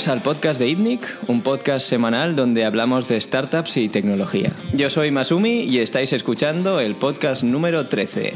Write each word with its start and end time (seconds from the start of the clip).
Bienvenidos 0.00 0.24
al 0.24 0.34
podcast 0.34 0.58
de 0.58 0.68
ITNIC, 0.68 1.00
un 1.28 1.42
podcast 1.42 1.86
semanal 1.86 2.34
donde 2.34 2.64
hablamos 2.64 3.06
de 3.06 3.20
startups 3.20 3.76
y 3.76 3.90
tecnología. 3.90 4.50
Yo 4.72 4.88
soy 4.88 5.10
Masumi 5.10 5.64
y 5.64 5.78
estáis 5.80 6.14
escuchando 6.14 6.80
el 6.80 6.94
podcast 6.94 7.42
número 7.42 7.86
13. 7.86 8.32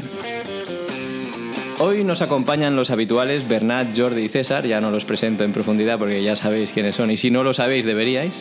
Hoy 1.79 2.03
nos 2.03 2.21
acompañan 2.21 2.75
los 2.75 2.91
habituales 2.91 3.47
Bernat, 3.47 3.97
Jordi 3.97 4.21
y 4.21 4.29
César, 4.29 4.67
ya 4.67 4.79
no 4.79 4.91
los 4.91 5.05
presento 5.05 5.43
en 5.43 5.53
profundidad 5.53 5.97
porque 5.97 6.21
ya 6.21 6.35
sabéis 6.35 6.69
quiénes 6.69 6.97
son 6.97 7.09
y 7.09 7.17
si 7.17 7.31
no 7.31 7.43
lo 7.43 7.51
sabéis 7.51 7.83
deberíais. 7.83 8.39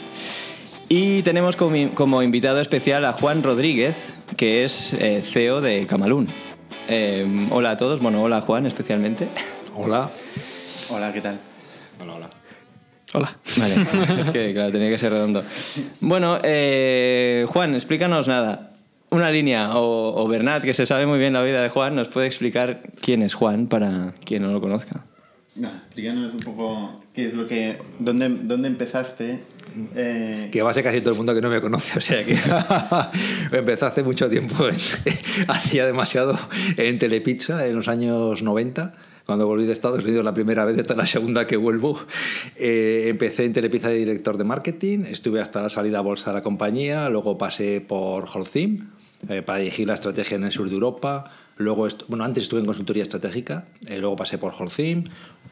Y 0.91 1.23
tenemos 1.23 1.57
como, 1.57 2.23
invitado 2.23 2.61
especial 2.61 3.07
a 3.07 3.15
Juan 3.15 3.43
Rodríguez, 3.43 3.97
que 4.37 4.67
es 4.67 4.93
eh, 4.93 5.23
CEO 5.23 5.63
de 5.63 5.87
Camalún. 5.87 6.29
Eh, 6.89 7.27
hola 7.51 7.71
a 7.71 7.77
todos, 7.79 8.01
bueno, 8.01 8.23
hola 8.23 8.43
Juan 8.43 8.67
especialmente. 8.67 9.29
Hola. 9.75 10.11
Hola, 10.91 11.11
¿qué 11.15 11.23
tal? 11.23 11.39
Hola, 12.03 12.17
hola. 12.17 12.44
Hola. 13.15 13.37
Vale, 13.57 13.75
es 14.21 14.31
que 14.31 14.53
claro, 14.53 14.71
tenía 14.73 14.91
que 14.91 14.99
ser 14.99 15.13
redondo. 15.13 15.43
Bueno, 16.01 16.39
eh, 16.43 17.47
Juan, 17.49 17.75
explícanos 17.75 18.29
nada. 18.29 18.73
Una 19.11 19.31
línea, 19.31 19.77
o, 19.79 20.21
o 20.23 20.27
Bernat, 20.29 20.63
que 20.65 20.75
se 20.75 20.87
sabe 20.87 21.07
muy 21.07 21.19
bien 21.19 21.33
la 21.33 21.43
vida 21.43 21.63
de 21.63 21.69
Juan, 21.69 21.95
nos 21.95 22.09
puede 22.09 22.27
explicar 22.27 22.83
quién 23.01 23.23
es 23.23 23.35
Juan 23.35 23.69
para 23.69 24.15
quien 24.25 24.43
no 24.43 24.51
lo 24.53 24.61
conozca. 24.61 25.05
No, 25.55 25.69
explícanos 25.69 26.35
un 26.35 26.41
poco 26.41 27.05
qué 27.15 27.27
es 27.27 27.35
lo 27.35 27.47
que. 27.47 27.79
¿Dónde, 28.01 28.29
dónde 28.29 28.67
empezaste? 28.67 29.39
Eh, 29.95 30.49
Que 30.51 30.63
va 30.63 30.71
a 30.71 30.75
ser 30.75 30.83
casi 30.83 31.01
todo 31.01 31.11
el 31.13 31.17
mundo 31.17 31.33
que 31.35 31.41
no 31.41 31.49
me 31.51 31.61
conoce, 31.61 31.99
o 31.99 32.03
sea 32.03 32.25
que 32.25 32.37
empecé 33.57 33.85
hace 33.85 34.03
mucho 34.03 34.29
tiempo, 34.29 34.67
en- 34.69 34.75
hacía 35.49 35.87
demasiado 35.87 36.37
en 36.77 36.99
Telepizza 36.99 37.67
en 37.69 37.77
los 37.77 37.87
años 37.87 38.43
90. 38.43 38.93
Cuando 39.27 39.47
volví 39.47 39.65
de 39.65 39.73
Estados 39.73 40.05
Unidos 40.05 40.23
la 40.23 40.35
primera 40.35 40.67
vez, 40.67 40.79
esta 40.79 40.93
es 40.93 40.99
la 40.99 41.07
segunda 41.07 41.47
que 41.47 41.57
vuelvo. 41.57 41.99
Eh, 42.57 43.07
empecé 43.09 43.47
en 43.47 43.55
Telepizza 43.55 43.89
de 43.89 43.97
director 43.97 44.37
de 44.37 44.45
marketing, 44.45 45.05
estuve 45.09 45.41
hasta 45.41 45.63
la 45.63 45.71
salida 45.71 46.01
a 46.01 46.03
bolsa 46.03 46.31
de 46.31 46.35
la 46.35 46.43
compañía, 46.43 47.09
luego 47.09 47.39
pasé 47.39 47.81
por 47.81 48.27
Holcim 48.29 48.91
eh, 49.31 49.41
para 49.41 49.61
dirigir 49.61 49.89
la 49.89 49.95
estrategia 49.95 50.37
en 50.37 50.45
el 50.45 50.51
sur 50.51 50.69
de 50.69 50.75
Europa. 50.75 51.31
Luego, 51.57 51.89
bueno, 52.09 52.25
antes 52.25 52.43
estuve 52.43 52.61
en 52.61 52.67
consultoría 52.67 53.03
estratégica, 53.03 53.67
eh, 53.87 53.99
luego 53.99 54.15
pasé 54.17 54.37
por 54.37 54.53
Holcim, 54.53 55.05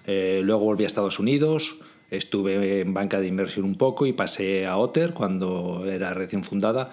eh, 0.06 0.42
luego 0.44 0.64
volví 0.64 0.84
a 0.84 0.86
Estados 0.86 1.18
Unidos, 1.18 1.76
estuve 2.10 2.82
en 2.82 2.92
banca 2.92 3.20
de 3.20 3.28
inversión 3.28 3.64
un 3.64 3.76
poco 3.76 4.04
y 4.04 4.12
pasé 4.12 4.66
a 4.66 4.76
Otter 4.76 5.14
cuando 5.14 5.86
era 5.86 6.12
recién 6.12 6.44
fundada, 6.44 6.90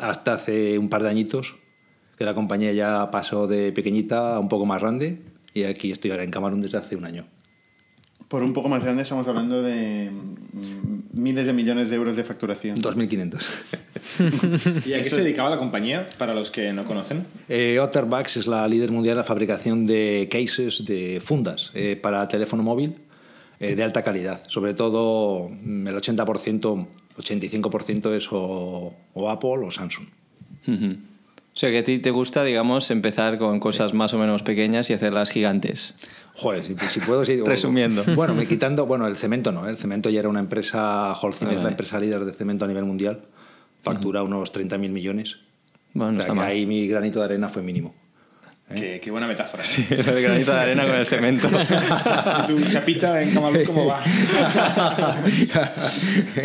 hasta 0.00 0.34
hace 0.34 0.78
un 0.78 0.88
par 0.88 1.02
de 1.02 1.10
añitos, 1.10 1.56
que 2.16 2.24
la 2.24 2.32
compañía 2.32 2.72
ya 2.72 3.10
pasó 3.10 3.46
de 3.46 3.70
pequeñita 3.72 4.36
a 4.36 4.38
un 4.38 4.48
poco 4.48 4.64
más 4.64 4.80
grande 4.80 5.31
y 5.54 5.64
aquí 5.64 5.92
estoy 5.92 6.10
ahora 6.10 6.24
en 6.24 6.30
Camarón 6.30 6.60
desde 6.60 6.78
hace 6.78 6.96
un 6.96 7.04
año. 7.04 7.24
por 8.28 8.42
un 8.42 8.54
poco 8.54 8.68
más 8.68 8.82
grande, 8.82 9.02
estamos 9.02 9.28
hablando 9.28 9.62
de 9.62 10.10
mm, 10.10 11.20
miles 11.20 11.44
de 11.44 11.52
millones 11.52 11.90
de 11.90 11.96
euros 11.96 12.16
de 12.16 12.24
facturación. 12.24 12.80
2.500. 12.80 14.82
¿Y 14.86 14.94
a 14.94 15.02
qué 15.02 15.10
se 15.10 15.22
dedicaba 15.22 15.50
la 15.50 15.58
compañía, 15.58 16.08
para 16.16 16.32
los 16.32 16.50
que 16.50 16.72
no 16.72 16.84
conocen? 16.84 17.26
Eh, 17.48 17.78
Otterbucks 17.78 18.38
es 18.38 18.46
la 18.46 18.66
líder 18.66 18.90
mundial 18.90 19.12
en 19.12 19.18
la 19.18 19.24
fabricación 19.24 19.86
de 19.86 20.28
cases, 20.30 20.84
de 20.86 21.20
fundas 21.20 21.70
eh, 21.74 21.98
para 22.00 22.26
teléfono 22.26 22.62
móvil 22.62 22.94
eh, 23.60 23.74
de 23.74 23.82
alta 23.82 24.02
calidad. 24.02 24.40
Sobre 24.48 24.72
todo 24.72 25.50
mm, 25.50 25.88
el 25.88 25.94
80%, 25.94 26.86
85% 27.18 28.14
es 28.14 28.28
o, 28.32 28.94
o 29.12 29.30
Apple 29.30 29.66
o 29.66 29.70
Samsung. 29.70 30.06
Ujú. 30.66 30.96
O 31.54 31.58
sea, 31.58 31.70
que 31.70 31.78
a 31.78 31.84
ti 31.84 31.98
te 31.98 32.10
gusta, 32.10 32.44
digamos, 32.44 32.90
empezar 32.90 33.38
con 33.38 33.60
cosas 33.60 33.92
más 33.92 34.14
o 34.14 34.18
menos 34.18 34.42
pequeñas 34.42 34.88
y 34.88 34.94
hacerlas 34.94 35.30
gigantes. 35.30 35.94
Joder, 36.34 36.64
si, 36.64 36.74
si 36.88 37.00
puedo... 37.00 37.24
si- 37.26 37.40
Resumiendo. 37.44 38.02
Bueno, 38.14 38.34
me 38.34 38.46
quitando... 38.46 38.86
Bueno, 38.86 39.06
el 39.06 39.16
cemento 39.16 39.52
no. 39.52 39.66
¿eh? 39.66 39.70
El 39.70 39.76
cemento 39.76 40.08
ya 40.08 40.20
era 40.20 40.28
una 40.30 40.40
empresa... 40.40 41.12
Holcim 41.12 41.50
es 41.50 41.62
la 41.62 41.68
empresa 41.68 42.00
líder 42.00 42.24
de 42.24 42.32
cemento 42.32 42.64
a 42.64 42.68
nivel 42.68 42.84
mundial. 42.86 43.20
Factura 43.82 44.22
unos 44.22 44.52
30.000 44.54 44.78
millones. 44.88 45.38
Bueno, 45.92 46.12
no 46.12 46.20
O 46.20 46.22
sea 46.22 46.28
está 46.28 46.32
que 46.32 46.36
mal. 46.40 46.46
ahí 46.48 46.64
mi 46.64 46.86
granito 46.88 47.18
de 47.18 47.26
arena 47.26 47.48
fue 47.50 47.60
mínimo. 47.62 47.94
Qué, 48.74 49.00
qué 49.02 49.10
buena 49.10 49.26
metáfora. 49.26 49.62
El 49.90 50.22
granito 50.22 50.52
de 50.52 50.60
arena 50.60 50.84
con 50.84 50.96
el 50.96 51.06
cemento. 51.06 51.48
¿Y 52.42 52.46
tu 52.46 52.70
chapita 52.70 53.22
en 53.22 53.34
Camalú 53.34 53.64
cómo 53.64 53.86
va? 53.86 54.02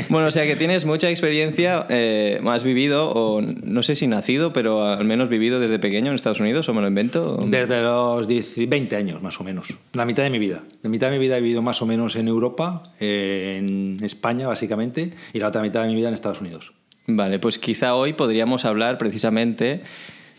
Bueno, 0.09 0.27
o 0.27 0.31
sea 0.31 0.45
que 0.45 0.55
tienes 0.55 0.85
mucha 0.85 1.09
experiencia, 1.09 1.85
eh, 1.89 2.41
has 2.45 2.63
vivido, 2.63 3.11
o 3.11 3.41
no 3.41 3.83
sé 3.83 3.95
si 3.95 4.07
nacido, 4.07 4.51
pero 4.53 4.83
al 4.85 5.05
menos 5.05 5.29
vivido 5.29 5.59
desde 5.59 5.79
pequeño 5.79 6.09
en 6.09 6.15
Estados 6.15 6.39
Unidos, 6.39 6.67
o 6.69 6.73
me 6.73 6.81
lo 6.81 6.87
invento. 6.87 7.37
Desde 7.45 7.81
los 7.81 8.27
10 8.27 8.69
20 8.69 8.95
años, 8.95 9.21
más 9.21 9.39
o 9.39 9.43
menos. 9.43 9.67
La 9.93 10.05
mitad 10.05 10.23
de 10.23 10.29
mi 10.29 10.39
vida. 10.39 10.63
La 10.81 10.89
mitad 10.89 11.07
de 11.07 11.17
mi 11.17 11.19
vida 11.19 11.37
he 11.37 11.41
vivido 11.41 11.61
más 11.61 11.81
o 11.81 11.85
menos 11.85 12.15
en 12.15 12.27
Europa, 12.27 12.93
eh, 12.99 13.57
en 13.59 14.03
España, 14.03 14.47
básicamente, 14.47 15.13
y 15.33 15.39
la 15.39 15.47
otra 15.47 15.61
mitad 15.61 15.83
de 15.83 15.87
mi 15.87 15.95
vida 15.95 16.09
en 16.09 16.13
Estados 16.13 16.41
Unidos. 16.41 16.73
Vale, 17.07 17.39
pues 17.39 17.57
quizá 17.57 17.95
hoy 17.95 18.13
podríamos 18.13 18.65
hablar 18.65 18.97
precisamente 18.97 19.81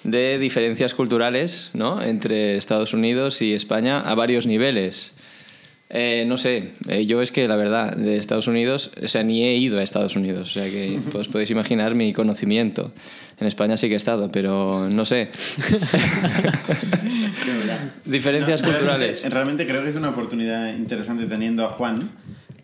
de 0.05 0.39
diferencias 0.39 0.95
culturales 0.95 1.71
¿no? 1.75 2.03
entre 2.03 2.57
Estados 2.57 2.93
Unidos 2.95 3.43
y 3.43 3.55
España 3.55 4.01
a 4.01 4.15
varios 4.15 4.47
niveles. 4.47 5.13
Eh, 5.91 6.25
no 6.27 6.37
sé, 6.37 6.73
eh, 6.91 7.07
yo 7.07 7.23
es 7.23 7.33
que 7.33 7.49
la 7.49 7.57
verdad, 7.57 7.97
de 7.97 8.19
Estados 8.19 8.47
Unidos, 8.47 8.91
o 9.03 9.09
sea, 9.09 9.23
ni 9.23 9.45
he 9.45 9.57
ido 9.57 9.79
a 9.79 9.83
Estados 9.83 10.17
Unidos, 10.17 10.51
o 10.51 10.61
sea 10.61 10.71
que 10.71 11.01
pues, 11.11 11.29
podéis 11.29 11.51
imaginar 11.51 11.95
mi 11.95 12.13
conocimiento. 12.13 12.93
En 13.41 13.47
España 13.47 13.79
sí 13.79 13.89
que 13.89 13.95
he 13.95 13.97
estado, 13.97 14.31
pero 14.31 14.91
no 14.91 15.07
sé. 15.07 15.31
diferencias 18.05 18.61
No, 18.61 18.69
culturales. 18.69 19.23
Realmente, 19.23 19.35
realmente 19.35 19.67
creo 19.67 19.83
que 19.83 19.91
es 19.91 19.97
una 19.97 20.11
oportunidad 20.11 20.75
interesante 20.75 21.25
teniendo 21.27 21.65
a 21.65 21.69
Juan 21.69 22.11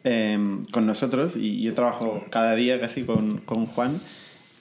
eh, 0.03 0.39
con 0.71 0.85
nosotros 0.85 1.33
y 1.37 1.63
yo 1.63 1.73
trabajo 1.75 2.25
cada 2.31 2.55
día 2.57 2.79
casi 2.81 3.05
con, 3.05 3.39
con 3.39 3.67
Juan 3.67 4.01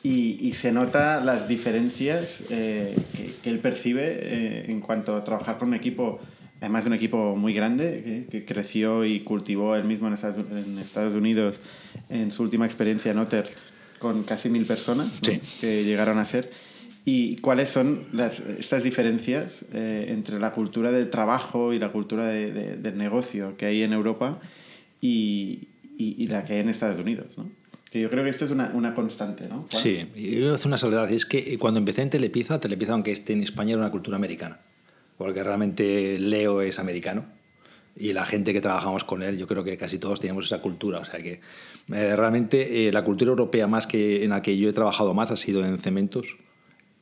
y, 0.03 0.37
y 0.45 0.53
se 0.53 0.71
nota 0.71 1.21
las 1.23 1.47
diferencias 1.47 2.43
eh, 2.49 2.93
que, 3.15 3.33
que 3.41 3.49
él 3.49 3.59
percibe 3.59 4.01
eh, 4.21 4.65
en 4.67 4.81
cuanto 4.81 5.15
a 5.15 5.23
trabajar 5.23 5.57
con 5.57 5.69
un 5.69 5.73
equipo, 5.75 6.19
además 6.59 6.83
de 6.83 6.89
un 6.89 6.93
equipo 6.95 7.35
muy 7.37 7.53
grande 7.53 8.25
que, 8.29 8.39
que 8.39 8.45
creció 8.45 9.05
y 9.05 9.21
cultivó 9.21 9.75
él 9.75 9.85
mismo 9.85 10.07
en 10.07 10.13
Estados, 10.15 10.45
en 10.51 10.77
Estados 10.79 11.15
Unidos 11.15 11.59
en 12.09 12.31
su 12.31 12.43
última 12.43 12.65
experiencia 12.65 13.11
en 13.11 13.17
Otter 13.19 13.49
con 13.99 14.23
casi 14.23 14.49
mil 14.49 14.65
personas 14.65 15.07
¿no? 15.07 15.19
Sí. 15.33 15.39
que 15.61 15.83
llegaron 15.85 16.19
a 16.19 16.25
ser. 16.25 16.51
¿Y 17.05 17.37
cuáles 17.37 17.69
son 17.69 18.05
las, 18.13 18.41
estas 18.59 18.83
diferencias 18.83 19.65
eh, 19.73 20.05
entre 20.09 20.39
la 20.39 20.51
cultura 20.51 20.91
del 20.91 21.09
trabajo 21.09 21.73
y 21.73 21.79
la 21.79 21.89
cultura 21.91 22.27
de- 22.27 22.51
de- 22.51 22.75
del 22.77 22.97
negocio 22.97 23.55
que 23.57 23.65
hay 23.65 23.83
en 23.83 23.91
Europa 23.93 24.39
y, 25.01 25.67
y- 25.97 26.15
y 26.17 26.27
la 26.27 26.45
que 26.45 26.53
hay 26.53 26.59
en 26.59 26.69
Estados 26.69 26.99
Unidos? 26.99 27.27
¿no? 27.37 27.45
Que 27.93 28.01
yo 28.01 28.09
creo 28.09 28.23
que 28.23 28.31
esto 28.31 28.45
es 28.45 28.51
una, 28.51 28.71
una 28.73 28.95
constante, 28.95 29.47
¿no? 29.47 29.67
Juan? 29.71 29.83
Sí, 29.83 30.09
yo 30.15 30.55
hace 30.55 30.67
una 30.67 30.77
salvedad, 30.77 31.11
es 31.11 31.27
que 31.27 31.59
cuando 31.59 31.77
empecé 31.77 32.01
en 32.01 32.09
Telepizza, 32.09 32.59
Telepizza, 32.59 32.93
aunque 32.93 33.11
esté 33.11 33.33
en 33.33 33.43
España, 33.43 33.73
era 33.73 33.81
una 33.81 33.91
cultura 33.91 34.17
americana, 34.17 34.59
porque 35.15 35.43
realmente 35.43 36.17
Leo 36.17 36.61
es 36.61 36.79
americano 36.79 37.25
y 37.95 38.13
la 38.13 38.25
gente 38.25 38.51
que 38.51 38.61
trabajamos 38.61 39.03
con 39.03 39.21
él, 39.21 39.37
yo 39.37 39.45
creo 39.45 39.63
que 39.63 39.77
casi 39.77 39.99
todos 39.99 40.19
teníamos 40.19 40.47
esa 40.47 40.59
cultura, 40.59 40.99
o 40.99 41.05
sea 41.05 41.19
que 41.19 41.33
eh, 41.93 42.15
realmente 42.15 42.87
eh, 42.87 42.91
la 42.91 43.03
cultura 43.03 43.29
europea 43.29 43.67
más 43.67 43.85
que 43.85 44.23
en 44.23 44.31
la 44.31 44.41
que 44.41 44.57
yo 44.57 44.69
he 44.69 44.73
trabajado 44.73 45.13
más 45.13 45.29
ha 45.29 45.37
sido 45.37 45.63
en 45.63 45.79
cementos, 45.79 46.37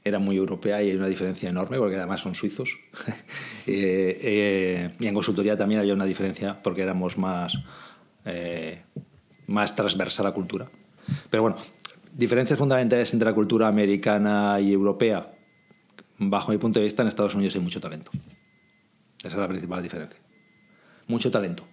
era 0.03 0.19
muy 0.19 0.37
europea 0.37 0.81
y 0.81 0.89
hay 0.89 0.95
una 0.95 1.07
diferencia 1.07 1.49
enorme 1.49 1.77
porque 1.77 1.95
además 1.95 2.21
son 2.21 2.35
suizos. 2.35 2.77
Eh, 3.67 4.17
eh, 4.23 4.95
y 4.99 5.05
en 5.05 5.13
consultoría 5.13 5.55
también 5.55 5.79
había 5.79 5.93
una 5.93 6.05
diferencia 6.05 6.61
porque 6.63 6.81
éramos 6.81 7.15
más, 7.19 7.59
eh, 8.25 8.81
más 9.45 9.75
transversa 9.75 10.23
la 10.23 10.31
cultura. 10.31 10.67
Pero 11.29 11.43
bueno, 11.43 11.57
diferencias 12.13 12.57
fundamentales 12.57 13.13
entre 13.13 13.27
la 13.27 13.33
cultura 13.33 13.67
americana 13.67 14.59
y 14.59 14.71
europea. 14.73 15.31
Bajo 16.17 16.51
mi 16.51 16.57
punto 16.57 16.79
de 16.79 16.85
vista, 16.85 17.01
en 17.01 17.07
Estados 17.07 17.35
Unidos 17.35 17.55
hay 17.55 17.61
mucho 17.61 17.79
talento. 17.79 18.11
Esa 19.19 19.29
es 19.29 19.37
la 19.37 19.47
principal 19.47 19.81
diferencia. 19.81 20.19
Mucho 21.07 21.31
talento. 21.31 21.63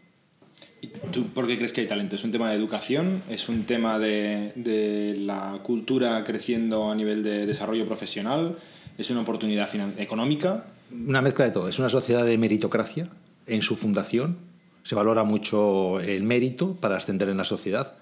¿Y 0.80 0.88
¿Tú 1.12 1.28
por 1.28 1.46
qué 1.46 1.56
crees 1.56 1.72
que 1.72 1.82
hay 1.82 1.86
talento? 1.86 2.16
¿Es 2.16 2.24
un 2.24 2.32
tema 2.32 2.50
de 2.50 2.56
educación? 2.56 3.22
¿Es 3.28 3.48
un 3.48 3.64
tema 3.64 3.98
de, 3.98 4.52
de 4.54 5.16
la 5.18 5.60
cultura 5.62 6.22
creciendo 6.24 6.90
a 6.90 6.94
nivel 6.94 7.22
de 7.22 7.46
desarrollo 7.46 7.86
profesional? 7.86 8.56
¿Es 8.96 9.10
una 9.10 9.20
oportunidad 9.20 9.68
económica? 9.98 10.66
Una 10.90 11.20
mezcla 11.20 11.44
de 11.44 11.50
todo. 11.50 11.68
Es 11.68 11.78
una 11.78 11.88
sociedad 11.88 12.24
de 12.24 12.38
meritocracia 12.38 13.08
en 13.46 13.62
su 13.62 13.76
fundación. 13.76 14.38
Se 14.82 14.94
valora 14.94 15.24
mucho 15.24 16.00
el 16.00 16.22
mérito 16.22 16.74
para 16.74 16.96
ascender 16.96 17.28
en 17.28 17.36
la 17.36 17.44
sociedad. 17.44 17.94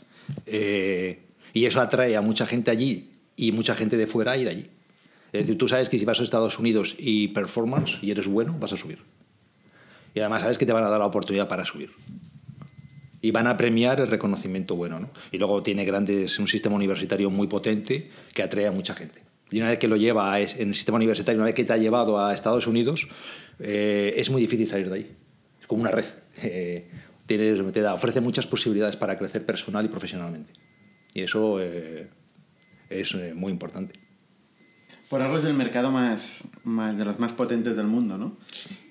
Eh, 0.47 1.26
y 1.57 1.65
eso 1.65 1.81
atrae 1.81 2.15
a 2.17 2.21
mucha 2.21 2.45
gente 2.45 2.71
allí 2.71 3.13
y 3.35 3.51
mucha 3.51 3.75
gente 3.75 3.97
de 3.97 4.07
fuera 4.07 4.33
a 4.33 4.37
ir 4.37 4.47
allí. 4.47 4.67
Es 5.33 5.41
decir, 5.41 5.57
tú 5.57 5.69
sabes 5.69 5.89
que 5.89 5.99
si 5.99 6.05
vas 6.05 6.21
a 6.21 6.23
Estados 6.23 6.59
Unidos 6.59 6.95
y 6.99 7.29
performance 7.29 7.97
y 8.03 8.11
eres 8.11 8.27
bueno, 8.27 8.55
vas 8.61 8.75
a 8.75 8.77
subir. 8.77 8.99
Y 10.15 10.21
además 10.21 10.43
sabes 10.43 10.59
que 10.59 10.67
te 10.67 10.75
van 10.75 10.85
a 10.85 10.91
dar 10.91 10.99
la 10.99 11.07
oportunidad 11.07 11.49
para 11.49 11.65
subir. 11.65 11.93
Y 13.23 13.31
van 13.31 13.47
a 13.47 13.57
premiar 13.57 14.03
el 14.03 14.09
reconocimiento 14.09 14.77
bueno. 14.77 15.01
¿no? 15.01 15.09
Y 15.33 15.39
luego 15.39 15.63
tiene 15.63 15.87
grandes, 15.87 16.39
un 16.39 16.47
sistema 16.47 16.77
universitario 16.77 17.31
muy 17.31 17.47
potente 17.47 18.11
que 18.35 18.43
atrae 18.43 18.67
a 18.67 18.71
mucha 18.71 18.95
gente. 18.95 19.23
Y 19.51 19.57
una 19.57 19.71
vez 19.71 19.79
que 19.79 19.89
lo 19.89 19.97
lleva 19.97 20.35
a 20.35 20.39
en 20.39 20.69
el 20.69 20.75
sistema 20.75 20.97
universitario, 20.97 21.39
una 21.39 21.47
vez 21.47 21.55
que 21.55 21.65
te 21.65 21.73
ha 21.73 21.79
llevado 21.79 22.23
a 22.23 22.35
Estados 22.35 22.67
Unidos, 22.67 23.09
eh, 23.61 24.13
es 24.15 24.29
muy 24.29 24.43
difícil 24.43 24.67
salir 24.67 24.91
de 24.91 24.95
ahí. 24.95 25.11
Es 25.59 25.67
como 25.67 25.81
una 25.81 25.91
red. 25.91 26.05
Eh, 26.43 26.87
te 27.27 27.81
da, 27.81 27.95
ofrece 27.95 28.21
muchas 28.21 28.47
posibilidades 28.47 28.95
para 28.95 29.17
crecer 29.17 29.45
personal 29.47 29.87
y 29.87 29.89
profesionalmente. 29.89 30.53
Y 31.17 31.23
eso 31.23 31.63
eh, 31.63 32.09
es 32.91 33.15
eh, 33.15 33.33
muy 33.35 33.51
importante. 33.51 33.99
Por 35.09 35.23
algo 35.23 35.39
es 35.39 35.45
el 35.47 35.55
mercado 35.55 35.91
más, 35.91 36.45
más 36.63 36.99
de 36.99 37.07
los 37.07 37.19
más 37.19 37.33
potentes 37.33 37.75
del 37.75 37.87
mundo, 37.87 38.19
¿no? 38.19 38.37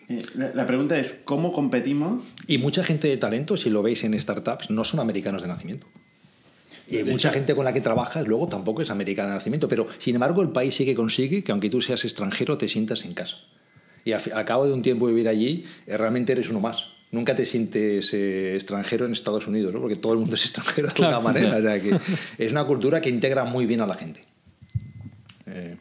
Eh, 0.10 0.24
la, 0.34 0.66
pregunta 0.66 0.98
es, 0.98 1.22
¿cómo 1.24 1.54
competimos? 1.54 2.24
Y 2.48 2.58
mucha 2.58 2.84
gente 2.84 3.08
de 3.08 3.18
talento, 3.18 3.58
si 3.58 3.70
lo 3.70 3.84
veis 3.84 4.04
en 4.06 4.20
startups, 4.20 4.72
no 4.72 4.84
son 4.84 5.02
americanos 5.02 5.44
de 5.44 5.50
nacimiento. 5.50 5.86
Y 6.88 6.98
De 6.98 7.12
mucha 7.12 7.28
hecho- 7.28 7.36
gente 7.36 7.54
con 7.54 7.64
la 7.64 7.74
que 7.74 7.82
trabajas 7.82 8.28
luego 8.28 8.48
tampoco 8.48 8.82
es 8.82 8.90
americana 8.90 9.30
de 9.30 9.36
nacimiento, 9.36 9.68
pero 9.68 9.86
sin 10.00 10.16
embargo 10.16 10.42
el 10.42 10.50
país 10.50 10.74
sí 10.74 10.84
que 10.84 10.96
consigue 10.96 11.44
que 11.44 11.52
aunque 11.52 11.70
tú 11.70 11.80
seas 11.80 12.06
extranjero 12.06 12.58
te 12.58 12.68
sientas 12.68 13.06
en 13.06 13.14
casa. 13.14 13.38
Y 14.04 14.14
al 14.14 14.46
cabo 14.46 14.66
de 14.66 14.74
un 14.74 14.82
tiempo 14.82 15.06
de 15.06 15.14
vivir 15.14 15.30
allí, 15.30 15.66
eh, 15.86 15.96
realmente 15.96 16.32
eres 16.32 16.50
uno 16.50 16.60
más. 16.60 16.95
Nunca 17.16 17.34
te 17.36 17.46
sientes 17.46 18.14
eh, 18.14 18.54
extranjero 18.56 19.06
en 19.06 19.14
Estados 19.14 19.48
Unidos, 19.48 19.74
¿no? 19.74 19.80
porque 19.80 19.96
todo 19.96 20.14
el 20.14 20.20
mundo 20.20 20.36
es 20.36 20.44
extranjero 20.44 20.88
de 20.90 20.94
Claro. 21.00 21.16
alguna 21.18 21.34
manera. 21.34 21.58
O 21.58 21.62
sea 21.62 21.80
que 21.82 21.98
es 22.46 22.52
una 22.52 22.66
cultura 22.66 23.00
que 23.02 23.10
integra 23.10 23.46
muy 23.46 23.66
bien 23.66 23.80
a 23.82 23.88
la 23.88 23.96
gente. 23.96 24.22
Eh, 25.48 25.78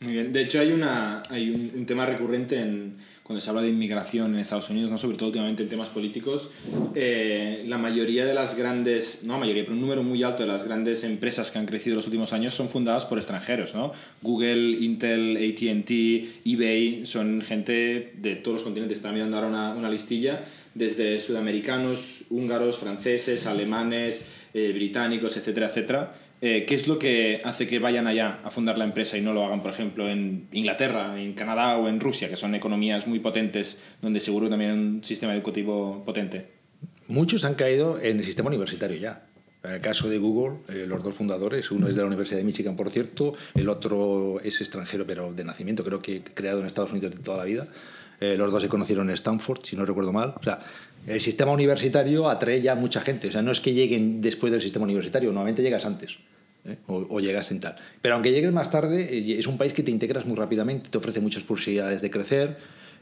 Muy 0.00 0.12
bien. 0.12 0.32
De 0.32 0.42
hecho, 0.42 0.60
hay, 0.60 0.70
una, 0.72 1.22
hay 1.30 1.50
un, 1.50 1.72
un 1.74 1.86
tema 1.86 2.06
recurrente 2.06 2.60
en, 2.60 2.96
cuando 3.34 3.42
se 3.42 3.50
habla 3.50 3.62
de 3.62 3.70
inmigración 3.70 4.34
en 4.34 4.38
Estados 4.38 4.70
Unidos, 4.70 4.92
¿no? 4.92 4.96
sobre 4.96 5.16
todo 5.16 5.30
últimamente 5.30 5.64
en 5.64 5.68
temas 5.68 5.88
políticos. 5.88 6.50
eh, 6.94 7.64
la 7.66 7.78
mayoría 7.78 8.24
de 8.24 8.32
las 8.32 8.56
grandes, 8.56 9.24
no 9.24 9.32
la 9.32 9.40
mayoría, 9.40 9.64
pero 9.64 9.74
un 9.74 9.80
número 9.80 10.04
muy 10.04 10.22
alto 10.22 10.44
de 10.44 10.48
las 10.48 10.64
grandes 10.64 11.02
empresas 11.02 11.50
que 11.50 11.58
han 11.58 11.66
crecido 11.66 11.94
en 11.94 11.96
los 11.96 12.06
últimos 12.06 12.32
años 12.32 12.54
son 12.54 12.68
fundadas 12.68 13.06
por 13.06 13.18
extranjeros. 13.18 13.74
¿no? 13.74 13.90
Google, 14.22 14.76
Intel, 14.78 15.36
ATT, 15.36 15.90
eBay, 16.44 17.06
son 17.06 17.42
gente 17.42 18.12
de 18.18 18.36
todos 18.36 18.58
los 18.58 18.62
continentes. 18.62 18.98
Estaba 18.98 19.14
mirando 19.14 19.36
ahora 19.36 19.48
una, 19.48 19.74
una 19.74 19.90
listilla 19.90 20.44
desde 20.74 21.18
sudamericanos, 21.18 22.22
húngaros, 22.30 22.78
franceses, 22.78 23.46
alemanes, 23.46 24.26
eh, 24.54 24.72
británicos, 24.72 25.36
etcétera, 25.36 25.66
etcétera. 25.66 26.14
Eh, 26.40 26.64
¿Qué 26.66 26.74
es 26.74 26.88
lo 26.88 26.98
que 26.98 27.40
hace 27.42 27.66
que 27.66 27.78
vayan 27.78 28.06
allá 28.06 28.40
a 28.44 28.50
fundar 28.50 28.78
la 28.78 28.84
empresa 28.84 29.18
y 29.18 29.20
no 29.20 29.32
lo 29.32 29.44
hagan, 29.44 29.62
por 29.62 29.72
ejemplo, 29.72 30.08
en 30.08 30.46
Inglaterra, 30.52 31.20
en 31.20 31.32
Canadá 31.32 31.76
o 31.76 31.88
en 31.88 32.00
Rusia, 32.00 32.28
que 32.28 32.36
son 32.36 32.54
economías 32.54 33.06
muy 33.06 33.18
potentes, 33.18 33.78
donde 34.00 34.20
seguro 34.20 34.48
también 34.48 34.70
hay 34.70 34.78
un 34.78 35.04
sistema 35.04 35.34
educativo 35.34 36.04
potente? 36.04 36.46
Muchos 37.08 37.44
han 37.44 37.54
caído 37.54 38.00
en 38.00 38.18
el 38.18 38.24
sistema 38.24 38.48
universitario 38.48 38.96
ya. 38.96 39.26
En 39.64 39.72
el 39.72 39.80
caso 39.80 40.08
de 40.08 40.18
Google, 40.18 40.58
eh, 40.68 40.84
los 40.86 41.02
dos 41.02 41.14
fundadores, 41.14 41.70
uno 41.70 41.88
es 41.88 41.94
de 41.94 42.02
la 42.02 42.06
Universidad 42.06 42.38
de 42.38 42.44
Michigan, 42.44 42.76
por 42.76 42.90
cierto, 42.90 43.34
el 43.54 43.68
otro 43.68 44.38
es 44.40 44.60
extranjero, 44.60 45.06
pero 45.06 45.32
de 45.32 45.42
nacimiento, 45.42 45.82
creo 45.82 46.02
que 46.02 46.22
creado 46.22 46.60
en 46.60 46.66
Estados 46.66 46.92
Unidos 46.92 47.14
de 47.14 47.22
toda 47.22 47.38
la 47.38 47.44
vida. 47.44 47.68
Eh, 48.20 48.36
los 48.36 48.50
dos 48.50 48.62
se 48.62 48.68
conocieron 48.68 49.08
en 49.08 49.14
Stanford, 49.14 49.60
si 49.64 49.76
no 49.76 49.84
recuerdo 49.84 50.12
mal. 50.12 50.34
O 50.38 50.42
sea, 50.42 50.58
el 51.06 51.20
sistema 51.20 51.52
universitario 51.52 52.28
atrae 52.28 52.60
ya 52.60 52.72
a 52.72 52.74
mucha 52.74 53.00
gente. 53.00 53.28
O 53.28 53.32
sea, 53.32 53.42
no 53.42 53.52
es 53.52 53.60
que 53.60 53.72
lleguen 53.72 54.20
después 54.20 54.52
del 54.52 54.62
sistema 54.62 54.84
universitario, 54.84 55.30
normalmente 55.30 55.62
llegas 55.62 55.84
antes. 55.84 56.18
¿eh? 56.64 56.76
O, 56.86 57.20
llegas 57.20 57.50
en 57.50 57.60
tal. 57.60 57.76
Pero 58.00 58.14
aunque 58.14 58.32
llegues 58.32 58.52
más 58.52 58.70
tarde, 58.70 59.08
eh, 59.10 59.38
es 59.38 59.46
un 59.46 59.58
país 59.58 59.72
que 59.72 59.82
te 59.82 59.90
integras 59.90 60.26
muy 60.26 60.36
rápidamente, 60.36 60.90
te 60.90 60.98
ofrece 60.98 61.20
muchas 61.20 61.42
posibilidades 61.42 62.00
de 62.00 62.10
crecer, 62.10 62.56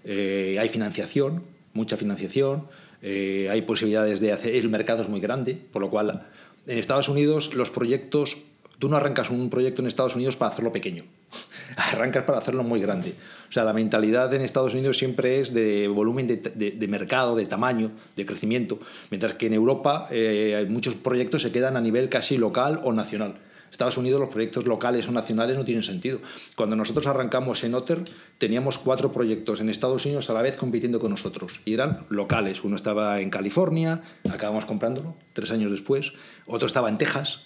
hay 0.04 0.68
financiación, 0.68 1.44
mucha 1.74 1.96
financiación, 1.96 2.66
hay 3.02 3.62
posibilidades 3.62 4.18
de 4.18 4.32
hacer. 4.32 4.56
El 4.56 4.68
mercado 4.68 5.02
es 5.02 5.08
muy 5.08 5.20
grande, 5.20 5.56
por 5.70 5.80
lo 5.80 5.90
cual 5.90 6.26
en 6.66 6.78
Estados 6.78 7.08
Unidos 7.08 7.54
los 7.54 7.70
proyectos. 7.70 8.38
Tú 8.80 8.88
no 8.88 8.96
arrancas 8.96 9.30
un 9.30 9.48
proyecto 9.48 9.80
en 9.80 9.86
Estados 9.86 10.16
Unidos 10.16 10.36
para 10.36 10.50
hacerlo 10.50 10.72
pequeño, 10.72 11.04
arrancas 11.76 12.24
para 12.24 12.38
hacerlo 12.38 12.62
muy 12.64 12.80
grande. 12.80 13.14
O 13.48 13.52
sea, 13.52 13.64
la 13.64 13.72
mentalidad 13.72 14.32
en 14.34 14.42
Estados 14.42 14.72
Unidos 14.74 14.96
siempre 14.98 15.40
es 15.40 15.52
de 15.52 15.88
volumen 15.88 16.26
de, 16.26 16.36
de- 16.36 16.70
de 16.72 16.88
mercado, 16.88 17.36
de 17.36 17.44
tamaño, 17.46 17.90
de 18.16 18.26
crecimiento, 18.26 18.78
mientras 19.10 19.34
que 19.34 19.46
en 19.46 19.54
Europa 19.54 20.08
eh, 20.10 20.66
muchos 20.68 20.94
proyectos 20.94 21.42
se 21.42 21.52
quedan 21.52 21.76
a 21.76 21.80
nivel 21.80 22.08
casi 22.08 22.38
local 22.38 22.80
o 22.84 22.92
nacional. 22.92 23.34
Estados 23.70 23.96
Unidos 23.96 24.20
los 24.20 24.28
proyectos 24.28 24.66
locales 24.66 25.08
o 25.08 25.12
nacionales 25.12 25.56
no 25.56 25.64
tienen 25.64 25.82
sentido. 25.82 26.20
Cuando 26.56 26.76
nosotros 26.76 27.06
arrancamos 27.06 27.64
en 27.64 27.74
Otter, 27.74 28.02
teníamos 28.36 28.76
cuatro 28.76 29.12
proyectos 29.12 29.62
en 29.62 29.70
Estados 29.70 30.04
Unidos 30.04 30.28
a 30.28 30.34
la 30.34 30.42
vez 30.42 30.56
compitiendo 30.58 31.00
con 31.00 31.10
nosotros. 31.10 31.62
Y 31.64 31.72
eran 31.72 32.04
locales. 32.10 32.64
Uno 32.64 32.76
estaba 32.76 33.22
en 33.22 33.30
California, 33.30 34.02
acabamos 34.30 34.66
comprándolo 34.66 35.14
tres 35.32 35.50
años 35.52 35.70
después. 35.70 36.12
Otro 36.46 36.66
estaba 36.66 36.90
en 36.90 36.98
Texas, 36.98 37.40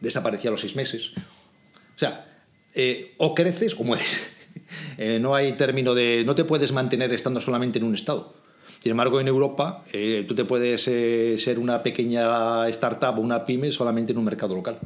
desaparecía 0.00 0.50
a 0.50 0.52
los 0.52 0.60
seis 0.60 0.76
meses. 0.76 1.10
O 1.16 1.98
sea, 1.98 2.35
eh, 2.76 3.14
o 3.18 3.34
creces 3.34 3.74
o 3.78 3.84
mueres. 3.84 4.32
Eh, 4.98 5.18
no 5.20 5.34
hay 5.34 5.52
término 5.52 5.94
de... 5.94 6.22
No 6.24 6.34
te 6.34 6.44
puedes 6.44 6.72
mantener 6.72 7.12
estando 7.12 7.40
solamente 7.40 7.78
en 7.78 7.84
un 7.84 7.94
estado. 7.94 8.34
Sin 8.80 8.90
embargo, 8.90 9.20
en 9.20 9.28
Europa 9.28 9.84
eh, 9.92 10.24
tú 10.26 10.34
te 10.34 10.44
puedes 10.46 10.82
ser 10.82 11.58
una 11.58 11.82
pequeña 11.82 12.66
startup 12.68 13.18
o 13.18 13.20
una 13.20 13.44
pyme 13.44 13.70
solamente 13.70 14.12
en 14.12 14.18
un 14.18 14.24
mercado 14.24 14.54
local. 14.56 14.78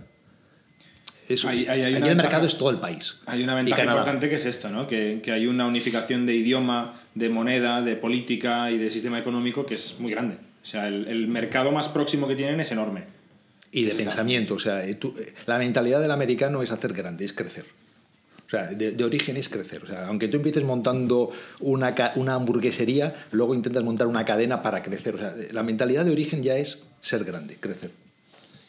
Eso. 1.29 1.49
Hay 1.49 1.67
Allí 1.67 1.81
una 1.81 1.87
el 1.87 1.95
ventaja- 1.95 2.15
mercado 2.17 2.47
es 2.47 2.59
todo 2.59 2.71
el 2.71 2.79
país. 2.79 3.17
Hay 3.27 3.43
una 3.45 3.55
ventaja 3.55 3.85
importante 3.85 4.29
que 4.29 4.35
es 4.35 4.45
esto, 4.47 4.69
¿no? 4.69 4.87
que, 4.89 5.21
que 5.23 5.31
hay 5.31 5.47
una 5.47 5.67
unificación 5.67 6.27
de 6.27 6.35
idioma, 6.35 6.95
de 7.15 7.29
moneda, 7.29 7.81
de 7.83 7.95
política 7.95 8.71
y 8.73 8.79
de 8.79 8.91
sistema 8.91 9.19
económico 9.21 9.65
que 9.65 9.75
es 9.75 9.97
muy 10.01 10.11
grande. 10.11 10.35
O 10.63 10.67
sea, 10.67 10.89
el, 10.89 11.07
el 11.07 11.29
mercado 11.29 11.71
más 11.71 11.89
próximo 11.89 12.27
que 12.27 12.35
tienen 12.35 12.59
es 12.61 12.73
enorme. 12.73 13.05
Y 13.73 13.85
de 13.85 13.95
pensamiento. 13.95 14.55
O 14.55 14.59
sea, 14.59 14.85
eh, 14.87 14.95
tú- 14.95 15.15
eh, 15.19 15.33
la 15.47 15.59
mentalidad 15.59 16.01
del 16.01 16.11
americano 16.11 16.63
es 16.63 16.73
hacer 16.73 16.93
grande, 16.93 17.25
es 17.25 17.33
crecer. 17.33 17.65
O 18.47 18.51
sea, 18.51 18.67
de, 18.67 18.91
de 18.91 19.05
origen 19.05 19.37
es 19.37 19.49
crecer. 19.49 19.85
O 19.85 19.87
sea, 19.87 20.09
aunque 20.09 20.27
tú 20.27 20.39
empieces 20.39 20.65
montando 20.65 21.31
una, 21.61 21.95
una 22.17 22.35
hamburguesería, 22.35 23.15
luego 23.31 23.55
intentas 23.55 23.85
montar 23.85 24.09
una 24.09 24.25
cadena 24.25 24.61
para 24.61 24.83
crecer. 24.83 25.15
O 25.15 25.19
sea, 25.19 25.35
la 25.53 25.63
mentalidad 25.63 26.05
de 26.05 26.11
origen 26.11 26.43
ya 26.43 26.57
es 26.57 26.81
ser 27.01 27.23
grande, 27.25 27.57
crecer. 27.61 27.91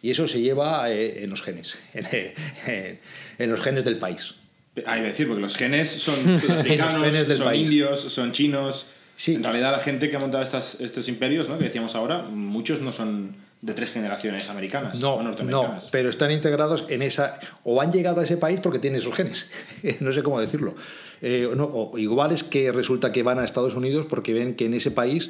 Y 0.04 0.12
eso 0.12 0.28
se 0.28 0.40
lleva 0.42 0.92
eh, 0.92 1.24
en 1.24 1.30
los 1.32 1.42
genes, 1.42 1.78
en, 1.94 3.00
en- 3.38 3.50
los 3.52 3.60
genes 3.62 3.84
del 3.84 3.98
país. 3.98 4.36
Iba 4.76 4.94
a 4.94 5.02
decir, 5.02 5.28
porque 5.28 5.42
los 5.42 5.56
genes 5.58 5.90
son 5.90 6.16
del 6.38 7.26
son 7.38 7.46
país. 7.46 7.64
indios, 7.64 8.00
son 8.02 8.32
chinos. 8.32 8.86
Sí. 9.16 9.36
En 9.36 9.44
realidad, 9.44 9.72
la 9.72 9.80
gente 9.80 10.10
que 10.10 10.16
ha 10.16 10.20
montado 10.20 10.42
estas, 10.44 10.80
estos 10.82 11.08
imperios, 11.08 11.50
¿no? 11.50 11.58
que 11.58 11.66
decíamos 11.66 11.94
ahora, 11.96 12.22
muchos 12.24 12.82
no 12.82 12.92
son 12.92 13.36
de 13.62 13.74
tres 13.74 13.92
generaciones 13.92 14.50
americanas 14.50 14.98
o 14.98 15.02
No, 15.02 15.18
no, 15.18 15.24
norteamericanas. 15.30 15.90
pero 15.92 16.10
están 16.10 16.32
integrados 16.32 16.86
en 16.90 17.02
esa... 17.04 17.40
O 17.64 17.80
han 17.82 17.92
llegado 17.92 18.22
a 18.22 18.24
ese 18.24 18.38
país 18.38 18.60
porque 18.60 18.80
tienen 18.80 19.00
esos 19.00 19.14
genes. 19.16 19.50
no 20.00 20.12
sé 20.14 20.24
cómo 20.24 20.40
decirlo. 20.40 20.74
Eh, 21.22 21.48
no, 21.56 21.66
o 21.66 21.98
igual 22.00 22.32
es 22.32 22.44
que 22.44 22.72
resulta 22.72 23.12
que 23.12 23.22
van 23.22 23.38
a 23.40 23.46
Estados 23.46 23.76
Unidos 23.76 24.08
porque 24.10 24.34
ven 24.34 24.56
que 24.56 24.66
en 24.66 24.74
ese 24.74 24.90
país 24.90 25.30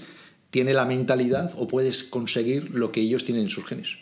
tiene 0.49 0.73
la 0.73 0.85
mentalidad 0.85 1.51
o 1.57 1.67
puedes 1.67 2.03
conseguir 2.03 2.69
lo 2.71 2.91
que 2.93 3.01
ellos 3.01 3.25
tienen 3.25 3.43
en 3.43 3.49
sus 3.49 3.65
genes. 3.65 3.97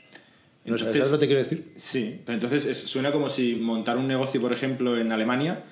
No 0.65 0.75
Entonces- 0.75 0.93
¿Sabes 0.97 1.11
lo 1.11 1.17
que 1.17 1.25
te 1.25 1.27
quiero 1.27 1.43
decir? 1.43 1.71
Sí, 1.77 2.21
pero 2.25 2.33
entonces 2.35 2.65
es- 2.67 2.77
suena 2.83 3.11
como 3.11 3.29
si 3.29 3.55
montar 3.55 3.97
un 3.97 4.07
negocio, 4.07 4.39
por 4.39 4.53
ejemplo, 4.53 4.95
en 4.99 5.11
Alemania, 5.11 5.63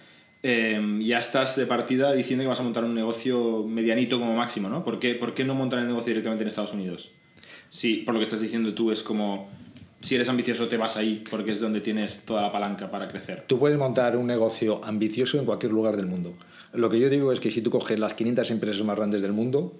eh, 0.41 0.79
ya 1.01 1.19
estás 1.19 1.55
de 1.57 1.65
partida 1.67 2.13
diciendo 2.13 2.43
que 2.43 2.47
vas 2.47 2.59
a 2.59 2.63
montar 2.63 2.83
un 2.85 2.95
negocio 2.95 3.63
medianito 3.67 4.17
como 4.19 4.35
máximo, 4.35 4.69
¿no? 4.69 4.83
¿Por 4.83 4.99
qué, 4.99 5.13
por 5.13 5.33
qué 5.35 5.43
no 5.43 5.53
montar 5.55 5.79
el 5.79 5.87
negocio 5.87 6.09
directamente 6.11 6.43
en 6.43 6.47
Estados 6.47 6.73
Unidos? 6.73 7.11
Sí, 7.69 7.97
por 8.05 8.13
lo 8.13 8.19
que 8.19 8.25
estás 8.25 8.41
diciendo 8.41 8.73
tú 8.73 8.91
es 8.91 9.03
como, 9.03 9.49
si 10.01 10.15
eres 10.15 10.29
ambicioso 10.29 10.67
te 10.67 10.77
vas 10.77 10.97
ahí, 10.97 11.23
porque 11.29 11.51
es 11.51 11.59
donde 11.59 11.81
tienes 11.81 12.19
toda 12.19 12.41
la 12.41 12.51
palanca 12.51 12.89
para 12.89 13.07
crecer. 13.07 13.43
Tú 13.47 13.59
puedes 13.59 13.77
montar 13.77 14.15
un 14.17 14.27
negocio 14.27 14.83
ambicioso 14.83 15.39
en 15.39 15.45
cualquier 15.45 15.71
lugar 15.71 15.97
del 15.97 16.05
mundo. 16.05 16.33
Lo 16.73 16.89
que 16.89 16.99
yo 16.99 17.09
digo 17.09 17.31
es 17.31 17.39
que 17.39 17.51
si 17.51 17.61
tú 17.61 17.69
coges 17.71 17.99
las 17.99 18.13
500 18.13 18.51
empresas 18.51 18.83
más 18.83 18.95
grandes 18.95 19.21
del 19.21 19.33
mundo 19.33 19.73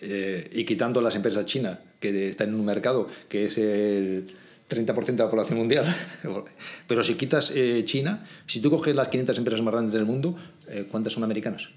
eh, 0.00 0.48
y 0.52 0.64
quitando 0.64 1.00
las 1.00 1.14
empresas 1.16 1.44
chinas, 1.44 1.78
que 1.98 2.28
están 2.28 2.48
en 2.48 2.54
un 2.54 2.64
mercado 2.64 3.08
que 3.28 3.44
es 3.44 3.58
el 3.58 4.28
30% 4.68 5.04
de 5.04 5.16
la 5.16 5.30
población 5.30 5.58
mundial, 5.58 5.84
pero 6.86 7.04
si 7.04 7.14
quitas 7.14 7.52
eh, 7.54 7.82
China, 7.84 8.26
si 8.46 8.60
tú 8.60 8.70
coges 8.70 8.94
las 8.94 9.08
500 9.08 9.38
empresas 9.38 9.62
más 9.62 9.72
grandes 9.72 9.92
del 9.92 10.06
mundo, 10.06 10.36
eh, 10.68 10.86
¿cuántas 10.90 11.12
son 11.12 11.24
americanas? 11.24 11.68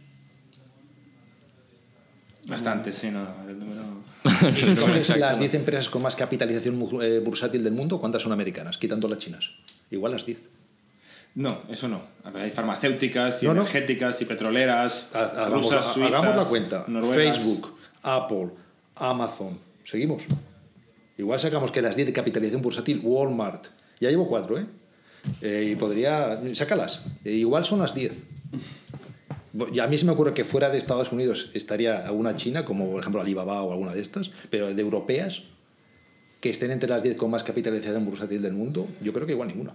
Bastante, 2.48 2.94
sí, 2.94 3.10
no, 3.12 3.26
el 3.48 3.60
número... 3.60 3.84
Las 4.24 5.34
¿no? 5.36 5.38
10 5.40 5.54
empresas 5.56 5.90
con 5.90 6.02
más 6.02 6.16
capitalización 6.16 6.82
eh, 7.02 7.20
bursátil 7.20 7.64
del 7.64 7.74
mundo, 7.74 8.00
¿cuántas 8.00 8.22
son 8.22 8.32
americanas? 8.32 8.78
Quitando 8.78 9.08
las 9.10 9.20
chinas. 9.20 9.50
Igual 9.92 10.14
las 10.14 10.26
10. 10.26 10.40
No, 11.36 11.58
eso 11.70 11.88
no. 11.90 12.02
A 12.24 12.30
ver, 12.32 12.44
hay 12.44 12.52
farmacéuticas 12.52 13.44
y 13.44 13.48
No, 13.48 13.54
no. 13.54 13.62
energéticas 13.62 14.22
y 14.22 14.26
petroleras, 14.26 15.10
Hagamos, 15.14 15.52
rusas, 15.66 15.88
ha- 15.88 15.94
suizas, 15.94 16.14
hagamos 16.14 16.36
la 16.38 16.46
cuenta. 16.50 16.86
noruegas. 16.88 17.36
Facebook, 17.38 17.76
Apple, 18.02 18.50
Amazon. 18.96 19.60
¿Seguimos? 19.84 20.24
Igual 21.18 21.40
sacamos 21.40 21.72
que 21.72 21.82
las 21.82 21.96
10 21.96 22.08
de 22.08 22.14
capitalización 22.14 22.62
bursátil, 22.62 23.02
Walmart. 23.04 23.66
Ya 24.00 24.10
llevo 24.10 24.28
4, 24.30 24.60
¿eh? 24.60 24.66
Eh, 25.42 25.70
y 25.72 25.76
podría. 25.76 26.40
Sácalas. 26.54 27.04
Eh, 27.26 27.32
igual 27.32 27.66
son 27.66 27.80
las 27.80 27.94
10. 27.94 28.12
Y 29.72 29.80
a 29.80 29.88
mí 29.88 29.98
se 29.98 30.06
me 30.06 30.12
ocurre 30.14 30.34
que 30.34 30.44
fuera 30.46 30.70
de 30.70 30.78
Estados 30.80 31.12
Unidos 31.12 31.52
estaría 31.54 32.08
alguna 32.08 32.34
china, 32.36 32.66
como 32.66 32.90
por 32.90 33.00
ejemplo 33.02 33.22
Alibaba 33.22 33.62
o 33.62 33.72
alguna 33.72 33.94
de 33.94 34.02
estas, 34.02 34.32
pero 34.50 34.74
de 34.74 34.82
europeas 34.82 35.44
que 36.42 36.50
estén 36.50 36.72
entre 36.72 36.90
las 36.90 37.04
10 37.04 37.16
con 37.18 37.30
más 37.32 37.44
capitalización 37.44 38.04
bursátil 38.06 38.42
del 38.42 38.54
mundo, 38.54 38.88
yo 39.02 39.14
creo 39.14 39.26
que 39.28 39.34
igual 39.34 39.50
ninguna. 39.50 39.74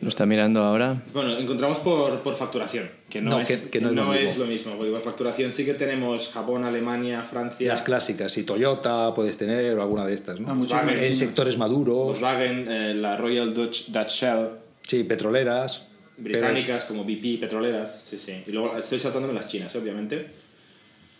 Lo 0.00 0.08
está 0.08 0.26
mirando 0.26 0.62
ahora. 0.64 1.00
Bueno, 1.14 1.36
encontramos 1.38 1.78
por, 1.78 2.22
por 2.22 2.34
facturación, 2.34 2.90
que 3.08 3.20
no, 3.22 3.30
No, 3.30 3.40
es, 3.40 3.60
que- 3.62 3.70
que 3.70 3.80
no 3.80 3.92
no 3.92 4.12
es 4.14 4.32
es, 4.32 4.38
lo 4.38 4.46
mismo. 4.46 4.72
Porque 4.76 4.90
por 4.90 5.00
facturación 5.00 5.52
sí 5.52 5.64
que 5.64 5.74
tenemos 5.74 6.28
Japón, 6.30 6.64
Alemania, 6.64 7.22
Francia, 7.22 7.68
Las 7.68 7.82
clásicas, 7.82 8.36
y 8.36 8.42
Toyota 8.42 9.14
puedes 9.14 9.36
tener 9.36 9.78
o 9.78 9.82
alguna 9.82 10.04
de 10.04 10.14
estas, 10.14 10.40
¿no? 10.40 10.48
Ah, 10.50 10.54
Volkswagen. 10.54 11.04
en 11.04 11.14
sectores 11.14 11.56
maduros, 11.56 12.04
Volkswagen, 12.06 12.66
eh, 12.68 12.94
la 12.94 13.16
Royal 13.16 13.54
Dutch, 13.54 13.86
Dutch 13.90 14.10
Shell, 14.10 14.48
sí, 14.82 15.04
petroleras. 15.04 15.86
Pero- 16.22 16.38
británicas 16.38 16.84
como 16.84 17.04
BP, 17.04 17.38
petroleras, 17.40 18.02
sí, 18.04 18.18
sí. 18.18 18.42
Y 18.46 18.52
luego 18.52 18.76
estoy 18.76 18.98
saltándome 18.98 19.34
las 19.34 19.48
chinas, 19.48 19.74
obviamente. 19.76 20.26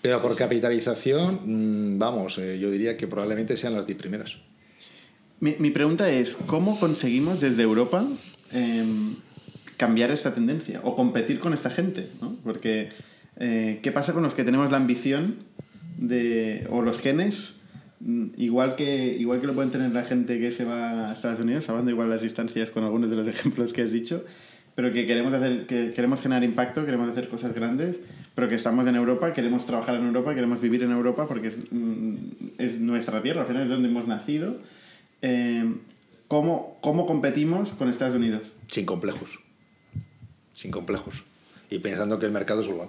Pero, 0.02 0.21
por 0.21 0.35
capitalización, 0.37 1.94
mm, 1.94 1.99
vamos, 1.99 2.38
eh, 2.38 2.59
yo 2.59 2.71
diría 2.71 2.97
que 2.97 3.06
probablemente 3.06 3.56
sean 3.56 3.75
las 3.75 3.87
10 3.87 3.99
primeras. 3.99 4.37
Mi, 5.40 5.54
mi 5.59 5.71
pregunta 5.71 6.11
es, 6.11 6.37
¿cómo 6.47 6.78
conseguimos 6.78 7.40
desde 7.40 7.62
Europa 7.62 8.06
em, 8.52 9.14
cambiar 9.76 10.11
esta 10.12 10.35
tendencia 10.35 10.80
o 10.85 10.94
competir 10.97 11.38
con 11.40 11.52
esta 11.54 11.71
gente? 11.71 12.09
¿no? 12.21 12.37
Porque, 12.44 12.88
eh, 13.38 13.80
¿qué 13.82 13.92
pasa 13.92 14.12
con 14.12 14.23
los 14.23 14.35
que 14.35 14.44
tenemos 14.44 14.71
la 14.71 14.76
ambición 14.76 15.37
de, 15.99 16.66
o 16.71 16.82
los 16.82 16.99
genes? 17.00 17.52
mm, 18.00 18.26
Igual 18.37 18.75
que, 18.76 19.16
igual 19.18 19.40
que 19.40 19.47
lo 19.47 19.54
pueden 19.54 19.71
tener 19.71 19.92
la 19.92 20.04
gente 20.04 20.38
que 20.40 20.50
se 20.52 20.64
va 20.64 21.09
a 21.11 21.12
Estados 21.12 21.40
Unidos, 21.40 21.68
hablando 21.68 21.90
igual 21.92 22.11
las 22.11 22.23
distancias 22.23 22.71
con 22.73 22.82
algunos 22.85 23.09
de 23.11 23.16
los 23.16 23.26
ejemplos 23.35 23.73
que 23.73 23.82
has 23.82 23.92
dicho, 23.92 24.25
pero 24.75 24.93
que 24.93 25.07
queremos, 25.07 25.33
hacer, 25.35 25.67
que 25.67 25.93
queremos 25.93 26.21
generar 26.21 26.45
impacto, 26.45 26.85
queremos 26.85 27.11
hacer 27.11 27.29
cosas 27.29 27.55
grandes, 27.55 27.99
pero 28.35 28.49
que 28.49 28.55
estamos 28.55 28.87
en 28.87 28.97
Europa, 28.97 29.33
queremos 29.33 29.67
trabajar 29.67 29.97
en 29.97 30.07
Europa, 30.07 30.35
queremos 30.35 30.61
vivir 30.61 30.83
en 30.83 30.93
Europa 30.93 31.26
porque 31.26 31.49
es, 31.49 31.59
mm, 31.71 32.17
es 32.59 32.81
nuestra 32.81 33.23
tierra, 33.23 33.43
al 33.43 33.47
final 33.47 33.64
es 33.64 33.69
donde 33.69 33.88
hemos 33.88 34.07
nacido. 34.07 34.57
Eh, 35.21 35.75
¿cómo, 36.29 36.79
¿Cómo 36.81 37.07
competimos 37.07 37.73
con 37.73 37.88
Estados 37.88 38.17
Unidos? 38.17 38.52
Sin 38.67 38.87
complejos. 38.87 39.41
Sin 40.55 40.71
complejos. 40.71 41.25
Y 41.71 41.79
pensando 41.79 42.19
que 42.19 42.26
el 42.26 42.33
mercado 42.33 42.62
es 42.62 42.69
global. 42.69 42.88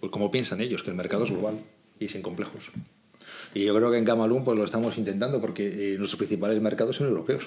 Pues 0.00 0.10
como 0.12 0.30
piensan 0.30 0.60
ellos, 0.60 0.82
que 0.82 0.90
el 0.90 0.96
mercado 0.96 1.24
es 1.24 1.30
global 1.30 1.60
y 1.98 2.08
sin 2.08 2.22
complejos. 2.22 2.70
Y 3.54 3.64
yo 3.64 3.74
creo 3.74 3.90
que 3.90 3.98
en 3.98 4.04
Camalún 4.04 4.44
pues 4.44 4.58
lo 4.58 4.64
estamos 4.64 4.98
intentando 4.98 5.40
porque 5.40 5.94
eh, 5.94 5.98
nuestros 5.98 6.18
principales 6.18 6.60
mercados 6.60 6.96
son 6.96 7.08
europeos. 7.08 7.46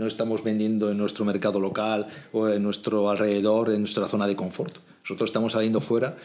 No 0.00 0.06
estamos 0.06 0.42
vendiendo 0.42 0.90
en 0.90 0.96
nuestro 0.96 1.26
mercado 1.26 1.60
local 1.60 2.06
o 2.32 2.48
en 2.48 2.62
nuestro 2.62 3.10
alrededor, 3.10 3.68
en 3.68 3.80
nuestra 3.80 4.06
zona 4.08 4.26
de 4.26 4.34
confort. 4.34 4.78
Nosotros 5.04 5.28
estamos 5.28 5.52
saliendo 5.52 5.82
fuera 5.82 6.16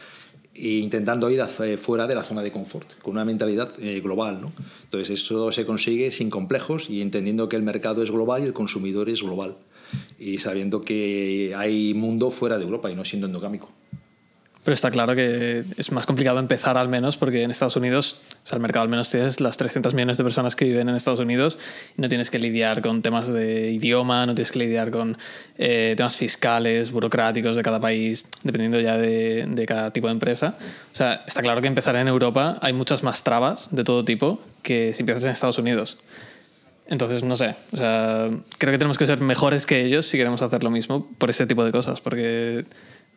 e 0.54 0.78
intentando 0.78 1.28
ir 1.28 1.42
hacia- 1.42 1.76
fuera 1.76 2.06
de 2.06 2.14
la 2.14 2.22
zona 2.22 2.42
de 2.42 2.50
confort, 2.50 2.88
con 3.02 3.12
una 3.12 3.26
mentalidad 3.26 3.70
eh, 3.78 4.00
global. 4.00 4.40
¿no? 4.40 4.50
Entonces 4.84 5.10
eso 5.20 5.52
se 5.52 5.66
consigue 5.66 6.10
sin 6.10 6.30
complejos 6.30 6.88
y 6.88 7.02
entendiendo 7.02 7.50
que 7.50 7.56
el 7.56 7.62
mercado 7.62 8.02
es 8.02 8.10
global 8.10 8.42
y 8.42 8.46
el 8.46 8.54
consumidor 8.54 9.10
es 9.10 9.22
global. 9.22 9.58
Y 10.18 10.38
sabiendo 10.38 10.80
que 10.80 11.52
hay 11.54 11.92
mundo 11.92 12.30
fuera 12.30 12.56
de 12.56 12.64
Europa 12.64 12.90
y 12.90 12.94
no 12.96 13.04
siendo 13.04 13.26
endogámico. 13.26 13.68
Pero 14.66 14.74
está 14.74 14.90
claro 14.90 15.14
que 15.14 15.62
es 15.76 15.92
más 15.92 16.06
complicado 16.06 16.40
empezar 16.40 16.76
al 16.76 16.88
menos 16.88 17.16
porque 17.16 17.44
en 17.44 17.52
Estados 17.52 17.76
Unidos, 17.76 18.20
o 18.42 18.48
sea, 18.48 18.56
el 18.56 18.62
mercado 18.62 18.82
al 18.82 18.88
menos 18.88 19.08
tienes 19.08 19.40
las 19.40 19.56
300 19.56 19.94
millones 19.94 20.18
de 20.18 20.24
personas 20.24 20.56
que 20.56 20.64
viven 20.64 20.88
en 20.88 20.96
Estados 20.96 21.20
Unidos 21.20 21.56
y 21.96 22.02
no 22.02 22.08
tienes 22.08 22.30
que 22.30 22.40
lidiar 22.40 22.82
con 22.82 23.00
temas 23.00 23.32
de 23.32 23.70
idioma, 23.70 24.26
no 24.26 24.34
tienes 24.34 24.50
que 24.50 24.58
lidiar 24.58 24.90
con 24.90 25.18
eh, 25.56 25.94
temas 25.96 26.16
fiscales, 26.16 26.90
burocráticos 26.90 27.54
de 27.54 27.62
cada 27.62 27.78
país, 27.78 28.26
dependiendo 28.42 28.80
ya 28.80 28.98
de, 28.98 29.46
de 29.46 29.66
cada 29.66 29.92
tipo 29.92 30.08
de 30.08 30.14
empresa. 30.14 30.56
O 30.92 30.96
sea, 30.96 31.22
está 31.28 31.42
claro 31.42 31.60
que 31.60 31.68
empezar 31.68 31.94
en 31.94 32.08
Europa 32.08 32.58
hay 32.60 32.72
muchas 32.72 33.04
más 33.04 33.22
trabas 33.22 33.72
de 33.72 33.84
todo 33.84 34.04
tipo 34.04 34.40
que 34.62 34.94
si 34.94 35.02
empiezas 35.02 35.22
en 35.22 35.30
Estados 35.30 35.58
Unidos. 35.58 35.96
Entonces, 36.88 37.24
no 37.24 37.34
sé, 37.34 37.56
o 37.72 37.76
sea, 37.76 38.30
creo 38.58 38.72
que 38.72 38.78
tenemos 38.78 38.96
que 38.96 39.06
ser 39.06 39.20
mejores 39.20 39.66
que 39.66 39.84
ellos 39.84 40.06
si 40.06 40.18
queremos 40.18 40.40
hacer 40.42 40.62
lo 40.62 40.70
mismo 40.70 41.08
por 41.18 41.30
este 41.30 41.46
tipo 41.46 41.64
de 41.64 41.72
cosas, 41.72 42.00
porque 42.00 42.64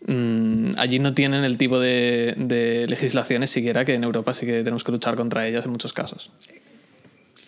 mm, 0.08 0.72
allí 0.78 1.00
no 1.00 1.14
tienen 1.14 1.44
el 1.44 1.58
tipo 1.58 1.80
de, 1.80 2.36
de 2.38 2.88
legislaciones 2.88 3.50
siquiera 3.50 3.86
que 3.86 3.94
en 3.94 4.04
Europa 4.04 4.34
sí 4.34 4.46
que 4.46 4.60
tenemos 4.60 4.84
que 4.84 4.92
luchar 4.92 5.16
contra 5.16 5.48
ellas 5.48 5.66
en 5.66 5.72
muchos 5.72 5.94
casos. 5.94 6.32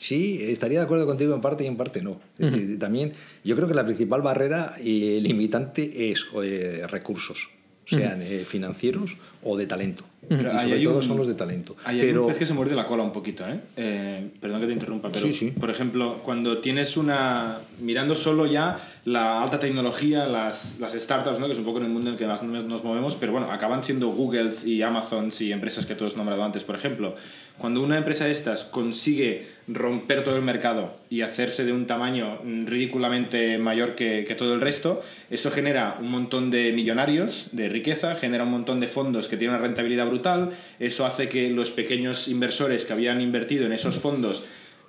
Sí, 0.02 0.44
estaría 0.50 0.80
de 0.80 0.86
acuerdo 0.86 1.06
contigo 1.06 1.36
en 1.36 1.42
parte 1.42 1.64
y 1.64 1.68
en 1.68 1.78
parte 1.78 2.02
no. 2.02 2.20
Es 2.40 2.52
decir, 2.52 2.80
también 2.80 3.14
yo 3.44 3.56
creo 3.56 3.68
que 3.68 3.76
la 3.76 3.86
principal 3.86 4.24
barrera 4.24 4.76
eh, 4.80 5.20
limitante 5.22 6.10
es 6.10 6.26
eh, 6.42 6.88
recursos, 6.90 7.50
sean 7.86 8.20
eh, 8.24 8.40
financieros 8.40 9.16
o 9.44 9.56
de 9.56 9.68
talento. 9.68 10.04
Pero 10.30 10.42
y 10.54 10.60
sobre 10.60 10.74
hay 10.76 10.84
todo 10.84 10.98
un- 10.98 11.04
son 11.04 11.18
los 11.18 11.28
de 11.28 11.34
talento. 11.34 11.76
Hay 11.84 12.00
Pero 12.00 12.22
un 12.24 12.28
pez 12.30 12.38
que 12.38 12.46
se 12.46 12.54
muerde 12.54 12.76
la 12.76 12.86
cola 12.88 13.04
un 13.04 13.12
poquito, 13.12 13.44
¿eh? 13.48 13.60
Eh, 13.76 14.30
perdón 14.40 14.62
que 14.62 14.68
te 14.68 14.74
interrumpa, 14.74 15.10
pero 15.12 15.26
Sí, 15.26 15.34
sí. 15.34 15.52
por 15.52 15.70
ejemplo, 15.70 16.20
cuando 16.24 16.60
tienes 16.60 16.96
una. 16.98 17.58
mirando 17.80 18.14
solo 18.14 18.46
ya 18.46 18.78
la 19.06 19.42
alta 19.42 19.58
tecnología, 19.60 20.28
las, 20.28 20.80
las 20.80 20.94
startups, 20.94 21.40
¿no? 21.40 21.48
que 21.48 21.54
es 21.54 21.58
un 21.58 21.66
poco 21.66 21.80
en 21.80 21.86
el 21.86 21.90
mundo 21.92 22.10
en 22.10 22.14
el 22.14 22.20
que 22.20 22.28
más 22.28 22.44
nos 22.44 22.84
movemos, 22.84 23.16
pero 23.16 23.32
bueno, 23.32 23.52
acaban 23.52 23.84
siendo 23.84 24.10
Googles 24.10 24.66
y 24.68 24.84
Amazons 24.84 25.42
y 25.42 25.52
empresas 25.52 25.88
que 25.88 25.96
tú 25.96 26.06
has 26.06 26.16
nombrado 26.16 26.44
antes, 26.44 26.64
por 26.64 26.76
ejemplo. 26.76 27.16
Cuando 27.58 27.82
una 27.82 27.98
empresa 27.98 28.26
de 28.26 28.32
estas 28.32 28.64
consigue 28.64 29.48
romper 29.68 30.24
todo 30.24 30.36
el 30.36 30.42
mercado 30.44 30.94
y 31.10 31.22
hacerse 31.22 31.64
de 31.66 31.74
un 31.74 31.86
tamaño 31.88 32.40
ridículamente 32.66 33.58
mayor 33.58 33.96
que, 33.96 34.26
que 34.28 34.36
todo 34.36 34.54
el 34.54 34.62
resto, 34.62 35.02
eso 35.30 35.52
genera 35.52 35.98
un 36.00 36.10
montón 36.10 36.50
de 36.52 36.72
millonarios, 36.72 37.48
de 37.52 37.70
riqueza, 37.70 38.16
genera 38.16 38.44
un 38.44 38.52
montón 38.52 38.80
de 38.80 38.88
fondos 38.88 39.28
que 39.28 39.38
tienen 39.38 39.56
una 39.58 39.64
rentabilidad 39.66 40.08
brutal, 40.12 40.52
eso 40.80 41.06
hace 41.06 41.28
que 41.28 41.50
los 41.50 41.72
pequeños 41.72 42.28
inversores 42.28 42.86
que 42.86 42.94
habían 42.94 43.20
invertido 43.22 43.66
en 43.66 43.74
esos 43.74 43.96
fondos 43.98 44.44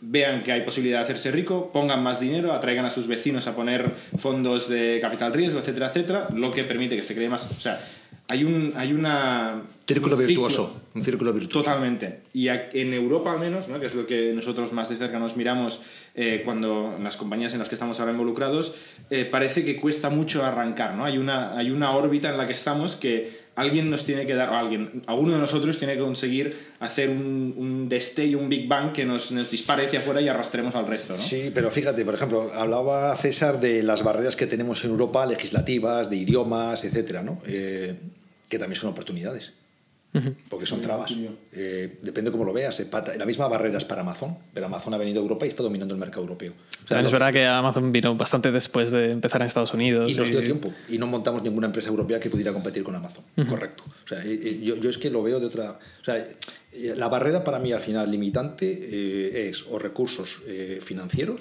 vean 0.04 0.42
que 0.42 0.50
hay 0.50 0.62
posibilidad 0.62 0.98
de 0.98 1.04
hacerse 1.04 1.30
rico, 1.30 1.70
pongan 1.72 2.02
más 2.02 2.18
dinero, 2.18 2.52
atraigan 2.52 2.84
a 2.84 2.90
sus 2.90 3.06
vecinos 3.06 3.46
a 3.46 3.54
poner 3.54 3.92
fondos 4.18 4.68
de 4.68 4.98
capital 5.00 5.32
riesgo, 5.32 5.60
etcétera, 5.60 5.86
etcétera, 5.88 6.28
lo 6.34 6.50
que 6.50 6.64
permite 6.64 6.96
que 6.96 7.04
se 7.04 7.14
cree 7.14 7.28
más... 7.28 7.48
O 7.56 7.60
sea, 7.60 7.78
hay, 8.26 8.42
un, 8.42 8.72
hay 8.76 8.92
una... 8.92 9.62
Círculo 9.86 10.16
un 10.16 10.22
ciclo- 10.22 10.26
virtuoso. 10.26 10.80
Un 10.94 11.04
círculo 11.04 11.32
virtuoso. 11.32 11.62
Totalmente. 11.62 12.22
Y 12.32 12.48
en 12.48 12.94
Europa 12.94 13.32
al 13.32 13.38
menos, 13.38 13.68
¿no? 13.68 13.78
que 13.78 13.86
es 13.86 13.94
lo 13.94 14.04
que 14.06 14.32
nosotros 14.34 14.72
más 14.72 14.88
de 14.88 14.96
cerca 14.96 15.20
nos 15.20 15.36
miramos 15.36 15.80
eh, 16.16 16.42
cuando 16.44 16.94
en 16.98 17.04
las 17.04 17.16
compañías 17.16 17.52
en 17.52 17.60
las 17.60 17.68
que 17.68 17.76
estamos 17.76 18.00
ahora 18.00 18.10
involucrados, 18.10 18.74
eh, 19.10 19.24
parece 19.24 19.64
que 19.64 19.76
cuesta 19.76 20.10
mucho 20.10 20.44
arrancar. 20.44 20.96
¿no? 20.96 21.04
Hay, 21.04 21.16
una, 21.18 21.56
hay 21.56 21.70
una 21.70 21.92
órbita 21.92 22.28
en 22.28 22.38
la 22.38 22.46
que 22.46 22.54
estamos 22.54 22.96
que 22.96 23.41
alguien 23.54 23.90
nos 23.90 24.04
tiene 24.04 24.26
que 24.26 24.34
dar, 24.34 24.50
o 24.50 24.56
alguien, 24.56 25.02
alguno 25.06 25.32
de 25.34 25.38
nosotros 25.38 25.78
tiene 25.78 25.94
que 25.94 26.00
conseguir 26.00 26.56
hacer 26.80 27.10
un, 27.10 27.54
un 27.56 27.88
destello, 27.88 28.38
un 28.38 28.48
Big 28.48 28.66
Bang 28.66 28.92
que 28.92 29.04
nos, 29.04 29.32
nos 29.32 29.50
dispare 29.50 29.86
hacia 29.86 29.98
afuera 29.98 30.20
y 30.20 30.28
arrastremos 30.28 30.74
al 30.74 30.86
resto. 30.86 31.14
¿no? 31.14 31.18
Sí, 31.18 31.50
pero 31.54 31.70
fíjate, 31.70 32.04
por 32.04 32.14
ejemplo, 32.14 32.50
hablaba 32.54 33.14
César 33.16 33.60
de 33.60 33.82
las 33.82 34.02
barreras 34.02 34.36
que 34.36 34.46
tenemos 34.46 34.84
en 34.84 34.90
Europa, 34.90 35.26
legislativas, 35.26 36.08
de 36.10 36.16
idiomas, 36.16 36.84
etcétera, 36.84 37.22
¿no? 37.22 37.40
Eh, 37.46 37.94
que 38.48 38.58
también 38.58 38.80
son 38.80 38.90
oportunidades. 38.90 39.52
Porque 40.50 40.66
son 40.66 40.82
trabas. 40.82 41.10
Eh, 41.52 41.98
depende 42.02 42.30
cómo 42.30 42.44
lo 42.44 42.52
veas. 42.52 42.78
eh, 42.80 42.84
pata- 42.86 43.16
La 43.16 43.24
misma 43.24 43.48
barrera 43.48 43.78
es 43.78 43.84
para 43.86 44.02
Amazon, 44.02 44.36
pero 44.52 44.66
Amazon 44.66 44.92
ha 44.92 44.98
venido 44.98 45.20
a 45.20 45.22
Europa 45.22 45.46
y 45.46 45.48
está 45.48 45.62
dominando 45.62 45.94
el 45.94 46.00
mercado 46.00 46.20
europeo. 46.22 46.52
O 46.52 46.76
sea, 46.76 46.86
También 46.88 47.06
es 47.06 47.12
verdad 47.12 47.32
que 47.32 47.46
Amazon 47.46 47.90
vino 47.92 48.14
bastante 48.14 48.52
después 48.52 48.90
de 48.90 49.10
empezar 49.12 49.40
en 49.40 49.46
Estados 49.46 49.72
Unidos. 49.72 50.10
Y 50.10 50.14
nos 50.14 50.28
dio 50.28 50.40
y- 50.42 50.44
tiempo. 50.44 50.70
Y 50.90 50.98
no 50.98 51.06
montamos 51.06 51.42
ninguna 51.42 51.66
empresa 51.68 51.88
europea 51.88 52.20
que 52.20 52.28
pudiera 52.28 52.52
competir 52.52 52.82
con 52.82 52.94
Amazon. 52.94 53.24
Correcto. 53.48 53.84
O 54.04 54.06
sea, 54.08 54.22
eh, 54.22 54.38
eh, 54.42 54.60
yo, 54.62 54.76
yo 54.76 54.90
es 54.90 54.98
que 54.98 55.08
lo 55.08 55.22
veo 55.22 55.40
de 55.40 55.46
otra. 55.46 55.78
O 56.02 56.04
sea, 56.04 56.28
la 56.74 57.08
barrera 57.08 57.42
para 57.42 57.58
mí 57.58 57.72
al 57.72 57.80
final 57.80 58.10
limitante 58.10 58.66
eh, 58.70 59.48
es 59.48 59.64
o 59.70 59.78
recursos 59.78 60.42
eh, 60.46 60.80
financieros 60.82 61.40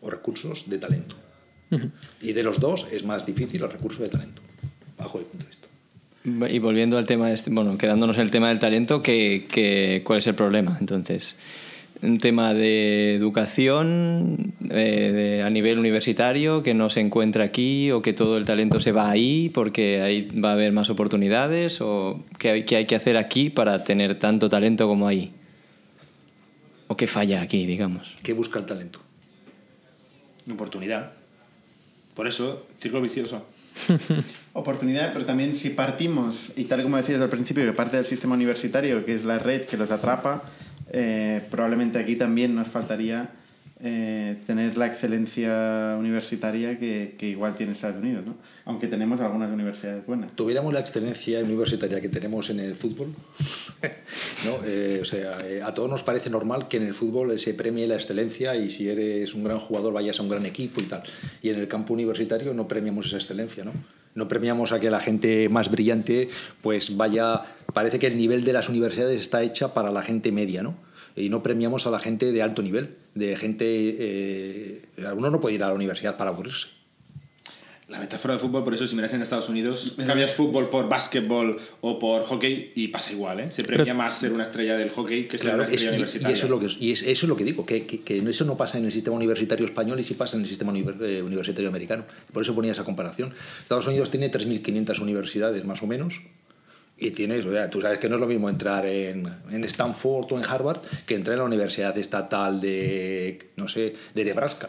o 0.00 0.08
recursos 0.10 0.70
de 0.70 0.78
talento. 0.78 1.16
Y 2.22 2.32
de 2.32 2.42
los 2.42 2.58
dos 2.60 2.86
es 2.90 3.04
más 3.04 3.26
difícil 3.26 3.62
el 3.62 3.70
recurso 3.70 4.02
de 4.02 4.08
talento, 4.08 4.40
bajo 4.96 5.18
mi 5.18 5.24
punto 5.24 5.44
de 5.44 5.48
vista. 5.50 5.57
Y 6.24 6.58
volviendo 6.58 6.98
al 6.98 7.06
tema, 7.06 7.32
este, 7.32 7.50
bueno, 7.50 7.78
quedándonos 7.78 8.16
en 8.16 8.22
el 8.22 8.30
tema 8.30 8.48
del 8.48 8.58
talento, 8.58 9.00
¿qué, 9.02 9.46
qué- 9.50 10.02
cuál 10.04 10.18
es 10.18 10.26
el 10.26 10.34
problema? 10.34 10.76
Entonces, 10.80 11.36
un 12.02 12.18
tema 12.18 12.52
de 12.54 13.14
educación 13.14 14.54
eh, 14.70 15.10
de- 15.38 15.42
a 15.42 15.50
nivel 15.50 15.78
universitario 15.78 16.62
que 16.62 16.74
no 16.74 16.90
se 16.90 17.00
encuentra 17.00 17.44
aquí 17.44 17.90
o 17.92 18.02
que 18.02 18.12
todo 18.12 18.36
el 18.36 18.44
talento 18.44 18.78
se 18.80 18.92
va 18.92 19.10
ahí 19.10 19.48
porque 19.54 20.02
ahí 20.02 20.28
va 20.38 20.50
a 20.50 20.52
haber 20.52 20.72
más 20.72 20.90
oportunidades 20.90 21.80
o 21.80 22.24
qué 22.38 22.50
hay, 22.50 22.64
qué 22.64 22.76
hay 22.76 22.86
que 22.86 22.96
hacer 22.96 23.16
aquí 23.16 23.48
para 23.50 23.82
tener 23.84 24.16
tanto 24.16 24.48
talento 24.48 24.86
como 24.86 25.08
ahí. 25.08 25.32
O 26.88 26.96
qué 26.96 27.06
falla 27.06 27.42
aquí, 27.42 27.64
digamos. 27.66 28.14
¿Qué 28.22 28.32
busca 28.32 28.58
el 28.58 28.66
talento? 28.66 29.00
Oportunidad. 30.50 31.12
Por 32.14 32.26
eso, 32.26 32.66
círculo 32.78 33.02
vicioso. 33.02 33.46
Oportunidad, 34.58 35.12
pero 35.12 35.24
también 35.24 35.54
si 35.54 35.70
partimos, 35.70 36.52
y 36.56 36.64
tal 36.64 36.82
como 36.82 36.96
decías 36.96 37.20
al 37.20 37.28
principio, 37.28 37.64
que 37.64 37.72
parte 37.72 37.96
del 37.96 38.04
sistema 38.04 38.34
universitario, 38.34 39.04
que 39.04 39.14
es 39.14 39.24
la 39.24 39.38
red 39.38 39.62
que 39.66 39.76
los 39.76 39.88
atrapa, 39.92 40.42
eh, 40.90 41.42
probablemente 41.48 42.00
aquí 42.00 42.16
también 42.16 42.56
nos 42.56 42.66
faltaría 42.66 43.30
eh, 43.80 44.38
tener 44.44 44.76
la 44.76 44.88
excelencia 44.88 45.94
universitaria 45.96 46.76
que, 46.80 47.14
que, 47.16 47.28
igual 47.28 47.54
tiene 47.54 47.74
Estados 47.74 47.98
Unidos, 47.98 48.26
¿no? 48.26 48.36
Aunque 48.64 48.88
tenemos 48.88 49.20
algunas 49.20 49.52
universidades 49.52 50.04
buenas. 50.04 50.32
Tuviéramos 50.34 50.74
la 50.74 50.80
excelencia 50.80 51.38
universitaria 51.38 52.00
que 52.00 52.08
tenemos 52.08 52.50
en 52.50 52.58
el 52.58 52.74
fútbol, 52.74 53.14
¿no? 54.44 54.58
Eh, 54.66 54.98
o 55.00 55.04
sea, 55.04 55.46
eh, 55.46 55.62
a 55.62 55.72
todos 55.74 55.88
nos 55.88 56.02
parece 56.02 56.28
normal 56.28 56.66
que 56.66 56.78
en 56.78 56.88
el 56.88 56.94
fútbol 56.94 57.38
se 57.38 57.54
premie 57.54 57.86
la 57.86 57.94
excelencia 57.94 58.56
y 58.56 58.68
si 58.68 58.88
eres 58.88 59.32
un 59.34 59.44
gran 59.44 59.60
jugador 59.60 59.92
vayas 59.92 60.18
a 60.18 60.24
un 60.24 60.28
gran 60.28 60.44
equipo 60.44 60.80
y 60.80 60.86
tal. 60.86 61.04
Y 61.40 61.50
en 61.50 61.60
el 61.60 61.68
campo 61.68 61.94
universitario 61.94 62.52
no 62.54 62.66
premiamos 62.66 63.06
esa 63.06 63.18
excelencia, 63.18 63.62
¿no? 63.62 63.70
No 64.18 64.26
premiamos 64.26 64.72
a 64.72 64.80
que 64.80 64.90
la 64.90 64.98
gente 64.98 65.48
más 65.48 65.70
brillante 65.70 66.28
pues 66.60 66.96
vaya... 66.96 67.44
Parece 67.72 68.00
que 68.00 68.08
el 68.08 68.16
nivel 68.16 68.42
de 68.42 68.52
las 68.52 68.68
universidades 68.68 69.20
está 69.20 69.44
hecha 69.44 69.72
para 69.74 69.92
la 69.92 70.02
gente 70.02 70.32
media, 70.32 70.62
¿no? 70.62 70.74
y 71.14 71.28
no 71.28 71.42
premiamos 71.42 71.86
a 71.86 71.90
la 71.90 72.00
gente 72.00 72.32
de 72.32 72.42
alto 72.42 72.60
nivel, 72.62 72.96
de 73.14 73.36
gente... 73.36 73.64
Eh, 73.68 74.82
uno 75.16 75.30
no 75.30 75.40
puede 75.40 75.54
ir 75.54 75.62
a 75.62 75.68
la 75.68 75.74
universidad 75.74 76.16
para 76.16 76.30
aburrirse. 76.30 76.66
La 77.88 77.98
metáfora 77.98 78.34
de 78.34 78.40
fútbol, 78.40 78.64
por 78.64 78.74
eso 78.74 78.86
si 78.86 78.94
miras 78.94 79.14
en 79.14 79.22
Estados 79.22 79.48
Unidos, 79.48 79.94
cambias 80.04 80.34
fútbol 80.34 80.68
por 80.68 80.90
básquetbol 80.90 81.58
o 81.80 81.98
por 81.98 82.22
hockey 82.24 82.72
y 82.74 82.88
pasa 82.88 83.12
igual, 83.12 83.40
¿eh? 83.40 83.50
Se 83.50 83.64
premia 83.64 83.94
más 83.94 84.18
ser 84.18 84.30
una 84.32 84.42
estrella 84.42 84.76
del 84.76 84.90
hockey 84.90 85.26
que 85.26 85.38
ser 85.38 85.54
una 85.54 85.64
estrella 85.64 85.90
universitaria. 85.90 86.30
Y 86.30 86.34
eso 86.34 86.44
es 86.44 86.50
lo 86.50 86.60
que, 86.60 86.66
y 86.66 86.92
eso 86.92 87.06
es 87.06 87.22
lo 87.24 87.34
que 87.34 87.44
digo, 87.44 87.64
que, 87.64 87.86
que, 87.86 88.18
eso 88.18 88.44
no 88.44 88.58
pasa 88.58 88.76
en 88.76 88.84
el 88.84 88.92
sistema 88.92 89.16
universitario 89.16 89.64
español 89.64 89.98
y 89.98 90.04
sí 90.04 90.12
pasa 90.12 90.36
en 90.36 90.42
el 90.42 90.48
sistema 90.48 90.70
eh, 90.76 91.22
universitario 91.22 91.70
americano. 91.70 92.04
Por 92.30 92.42
eso 92.42 92.54
ponía 92.54 92.72
esa 92.72 92.84
comparación. 92.84 93.32
Estados 93.62 93.86
Unidos 93.86 94.10
tiene 94.10 94.30
3.500 94.30 95.00
universidades 95.00 95.64
más 95.64 95.82
o 95.82 95.86
menos, 95.86 96.20
y 96.98 97.10
tienes, 97.12 97.46
o 97.46 97.52
sea, 97.52 97.70
tú 97.70 97.80
sabes 97.80 97.98
que 97.98 98.08
no 98.08 98.16
es 98.16 98.20
lo 98.20 98.26
mismo 98.26 98.50
entrar 98.50 98.84
en, 98.84 99.32
en, 99.50 99.64
Stanford 99.64 100.32
o 100.32 100.38
en 100.38 100.44
Harvard 100.44 100.80
que 101.06 101.14
entrar 101.14 101.34
en 101.34 101.38
la 101.38 101.44
Universidad 101.44 101.96
Estatal 101.96 102.60
de, 102.60 103.50
no 103.56 103.68
sé, 103.68 103.94
de 104.14 104.24
Nebraska. 104.24 104.68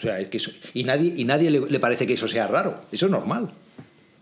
O 0.00 0.02
sea, 0.02 0.18
es 0.18 0.28
que 0.28 0.38
eso, 0.38 0.50
y 0.72 0.84
nadie, 0.84 1.12
y 1.14 1.24
nadie 1.24 1.50
le, 1.50 1.60
le, 1.60 1.78
parece 1.78 2.06
que 2.06 2.14
eso 2.14 2.26
sea 2.26 2.46
raro. 2.46 2.82
Eso 2.90 3.06
es 3.06 3.12
normal. 3.12 3.50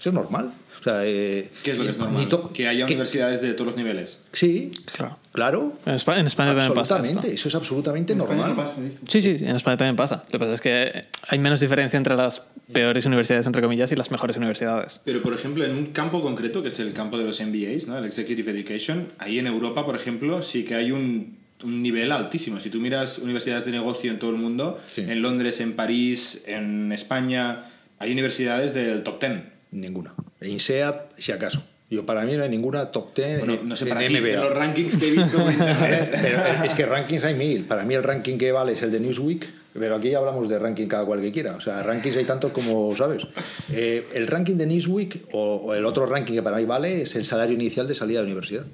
Eso 0.00 0.10
es 0.10 0.14
normal. 0.14 0.52
O 0.78 0.82
sea, 0.82 1.04
eh, 1.04 1.50
¿Qué 1.62 1.72
es 1.72 1.78
lo 1.78 1.84
que 1.84 1.90
es 1.90 1.98
normal? 1.98 2.28
que 2.52 2.68
haya 2.68 2.84
universidades 2.84 3.40
de 3.40 3.52
todos 3.54 3.66
los 3.66 3.76
niveles. 3.76 4.20
Sí, 4.32 4.70
claro. 4.94 5.18
claro. 5.32 5.72
En 5.86 5.94
España, 5.94 6.20
en 6.20 6.26
España 6.26 6.50
también 6.50 6.72
pasa. 6.72 7.02
Esto. 7.02 7.26
Eso 7.26 7.48
es 7.48 7.54
absolutamente 7.54 8.14
normal. 8.14 8.54
Pasa, 8.54 8.76
sí, 9.08 9.22
sí, 9.22 9.38
en 9.40 9.56
España 9.56 9.76
también 9.76 9.96
pasa. 9.96 10.22
Lo 10.26 10.38
que 10.38 10.38
pasa 10.38 10.54
es 10.54 10.60
que 10.60 11.04
hay 11.28 11.38
menos 11.38 11.58
diferencia 11.60 11.96
entre 11.96 12.14
las 12.14 12.42
peores 12.72 13.06
universidades, 13.06 13.46
entre 13.46 13.60
comillas, 13.60 13.90
y 13.90 13.96
las 13.96 14.10
mejores 14.12 14.36
universidades. 14.36 15.00
Pero, 15.04 15.20
por 15.20 15.34
ejemplo, 15.34 15.64
en 15.64 15.72
un 15.72 15.86
campo 15.86 16.22
concreto, 16.22 16.62
que 16.62 16.68
es 16.68 16.78
el 16.78 16.92
campo 16.92 17.18
de 17.18 17.24
los 17.24 17.40
MBAs, 17.40 17.88
¿no? 17.88 17.98
el 17.98 18.04
Executive 18.04 18.50
Education, 18.52 19.08
ahí 19.18 19.38
en 19.38 19.48
Europa, 19.48 19.84
por 19.84 19.96
ejemplo, 19.96 20.42
sí 20.42 20.64
que 20.64 20.76
hay 20.76 20.92
un, 20.92 21.38
un 21.64 21.82
nivel 21.82 22.12
altísimo. 22.12 22.60
Si 22.60 22.70
tú 22.70 22.80
miras 22.80 23.18
universidades 23.18 23.64
de 23.64 23.72
negocio 23.72 24.10
en 24.10 24.18
todo 24.18 24.30
el 24.30 24.36
mundo, 24.36 24.78
sí. 24.90 25.02
en 25.02 25.22
Londres, 25.22 25.60
en 25.60 25.74
París, 25.74 26.42
en 26.46 26.92
España, 26.92 27.64
hay 27.98 28.12
universidades 28.12 28.74
del 28.74 29.02
top 29.02 29.20
10 29.20 29.32
Ninguna. 29.70 30.14
INSEAD, 30.40 30.94
si 31.16 31.32
acaso. 31.32 31.62
Yo 31.90 32.04
para 32.04 32.24
mí 32.24 32.36
no 32.36 32.42
hay 32.42 32.50
ninguna 32.50 32.86
top 32.86 33.14
10 33.14 33.38
bueno, 33.38 33.58
no 33.64 33.74
sé 33.74 33.84
en 33.84 33.90
para 33.90 34.06
ti, 34.06 34.20
MBA. 34.20 34.42
los 34.42 34.54
rankings 34.54 34.96
que 34.96 35.08
he 35.08 35.10
visto 35.10 35.38
internet. 35.50 36.10
pero 36.20 36.64
es 36.64 36.74
que 36.74 36.86
rankings 36.86 37.24
hay 37.24 37.34
mil. 37.34 37.64
Para 37.64 37.84
mí 37.84 37.94
el 37.94 38.02
ranking 38.02 38.36
que 38.36 38.52
vale 38.52 38.72
es 38.72 38.82
el 38.82 38.92
de 38.92 39.00
Newsweek, 39.00 39.48
pero 39.72 39.96
aquí 39.96 40.12
hablamos 40.14 40.48
de 40.48 40.58
ranking 40.58 40.86
cada 40.86 41.06
cual 41.06 41.20
que 41.22 41.32
quiera. 41.32 41.56
O 41.56 41.60
sea, 41.60 41.82
rankings 41.82 42.16
hay 42.16 42.24
tantos 42.24 42.52
como 42.52 42.94
sabes. 42.94 43.26
Eh, 43.72 44.06
el 44.14 44.26
ranking 44.26 44.56
de 44.56 44.66
Newsweek 44.66 45.28
o, 45.32 45.56
o, 45.56 45.74
el 45.74 45.86
otro 45.86 46.04
ranking 46.04 46.34
que 46.34 46.42
para 46.42 46.58
mí 46.58 46.66
vale 46.66 47.02
es 47.02 47.16
el 47.16 47.24
salario 47.24 47.54
inicial 47.54 47.88
de 47.88 47.94
salida 47.94 48.18
de 48.18 48.24
la 48.24 48.32
universidad. 48.32 48.64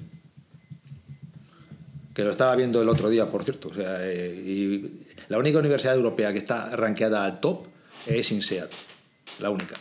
Que 2.15 2.23
lo 2.23 2.31
estaba 2.31 2.55
viendo 2.55 2.81
el 2.81 2.89
otro 2.89 3.09
día, 3.09 3.27
por 3.27 3.43
cierto. 3.43 3.67
O 3.67 3.73
sea, 3.73 3.97
eh, 4.01 4.33
y 4.33 5.03
la 5.27 5.37
única 5.37 5.59
universidad 5.59 5.95
europea 5.95 6.31
que 6.31 6.39
está 6.39 6.75
rankeada 6.75 7.23
al 7.23 7.39
top 7.39 7.65
es 8.07 8.31
INSEAD. 8.31 8.69
La 9.41 9.51
única. 9.51 9.75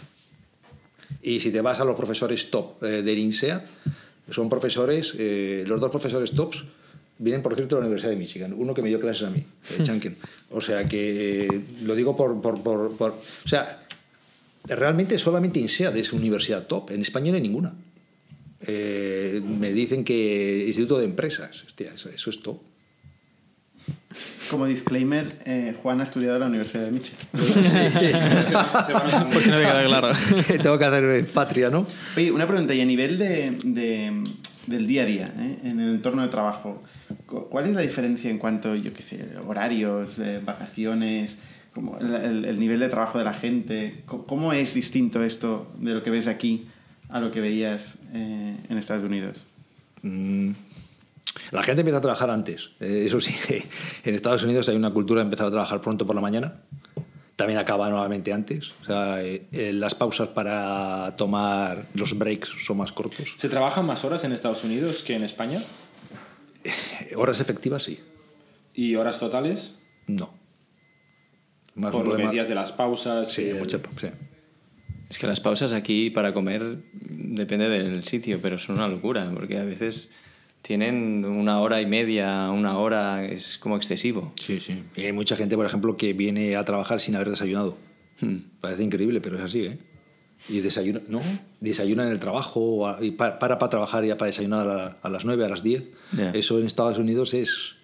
Y 1.22 1.40
si 1.40 1.50
te 1.50 1.62
vas 1.62 1.80
a 1.80 1.86
los 1.86 1.96
profesores 1.96 2.50
top 2.50 2.82
eh, 2.82 3.02
del 3.02 3.18
INSEAD, 3.18 3.62
son 4.30 4.48
profesores, 4.48 5.14
eh, 5.18 5.64
los 5.66 5.80
dos 5.80 5.90
profesores 5.90 6.32
tops 6.32 6.64
vienen, 7.18 7.42
por 7.42 7.54
cierto, 7.54 7.76
de 7.76 7.82
la 7.82 7.86
Universidad 7.86 8.10
de 8.10 8.16
Michigan. 8.16 8.54
Uno 8.56 8.74
que 8.74 8.82
me 8.82 8.88
dio 8.88 9.00
clases 9.00 9.24
a 9.24 9.30
mí, 9.30 9.38
eh, 9.38 9.82
Chankin. 9.82 10.16
O 10.50 10.60
sea 10.60 10.84
que 10.84 11.44
eh, 11.44 11.60
lo 11.82 11.94
digo 11.94 12.16
por, 12.16 12.40
por, 12.40 12.62
por, 12.62 12.96
por, 12.96 13.10
O 13.44 13.48
sea, 13.48 13.82
realmente 14.64 15.18
solamente 15.18 15.60
INSEAD 15.60 15.96
es 15.96 16.12
universidad 16.12 16.66
top. 16.66 16.90
En 16.90 17.00
España 17.00 17.30
no 17.30 17.36
hay 17.36 17.42
ninguna. 17.42 17.74
Eh, 18.66 19.42
me 19.44 19.72
dicen 19.72 20.04
que 20.04 20.64
Instituto 20.66 20.98
de 20.98 21.04
Empresas, 21.04 21.62
hostia, 21.62 21.92
eso, 21.94 22.08
eso 22.08 22.30
es 22.30 22.42
top. 22.42 22.60
Como 24.50 24.66
disclaimer, 24.66 25.26
eh, 25.44 25.74
Juan 25.82 26.00
ha 26.00 26.04
estudiado 26.04 26.36
en 26.36 26.40
la 26.40 26.46
Universidad 26.46 26.84
de 26.84 26.92
Michigan. 26.92 27.18
Por 29.32 29.42
si 29.42 29.50
no 29.50 29.56
me 29.56 29.62
queda 29.62 29.84
claro. 29.84 30.08
Tengo 30.62 30.78
que 30.78 30.84
hacer 30.84 31.26
patria, 31.26 31.70
¿no? 31.70 31.86
Oye, 32.16 32.30
una 32.30 32.46
pregunta, 32.46 32.74
y 32.74 32.80
a 32.80 32.84
nivel 32.84 33.18
de, 33.18 33.58
de, 33.64 34.22
del 34.66 34.86
día 34.86 35.02
a 35.02 35.06
día, 35.06 35.34
¿eh? 35.36 35.58
en 35.64 35.80
el 35.80 35.94
entorno 35.96 36.22
de 36.22 36.28
trabajo, 36.28 36.82
¿cuál 37.26 37.66
es 37.66 37.74
la 37.74 37.80
diferencia 37.80 38.30
en 38.30 38.38
cuanto, 38.38 38.76
yo 38.76 38.92
qué 38.94 39.02
sé, 39.02 39.26
horarios, 39.46 40.18
eh, 40.18 40.40
vacaciones, 40.44 41.36
como 41.74 41.98
el, 41.98 42.14
el, 42.14 42.44
el, 42.44 42.60
nivel 42.60 42.80
de 42.80 42.88
trabajo 42.88 43.18
de 43.18 43.24
la 43.24 43.34
gente? 43.34 44.04
¿Cómo 44.06 44.52
es 44.52 44.74
distinto 44.74 45.24
esto 45.24 45.72
de 45.78 45.94
lo 45.94 46.02
que 46.02 46.10
ves 46.10 46.28
aquí 46.28 46.68
a 47.14 47.20
lo 47.20 47.30
que 47.30 47.40
veías 47.40 47.94
eh, 48.12 48.56
en 48.68 48.76
Estados 48.76 49.04
Unidos? 49.04 49.38
Mm. 50.02 50.50
La 51.52 51.62
gente 51.62 51.82
empieza 51.82 51.98
a 51.98 52.00
trabajar 52.00 52.28
antes. 52.28 52.70
Eh, 52.80 53.04
eso 53.06 53.20
sí, 53.20 53.32
en 54.04 54.14
Estados 54.16 54.42
Unidos 54.42 54.68
hay 54.68 54.74
una 54.74 54.92
cultura 54.92 55.20
de 55.20 55.26
empezar 55.26 55.46
a 55.46 55.50
trabajar 55.52 55.80
pronto 55.80 56.04
por 56.04 56.16
la 56.16 56.20
mañana. 56.20 56.62
También 57.36 57.60
acaba 57.60 57.88
nuevamente 57.88 58.32
antes. 58.32 58.72
O 58.82 58.84
sea, 58.84 59.22
eh, 59.22 59.46
las 59.72 59.94
pausas 59.94 60.28
para 60.28 61.14
tomar 61.16 61.78
los 61.94 62.18
breaks 62.18 62.48
son 62.66 62.78
más 62.78 62.90
cortos. 62.90 63.32
¿Se 63.36 63.48
trabajan 63.48 63.86
más 63.86 64.04
horas 64.04 64.24
en 64.24 64.32
Estados 64.32 64.64
Unidos 64.64 65.04
que 65.04 65.14
en 65.14 65.22
España? 65.22 65.62
Horas 67.14 67.38
efectivas, 67.38 67.84
sí. 67.84 68.00
¿Y 68.74 68.96
horas 68.96 69.20
totales? 69.20 69.76
No. 70.08 70.34
Más 71.76 71.92
por 71.92 72.08
lo 72.08 72.16
que 72.16 72.24
decías 72.24 72.48
de 72.48 72.56
las 72.56 72.72
pausas. 72.72 73.30
Sí, 73.30 73.50
el... 73.50 73.58
mucho, 73.60 73.80
sí. 74.00 74.08
Es 75.14 75.20
que 75.20 75.28
las 75.28 75.38
pausas 75.38 75.72
aquí 75.72 76.10
para 76.10 76.34
comer 76.34 76.78
depende 76.92 77.68
del 77.68 78.02
sitio, 78.02 78.40
pero 78.42 78.58
son 78.58 78.78
una 78.78 78.88
locura, 78.88 79.30
porque 79.32 79.58
a 79.58 79.62
veces 79.62 80.08
tienen 80.60 81.24
una 81.24 81.60
hora 81.60 81.80
y 81.80 81.86
media, 81.86 82.50
una 82.50 82.78
hora, 82.78 83.24
es 83.24 83.56
como 83.58 83.76
excesivo. 83.76 84.32
Sí, 84.34 84.58
sí. 84.58 84.82
Y 84.96 85.02
hay 85.02 85.12
mucha 85.12 85.36
gente, 85.36 85.54
por 85.54 85.66
ejemplo, 85.66 85.96
que 85.96 86.14
viene 86.14 86.56
a 86.56 86.64
trabajar 86.64 87.00
sin 87.00 87.14
haber 87.14 87.30
desayunado. 87.30 87.78
Hmm. 88.20 88.38
Parece 88.60 88.82
increíble, 88.82 89.20
pero 89.20 89.38
es 89.38 89.44
así, 89.44 89.60
¿eh? 89.60 89.78
Y 90.48 90.58
desayuna, 90.58 91.00
¿no? 91.06 91.20
Desayuna 91.60 92.02
en 92.06 92.10
el 92.10 92.18
trabajo, 92.18 92.96
y 93.00 93.12
para, 93.12 93.38
para, 93.38 93.58
para 93.60 93.70
trabajar 93.70 94.04
ya 94.04 94.16
para 94.16 94.30
desayunar 94.30 94.68
a, 94.68 94.98
a, 95.00 95.10
las 95.10 95.24
9, 95.24 95.44
a 95.44 95.48
las 95.48 95.62
10. 95.62 95.84
Yeah. 96.16 96.30
Eso 96.32 96.58
en 96.58 96.66
Estados 96.66 96.98
Unidos 96.98 97.34
es... 97.34 97.76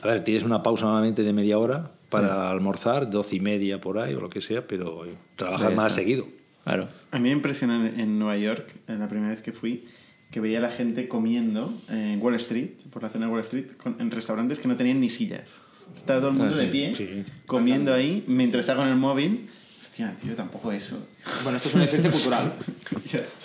A 0.00 0.06
ver, 0.06 0.24
tienes 0.24 0.44
una 0.44 0.62
pausa 0.62 0.86
normalmente 0.86 1.22
de 1.22 1.34
media 1.34 1.58
hora 1.58 1.99
para 2.10 2.50
almorzar, 2.50 3.08
12 3.08 3.36
y 3.36 3.40
media 3.40 3.80
por 3.80 3.98
ahí 3.98 4.14
o 4.14 4.20
lo 4.20 4.28
que 4.28 4.40
sea, 4.40 4.66
pero 4.66 5.02
trabajas 5.36 5.74
más 5.74 5.94
seguido. 5.94 6.26
Claro. 6.64 6.88
A 7.10 7.18
mí 7.18 7.28
me 7.28 7.34
impresionó 7.34 7.86
en, 7.86 8.18
Nueva 8.18 8.36
York, 8.36 8.74
en 8.86 8.98
la 8.98 9.08
primera 9.08 9.30
vez 9.30 9.40
que 9.42 9.52
fui, 9.52 9.86
que 10.30 10.40
veía 10.40 10.58
a 10.58 10.60
la 10.62 10.70
gente 10.70 11.08
comiendo 11.08 11.72
en 11.88 12.20
Wall 12.20 12.34
Street, 12.36 12.70
por 12.92 13.02
la 13.02 13.08
zona 13.08 13.26
de 13.26 13.32
Wall 13.32 13.40
Street, 13.40 13.66
en 13.98 14.10
restaurantes 14.10 14.58
que 14.58 14.68
no 14.68 14.76
tenían 14.76 15.00
ni 15.00 15.08
sillas. 15.10 15.48
Estaba 15.96 16.20
todo 16.20 16.30
el 16.30 16.36
mundo 16.36 16.54
Ah, 16.54 16.58
sí, 16.58 16.66
de 16.66 16.70
pie, 16.70 16.94
sí. 16.94 17.24
comiendo 17.46 17.92
ahí, 17.94 18.22
mientras 18.28 18.60
está 18.60 18.76
con 18.76 18.86
el 18.86 18.94
móvil. 18.96 19.48
Hostia, 19.80 20.14
tío, 20.22 20.34
tampoco 20.36 20.70
eso. 20.70 21.08
Bueno, 21.42 21.56
esto 21.56 21.70
es 21.70 21.74
una 21.74 21.84
diferencia 21.84 22.12
cultural, 22.20 22.52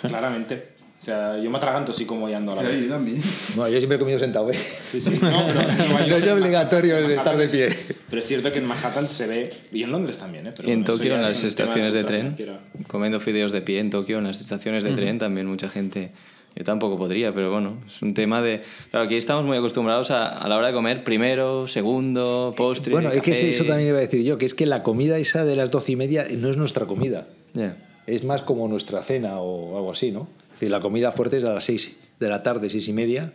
claramente. 0.02 0.68
O 1.06 1.08
sea, 1.08 1.38
yo 1.40 1.48
me 1.52 1.56
atraganto 1.58 1.92
si 1.92 2.04
como 2.04 2.28
y 2.28 2.32
ando 2.34 2.50
a 2.50 2.56
la 2.56 2.62
vez. 2.62 2.82
yo 2.82 2.88
también. 2.88 3.20
No, 3.56 3.68
yo 3.68 3.78
siempre 3.78 3.94
he 3.94 3.98
comido 4.00 4.18
sentado, 4.18 4.50
¿eh? 4.50 4.56
Sí, 4.90 5.00
sí. 5.00 5.10
No, 5.22 5.44
pero 5.46 5.60
No 6.08 6.16
es 6.16 6.26
obligatorio 6.26 6.98
el 6.98 7.06
de 7.06 7.14
Manhattan 7.14 7.40
estar 7.40 7.58
de 7.60 7.66
es- 7.68 7.74
pie. 7.76 7.96
Pero 8.10 8.20
es 8.22 8.26
cierto 8.26 8.50
que 8.50 8.58
en 8.58 8.64
Manhattan 8.66 9.08
se 9.08 9.28
ve, 9.28 9.52
y 9.72 9.84
en 9.84 9.92
Londres 9.92 10.18
también, 10.18 10.48
¿eh? 10.48 10.52
Pero 10.56 10.68
Y 10.68 10.72
en 10.72 10.82
bueno, 10.82 10.96
Tokio, 10.96 11.12
en 11.14 11.20
es 11.20 11.22
las 11.28 11.44
estaciones 11.44 11.94
de 11.94 12.02
cultura 12.02 12.34
tren, 12.34 12.84
comiendo 12.88 13.20
fideos 13.20 13.52
de 13.52 13.62
pie 13.62 13.78
en 13.78 13.90
Tokio, 13.90 14.18
en 14.18 14.24
las 14.24 14.40
estaciones 14.40 14.82
de 14.82 14.94
tren, 14.96 15.18
también 15.20 15.46
mucha 15.46 15.68
gente. 15.68 16.10
Yo 16.56 16.64
tampoco 16.64 16.98
podría, 16.98 17.32
pero 17.32 17.52
bueno, 17.52 17.76
es 17.86 18.02
un 18.02 18.12
tema 18.12 18.42
de. 18.42 18.62
Claro, 18.90 19.06
aquí 19.06 19.14
estamos 19.14 19.44
muy 19.44 19.56
acostumbrados 19.58 20.10
a, 20.10 20.26
a 20.26 20.48
la 20.48 20.56
hora 20.56 20.66
de 20.66 20.72
comer 20.72 21.04
primero, 21.04 21.68
segundo, 21.68 22.52
postre. 22.56 22.92
Bueno, 22.92 23.12
es 23.12 23.22
que 23.22 23.30
café. 23.30 23.50
eso 23.50 23.62
también 23.64 23.90
iba 23.90 23.98
a 23.98 24.00
decir 24.00 24.24
yo, 24.24 24.38
que 24.38 24.46
es 24.46 24.54
que 24.54 24.66
la 24.66 24.82
comida 24.82 25.18
esa 25.18 25.44
de 25.44 25.54
las 25.54 25.70
doce 25.70 25.92
y 25.92 25.96
media 25.96 26.26
no 26.36 26.48
es 26.50 26.56
nuestra 26.56 26.86
comida. 26.86 27.28
Ya. 27.54 27.76
Es 28.08 28.24
más 28.24 28.42
como 28.42 28.66
nuestra 28.66 29.02
cena 29.04 29.38
o 29.38 29.76
algo 29.76 29.92
así, 29.92 30.10
¿no? 30.10 30.28
Es 30.56 30.60
decir, 30.60 30.70
la 30.70 30.80
comida 30.80 31.12
fuerte 31.12 31.36
es 31.36 31.44
a 31.44 31.52
las 31.52 31.64
6 31.64 31.96
de 32.18 32.28
la 32.30 32.42
tarde, 32.42 32.70
seis 32.70 32.88
y 32.88 32.94
media, 32.94 33.34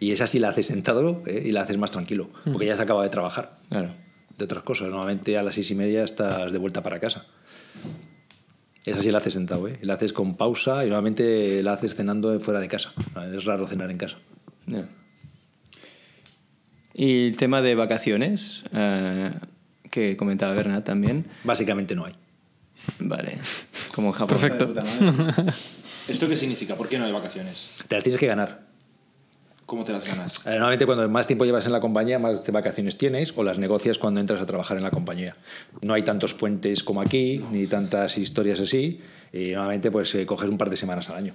y 0.00 0.12
esa 0.12 0.26
sí 0.26 0.38
la 0.38 0.48
haces 0.48 0.68
sentado 0.68 1.22
¿eh? 1.26 1.42
y 1.44 1.52
la 1.52 1.62
haces 1.62 1.76
más 1.76 1.90
tranquilo, 1.90 2.30
porque 2.50 2.64
ya 2.64 2.76
se 2.76 2.82
acaba 2.82 3.02
de 3.02 3.10
trabajar. 3.10 3.58
Claro. 3.68 3.94
De 4.38 4.46
otras 4.46 4.62
cosas, 4.62 4.88
normalmente 4.88 5.36
a 5.36 5.42
las 5.42 5.54
seis 5.54 5.70
y 5.70 5.74
media 5.74 6.02
estás 6.02 6.50
de 6.50 6.58
vuelta 6.58 6.82
para 6.82 6.98
casa. 6.98 7.26
Esa 8.86 9.02
sí 9.02 9.10
la 9.10 9.18
haces 9.18 9.34
sentado, 9.34 9.68
¿eh? 9.68 9.78
Y 9.82 9.86
la 9.86 9.94
haces 9.94 10.12
con 10.12 10.34
pausa 10.36 10.84
y 10.84 10.88
normalmente 10.88 11.62
la 11.62 11.74
haces 11.74 11.94
cenando 11.94 12.40
fuera 12.40 12.58
de 12.58 12.68
casa. 12.68 12.92
Es 13.32 13.44
raro 13.44 13.66
cenar 13.68 13.90
en 13.90 13.98
casa. 13.98 14.16
Y 16.94 17.28
el 17.28 17.36
tema 17.36 17.62
de 17.62 17.74
vacaciones, 17.74 18.64
eh, 18.72 19.30
que 19.90 20.16
comentaba 20.16 20.54
Bernat 20.54 20.84
también. 20.84 21.26
Básicamente 21.44 21.94
no 21.94 22.06
hay. 22.06 22.14
Vale, 22.98 23.38
como 23.94 24.08
en 24.08 24.14
Japón. 24.14 24.38
Perfecto. 24.38 24.72
¿Esto 26.08 26.28
qué 26.28 26.36
significa? 26.36 26.76
¿Por 26.76 26.88
qué 26.88 26.98
no 26.98 27.04
hay 27.04 27.12
vacaciones? 27.12 27.70
Te 27.86 27.94
las 27.94 28.04
tienes 28.04 28.18
que 28.20 28.26
ganar. 28.26 28.66
¿Cómo 29.66 29.84
te 29.84 29.92
las 29.92 30.06
ganas? 30.06 30.38
Eh, 30.44 30.50
Normalmente 30.50 30.84
cuando 30.84 31.08
más 31.08 31.26
tiempo 31.26 31.44
llevas 31.44 31.64
en 31.66 31.72
la 31.72 31.80
compañía, 31.80 32.18
más 32.18 32.44
de 32.44 32.52
vacaciones 32.52 32.98
tienes 32.98 33.32
o 33.36 33.42
las 33.42 33.58
negocias 33.58 33.96
cuando 33.98 34.20
entras 34.20 34.40
a 34.40 34.46
trabajar 34.46 34.76
en 34.76 34.82
la 34.82 34.90
compañía. 34.90 35.36
No 35.80 35.94
hay 35.94 36.02
tantos 36.02 36.34
puentes 36.34 36.82
como 36.82 37.00
aquí, 37.00 37.42
ni 37.52 37.66
tantas 37.66 38.18
historias 38.18 38.60
así, 38.60 39.00
y 39.32 39.52
normalmente 39.52 39.90
pues 39.90 40.14
eh, 40.14 40.26
coges 40.26 40.50
un 40.50 40.58
par 40.58 40.68
de 40.68 40.76
semanas 40.76 41.08
al 41.08 41.16
año. 41.16 41.34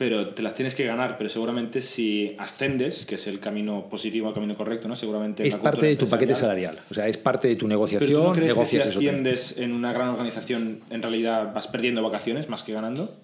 Pero 0.00 0.28
te 0.30 0.40
las 0.40 0.54
tienes 0.54 0.74
que 0.74 0.86
ganar, 0.86 1.18
pero 1.18 1.28
seguramente 1.28 1.82
si 1.82 2.34
ascendes, 2.38 3.04
que 3.04 3.16
es 3.16 3.26
el 3.26 3.38
camino 3.38 3.86
positivo, 3.90 4.28
el 4.28 4.34
camino 4.34 4.56
correcto, 4.56 4.88
¿no? 4.88 4.96
Seguramente 4.96 5.46
Es 5.46 5.56
parte 5.56 5.84
de 5.84 5.96
tu 5.96 6.08
paquete 6.08 6.34
salarial, 6.34 6.80
o 6.90 6.94
sea, 6.94 7.06
es 7.06 7.18
parte 7.18 7.48
de 7.48 7.56
tu 7.56 7.66
Pero 7.66 7.68
negociación, 7.68 8.10
¿tú 8.10 8.28
no 8.28 8.32
crees 8.32 8.54
que 8.54 8.64
si 8.64 8.78
asciendes 8.78 9.58
en 9.58 9.72
una 9.74 9.92
gran 9.92 10.08
organización, 10.08 10.80
en 10.88 11.02
realidad 11.02 11.52
vas 11.52 11.68
perdiendo 11.68 12.02
vacaciones 12.02 12.48
más 12.48 12.62
que 12.62 12.72
ganando? 12.72 13.14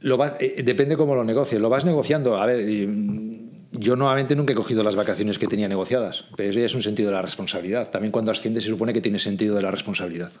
Lo 0.00 0.16
va- 0.16 0.36
eh, 0.40 0.62
depende 0.64 0.96
cómo 0.96 1.14
lo 1.14 1.22
negocies. 1.22 1.60
Lo 1.60 1.68
vas 1.68 1.84
negociando. 1.84 2.38
A 2.38 2.46
ver, 2.46 2.64
mm, 2.88 3.68
yo 3.72 3.94
nuevamente 3.94 4.34
nunca 4.36 4.54
he 4.54 4.56
cogido 4.56 4.82
las 4.82 4.96
vacaciones 4.96 5.38
que 5.38 5.48
tenía 5.48 5.68
negociadas, 5.68 6.24
pero 6.34 6.48
eso 6.48 6.60
ya 6.60 6.64
es 6.64 6.74
un 6.74 6.82
sentido 6.82 7.10
de 7.10 7.16
la 7.16 7.20
responsabilidad. 7.20 7.90
También 7.90 8.10
cuando 8.10 8.30
asciendes 8.30 8.64
se 8.64 8.70
supone 8.70 8.94
que 8.94 9.02
tiene 9.02 9.18
sentido 9.18 9.54
de 9.54 9.60
la 9.60 9.70
responsabilidad. 9.70 10.32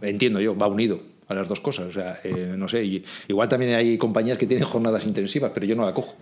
Entiendo 0.00 0.40
yo, 0.40 0.56
va 0.56 0.66
unido 0.66 1.17
a 1.28 1.34
las 1.34 1.48
dos 1.48 1.60
cosas. 1.60 1.86
O 1.86 1.92
sea, 1.92 2.18
eh, 2.24 2.54
no 2.56 2.68
sé, 2.68 2.84
y- 2.84 3.04
igual 3.28 3.48
también 3.48 3.74
hay 3.74 3.96
compañías 3.98 4.38
que 4.38 4.46
tienen 4.46 4.66
jornadas 4.66 5.06
intensivas, 5.06 5.52
pero 5.54 5.66
yo 5.66 5.76
no 5.76 5.84
la 5.84 5.92
cojo. 5.92 6.14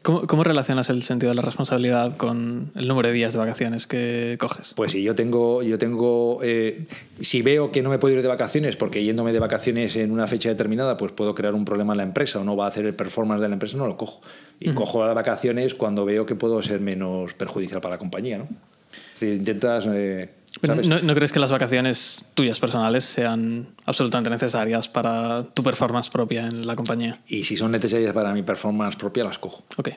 ¿Cómo, 0.00 0.26
cómo 0.28 0.44
relacionas 0.44 0.88
el 0.90 1.02
sentido 1.02 1.30
de 1.30 1.34
la 1.34 1.42
responsabilidad 1.42 2.16
con 2.16 2.70
el 2.76 2.86
número 2.86 3.08
de 3.08 3.14
días 3.14 3.32
de 3.32 3.40
vacaciones 3.40 3.88
que 3.88 4.36
coges? 4.38 4.72
Pues 4.76 4.92
si 4.92 5.02
yo 5.02 5.16
tengo, 5.16 5.62
yo 5.64 5.76
tengo, 5.76 6.38
eh, 6.42 6.86
si 7.20 7.42
veo 7.42 7.72
que 7.72 7.82
no 7.82 7.90
me 7.90 7.98
puedo 7.98 8.14
ir 8.14 8.22
de 8.22 8.28
vacaciones 8.28 8.76
porque 8.76 9.02
yéndome 9.02 9.32
de 9.32 9.40
vacaciones 9.40 9.96
en 9.96 10.12
una 10.12 10.28
fecha 10.28 10.48
determinada, 10.50 10.96
pues 10.96 11.10
puedo 11.12 11.34
crear 11.34 11.52
un 11.54 11.64
problema 11.64 11.94
en 11.94 11.96
la 11.98 12.02
empresa 12.04 12.38
o 12.38 12.44
no 12.44 12.56
va 12.56 12.66
a 12.66 12.68
hacer 12.68 12.86
el 12.86 12.94
performance 12.94 13.42
de 13.42 13.48
la 13.48 13.54
empresa, 13.54 13.76
no 13.76 13.88
lo 13.88 13.96
cojo. 13.96 14.20
Y 14.60 14.70
cojo 14.70 15.04
las 15.04 15.16
vacaciones 15.16 15.74
cuando 15.74 16.04
veo 16.04 16.24
que 16.26 16.36
puedo 16.36 16.62
ser 16.62 16.80
menos 16.80 17.34
perjudicial 17.34 17.80
para 17.80 17.96
la 17.96 17.98
compañía, 17.98 18.38
¿no? 18.38 18.48
Decir, 19.14 19.34
intentas, 19.34 19.86
eh, 19.92 20.30
¿sabes? 20.64 20.86
¿No, 20.88 21.00
no 21.00 21.14
crees 21.14 21.32
que 21.32 21.38
las 21.38 21.50
vacaciones 21.50 22.24
tuyas 22.34 22.58
personales 22.58 23.04
sean 23.04 23.68
absolutamente 23.86 24.30
necesarias 24.30 24.88
para 24.88 25.44
tu 25.54 25.62
performance 25.62 26.08
propia 26.08 26.42
en 26.42 26.66
la 26.66 26.76
compañía? 26.76 27.20
Y 27.26 27.44
si 27.44 27.56
son 27.56 27.72
necesarias 27.72 28.12
para 28.12 28.32
mi 28.32 28.42
performance 28.42 28.96
propia, 28.96 29.24
las 29.24 29.38
cojo. 29.38 29.64
Ok. 29.76 29.90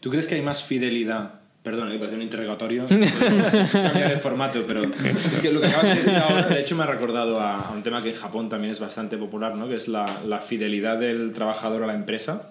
¿Tú 0.00 0.10
crees 0.10 0.26
que 0.26 0.34
hay 0.34 0.42
más 0.42 0.62
fidelidad? 0.62 1.40
Perdón, 1.62 1.88
me 1.88 1.98
parece 1.98 2.14
un 2.14 2.22
interrogatorio. 2.22 2.86
cambiar 3.72 4.12
el 4.12 4.20
formato, 4.20 4.62
pero 4.68 4.84
es 4.84 5.40
que 5.40 5.50
lo 5.50 5.60
que 5.60 5.66
acabas 5.66 5.84
de 5.84 5.94
decir 5.96 6.16
ahora, 6.16 6.42
de 6.42 6.60
hecho, 6.60 6.76
me 6.76 6.84
ha 6.84 6.86
recordado 6.86 7.40
a, 7.40 7.62
a 7.62 7.72
un 7.72 7.82
tema 7.82 8.02
que 8.04 8.10
en 8.10 8.14
Japón 8.14 8.48
también 8.48 8.70
es 8.70 8.78
bastante 8.78 9.16
popular, 9.16 9.56
¿no? 9.56 9.66
Que 9.66 9.74
es 9.74 9.88
la, 9.88 10.20
la 10.24 10.38
fidelidad 10.38 10.96
del 10.96 11.32
trabajador 11.32 11.82
a 11.82 11.88
la 11.88 11.94
empresa. 11.94 12.50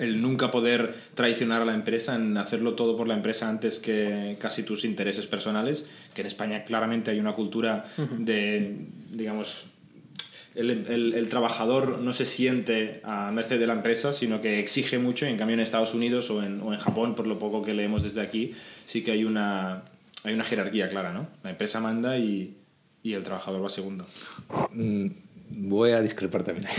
El 0.00 0.20
nunca 0.22 0.50
poder 0.50 0.94
traicionar 1.14 1.62
a 1.62 1.64
la 1.64 1.74
empresa, 1.74 2.16
en 2.16 2.36
hacerlo 2.36 2.74
todo 2.74 2.96
por 2.96 3.06
la 3.06 3.14
empresa 3.14 3.48
antes 3.48 3.78
que 3.78 4.36
casi 4.40 4.62
tus 4.62 4.84
intereses 4.84 5.26
personales, 5.26 5.84
que 6.14 6.22
en 6.22 6.26
España 6.26 6.64
claramente 6.64 7.10
hay 7.10 7.20
una 7.20 7.34
cultura 7.34 7.84
de, 8.18 8.76
digamos, 9.12 9.66
el, 10.56 10.70
el- 10.70 11.14
el 11.14 11.28
trabajador 11.28 11.98
no 12.00 12.12
se 12.12 12.26
siente 12.26 13.00
a 13.04 13.30
merced 13.30 13.60
de 13.60 13.66
la 13.68 13.74
empresa, 13.74 14.12
sino 14.12 14.40
que 14.40 14.58
exige 14.58 14.98
mucho. 14.98 15.26
Y 15.26 15.28
en 15.28 15.36
cambio, 15.36 15.54
en 15.54 15.60
Estados 15.60 15.94
Unidos 15.94 16.28
o 16.30 16.42
en, 16.42 16.60
o 16.60 16.72
en 16.72 16.80
Japón, 16.80 17.14
por 17.14 17.26
lo 17.28 17.38
poco 17.38 17.62
que 17.62 17.72
leemos 17.74 18.02
desde 18.02 18.20
aquí, 18.20 18.52
sí 18.86 19.02
que 19.04 19.12
hay 19.12 19.24
una, 19.24 19.84
hay 20.24 20.34
una 20.34 20.44
jerarquía 20.44 20.88
clara, 20.88 21.12
¿no? 21.12 21.28
La 21.44 21.50
empresa 21.50 21.80
manda 21.80 22.18
y, 22.18 22.56
y 23.02 23.12
el 23.12 23.22
trabajador 23.22 23.62
va 23.64 23.68
segundo. 23.68 24.06
Mm, 24.72 25.06
Voy 25.52 25.90
a 25.90 26.00
discrepar 26.00 26.44
también. 26.44 26.66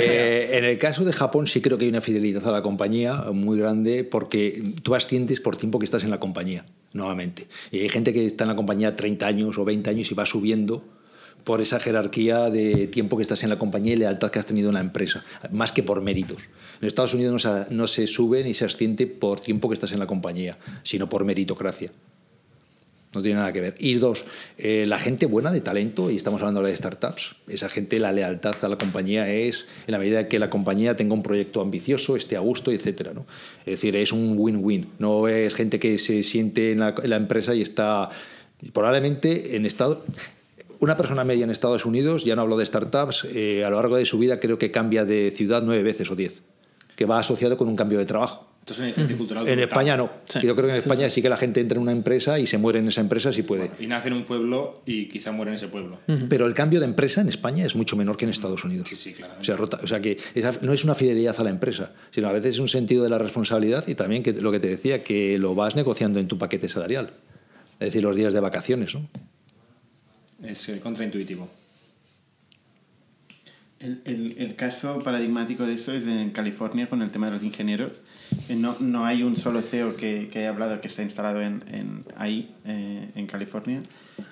Eh, 0.00 0.50
en 0.52 0.64
el 0.64 0.78
caso 0.78 1.04
de 1.04 1.12
Japón 1.12 1.46
sí 1.46 1.60
creo 1.60 1.76
que 1.76 1.84
hay 1.84 1.90
una 1.90 2.00
fidelidad 2.00 2.46
a 2.46 2.52
la 2.52 2.62
compañía 2.62 3.24
muy 3.32 3.58
grande 3.58 4.04
porque 4.04 4.74
tú 4.82 4.94
asciendes 4.94 5.40
por 5.40 5.56
tiempo 5.56 5.78
que 5.78 5.84
estás 5.84 6.04
en 6.04 6.10
la 6.10 6.20
compañía, 6.20 6.64
nuevamente. 6.92 7.46
Y 7.70 7.80
hay 7.80 7.88
gente 7.88 8.12
que 8.12 8.24
está 8.26 8.44
en 8.44 8.48
la 8.48 8.56
compañía 8.56 8.96
30 8.96 9.26
años 9.26 9.58
o 9.58 9.64
20 9.64 9.90
años 9.90 10.10
y 10.10 10.14
va 10.14 10.26
subiendo 10.26 10.84
por 11.44 11.60
esa 11.60 11.80
jerarquía 11.80 12.50
de 12.50 12.86
tiempo 12.86 13.16
que 13.16 13.22
estás 13.22 13.42
en 13.42 13.50
la 13.50 13.58
compañía 13.58 13.94
y 13.94 13.96
lealtad 13.96 14.30
que 14.30 14.38
has 14.38 14.46
tenido 14.46 14.68
en 14.68 14.74
la 14.74 14.80
empresa, 14.80 15.24
más 15.50 15.72
que 15.72 15.82
por 15.82 16.00
méritos. 16.00 16.42
En 16.80 16.86
Estados 16.86 17.14
Unidos 17.14 17.32
no 17.32 17.38
se, 17.38 17.74
no 17.74 17.86
se 17.86 18.06
sube 18.06 18.44
ni 18.44 18.54
se 18.54 18.64
asciende 18.64 19.06
por 19.06 19.40
tiempo 19.40 19.68
que 19.68 19.74
estás 19.74 19.92
en 19.92 19.98
la 19.98 20.06
compañía, 20.06 20.58
sino 20.82 21.08
por 21.08 21.24
meritocracia. 21.24 21.90
No 23.12 23.22
tiene 23.22 23.40
nada 23.40 23.52
que 23.52 23.60
ver. 23.60 23.74
Y 23.78 23.94
dos, 23.94 24.24
eh, 24.56 24.84
la 24.86 24.98
gente 24.98 25.26
buena 25.26 25.50
de 25.50 25.60
talento, 25.60 26.10
y 26.10 26.16
estamos 26.16 26.40
hablando 26.42 26.60
ahora 26.60 26.70
de 26.70 26.76
startups, 26.76 27.34
esa 27.48 27.68
gente, 27.68 27.98
la 27.98 28.12
lealtad 28.12 28.54
a 28.62 28.68
la 28.68 28.78
compañía 28.78 29.28
es 29.28 29.66
en 29.88 29.92
la 29.92 29.98
medida 29.98 30.28
que 30.28 30.38
la 30.38 30.48
compañía 30.48 30.94
tenga 30.94 31.14
un 31.14 31.22
proyecto 31.24 31.60
ambicioso, 31.60 32.14
esté 32.14 32.36
a 32.36 32.40
gusto, 32.40 32.70
etcétera. 32.70 33.12
¿no? 33.12 33.26
Es 33.60 33.80
decir, 33.80 33.96
es 33.96 34.12
un 34.12 34.34
win-win. 34.38 34.90
No 35.00 35.26
es 35.26 35.56
gente 35.56 35.80
que 35.80 35.98
se 35.98 36.22
siente 36.22 36.70
en 36.70 36.78
la, 36.78 36.94
en 37.02 37.10
la 37.10 37.16
empresa 37.16 37.52
y 37.52 37.62
está 37.62 38.10
probablemente 38.72 39.56
en 39.56 39.66
estado. 39.66 40.04
Una 40.78 40.96
persona 40.96 41.24
media 41.24 41.44
en 41.44 41.50
Estados 41.50 41.84
Unidos, 41.84 42.24
ya 42.24 42.36
no 42.36 42.42
hablo 42.42 42.56
de 42.56 42.64
startups, 42.64 43.26
eh, 43.34 43.64
a 43.64 43.70
lo 43.70 43.76
largo 43.76 43.96
de 43.96 44.06
su 44.06 44.18
vida 44.18 44.38
creo 44.38 44.56
que 44.56 44.70
cambia 44.70 45.04
de 45.04 45.30
ciudad 45.30 45.62
nueve 45.64 45.82
veces 45.82 46.10
o 46.10 46.16
diez, 46.16 46.42
que 46.96 47.06
va 47.06 47.18
asociado 47.18 47.56
con 47.56 47.68
un 47.68 47.76
cambio 47.76 47.98
de 47.98 48.06
trabajo. 48.06 48.49
Esto 48.60 48.74
es 48.74 48.78
una 48.78 48.88
diferencia 48.88 49.16
cultural. 49.16 49.48
En. 49.48 49.58
España 49.58 49.96
no. 49.96 50.10
Sí. 50.24 50.38
Yo 50.42 50.54
creo 50.54 50.68
que 50.68 50.74
en 50.74 50.80
Sí, 50.80 50.86
España 50.88 51.08
sí. 51.08 51.22
que 51.22 51.28
la 51.28 51.36
gente 51.36 51.60
entra 51.60 51.76
en 51.76 51.82
una 51.82 51.92
empresa 51.92 52.38
y 52.38 52.46
se 52.46 52.56
muere 52.58 52.78
en 52.78 52.86
esa 52.88 53.00
empresa 53.00 53.32
si 53.32 53.42
puede. 53.42 53.70
Y 53.80 53.86
nace 53.86 54.08
en 54.08 54.14
un 54.14 54.24
pueblo 54.24 54.82
y 54.86 55.06
quizá 55.08 55.32
muere 55.32 55.50
en 55.50 55.56
ese 55.56 55.66
pueblo. 55.68 55.98
Pero 56.28 56.46
el 56.46 56.54
cambio 56.54 56.78
de 56.78 56.86
empresa 56.86 57.20
en 57.20 57.28
España 57.28 57.64
es 57.66 57.74
mucho 57.74 57.96
menor 57.96 58.16
que 58.16 58.26
en 58.26 58.30
Estados 58.30 58.62
Unidos. 58.64 58.88
Sí, 58.88 58.96
sí, 58.96 59.12
claramente. 59.14 59.42
O 59.42 59.44
sea, 59.44 59.56
rota- 59.56 59.80
o 59.82 59.86
sea 59.86 60.00
que 60.00 60.18
esa 60.34 60.52
no 60.60 60.72
es 60.72 60.84
una 60.84 60.94
fidelidad 60.94 61.34
a 61.40 61.42
la 61.44 61.50
empresa, 61.50 61.92
sino 62.12 62.28
a 62.28 62.32
veces 62.32 62.54
es 62.54 62.60
un 62.60 62.68
sentido 62.68 63.02
de 63.02 63.08
la 63.10 63.18
responsabilidad 63.18 63.88
y 63.88 63.94
también 63.96 64.22
que 64.22 64.32
lo 64.34 64.52
que 64.52 64.60
te 64.60 64.68
decía, 64.68 65.02
que 65.02 65.38
lo 65.38 65.54
vas 65.56 65.74
negociando 65.74 66.20
en 66.20 66.28
tu 66.28 66.38
paquete 66.38 66.68
salarial. 66.68 67.14
Es 67.80 67.86
decir, 67.88 68.02
los 68.04 68.14
días 68.14 68.32
de 68.34 68.40
vacaciones. 68.40 68.94
¿no? 68.94 69.08
Es 70.46 70.68
eh, 70.68 70.80
contraintuitivo. 70.80 71.48
El, 73.80 74.02
el- 74.04 74.34
el 74.36 74.56
caso 74.56 74.98
paradigmático 74.98 75.64
de 75.64 75.72
esto 75.74 75.92
es 75.94 76.06
en 76.06 76.30
California 76.32 76.86
con 76.88 77.00
el 77.00 77.10
tema 77.10 77.26
de 77.26 77.32
los 77.32 77.42
ingenieros. 77.42 78.02
No, 78.50 78.76
no 78.78 79.06
hay 79.06 79.22
un 79.22 79.36
solo 79.38 79.62
CEO 79.62 79.96
que, 79.96 80.28
que 80.30 80.40
haya 80.40 80.50
hablado 80.50 80.80
que 80.82 80.88
está 80.88 81.02
instalado 81.02 81.40
en, 81.40 81.64
en- 81.68 82.04
ahí, 82.16 82.54
eh, 82.66 83.10
en 83.14 83.26
California, 83.26 83.78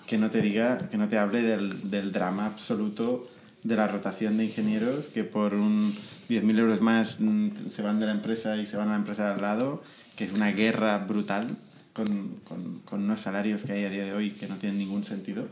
que 0.06 0.18
no 0.18 0.28
te 0.30 0.42
diga, 0.42 0.90
que 0.90 0.98
no 0.98 1.08
te 1.08 1.16
hable 1.16 1.40
del, 1.42 1.90
del 1.90 2.12
drama 2.12 2.44
absoluto 2.44 3.22
de 3.64 3.74
la 3.74 3.88
rotación 3.88 4.36
de 4.36 4.44
ingenieros 4.44 5.06
que 5.08 5.24
por 5.24 5.54
un 5.54 5.92
10.000 6.28 6.58
euros 6.58 6.80
más 6.82 7.18
mm, 7.18 7.68
se 7.70 7.80
van 7.82 7.98
de 8.00 8.06
la 8.06 8.12
empresa 8.12 8.54
y 8.58 8.66
se 8.66 8.76
van 8.76 8.88
a 8.88 8.92
la 8.92 8.96
empresa 8.98 9.24
de 9.28 9.32
al 9.34 9.40
lado, 9.40 9.82
que 10.14 10.24
es 10.24 10.32
una 10.34 10.50
guerra 10.52 10.98
brutal 10.98 11.48
con, 11.94 12.06
con, 12.44 12.80
con 12.80 13.02
unos 13.02 13.20
salarios 13.20 13.62
que 13.64 13.72
hay 13.72 13.84
a 13.86 13.90
día 13.90 14.04
de 14.04 14.12
hoy 14.12 14.32
que 14.32 14.46
no 14.46 14.56
tienen 14.58 14.78
ningún 14.78 15.04
sentido. 15.04 15.48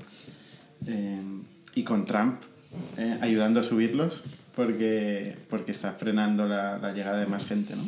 Eh, 0.86 1.18
y 1.74 1.82
con 1.82 2.04
Trump 2.04 2.42
eh, 2.98 3.18
ayudando 3.20 3.60
a 3.60 3.62
subirlos 3.62 4.24
porque, 4.54 5.36
porque 5.50 5.72
está 5.72 5.92
frenando 5.92 6.46
la, 6.46 6.78
la 6.78 6.92
llegada 6.92 7.18
de 7.20 7.26
más 7.26 7.46
gente, 7.46 7.74
¿no? 7.76 7.86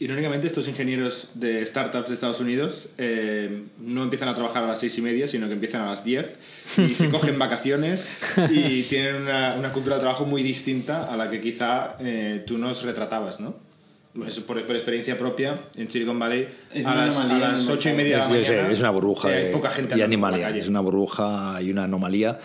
Irónicamente, 0.00 0.46
estos 0.46 0.68
ingenieros 0.68 1.30
de 1.34 1.64
startups 1.64 2.08
de 2.08 2.14
Estados 2.14 2.40
Unidos 2.40 2.88
eh, 2.98 3.62
no 3.80 4.02
empiezan 4.02 4.28
a 4.28 4.34
trabajar 4.34 4.64
a 4.64 4.66
las 4.68 4.80
seis 4.80 4.96
y 4.98 5.02
media, 5.02 5.26
sino 5.26 5.46
que 5.46 5.54
empiezan 5.54 5.82
a 5.82 5.86
las 5.86 6.04
10 6.04 6.38
y 6.78 6.94
se 6.94 7.08
cogen 7.10 7.38
vacaciones 7.38 8.08
y 8.50 8.82
tienen 8.84 9.22
una, 9.22 9.54
una 9.54 9.72
cultura 9.72 9.96
de 9.96 10.00
trabajo 10.00 10.26
muy 10.26 10.42
distinta 10.42 11.12
a 11.12 11.16
la 11.16 11.30
que 11.30 11.40
quizá 11.40 11.96
eh, 12.00 12.42
tú 12.46 12.58
nos 12.58 12.82
retratabas, 12.82 13.40
¿no? 13.40 13.54
Pues 14.14 14.38
por, 14.40 14.64
por 14.66 14.76
experiencia 14.76 15.16
propia, 15.18 15.60
en 15.76 15.90
Silicon 15.90 16.18
Valley, 16.18 16.48
Es 16.72 16.86
a 16.86 16.94
las, 16.94 17.16
a 17.18 17.26
las 17.38 17.68
ocho 17.68 17.88
y 17.90 17.94
media 17.94 18.26
de 18.28 18.34
la 18.34 18.38
Es, 18.40 18.48
es- 18.48 18.50
mañana. 18.56 18.72
es 18.72 18.80
una 18.80 18.90
burbuja 18.90 19.32
eh, 19.36 19.46
hay 19.46 19.52
poca 19.52 19.70
gente 19.70 19.98
y 19.98 20.02
animalia. 20.02 20.50
Es 20.50 20.68
una 20.68 20.80
burbuja 20.80 21.58
y 21.62 21.70
una 21.70 21.84
anomalía. 21.84 22.38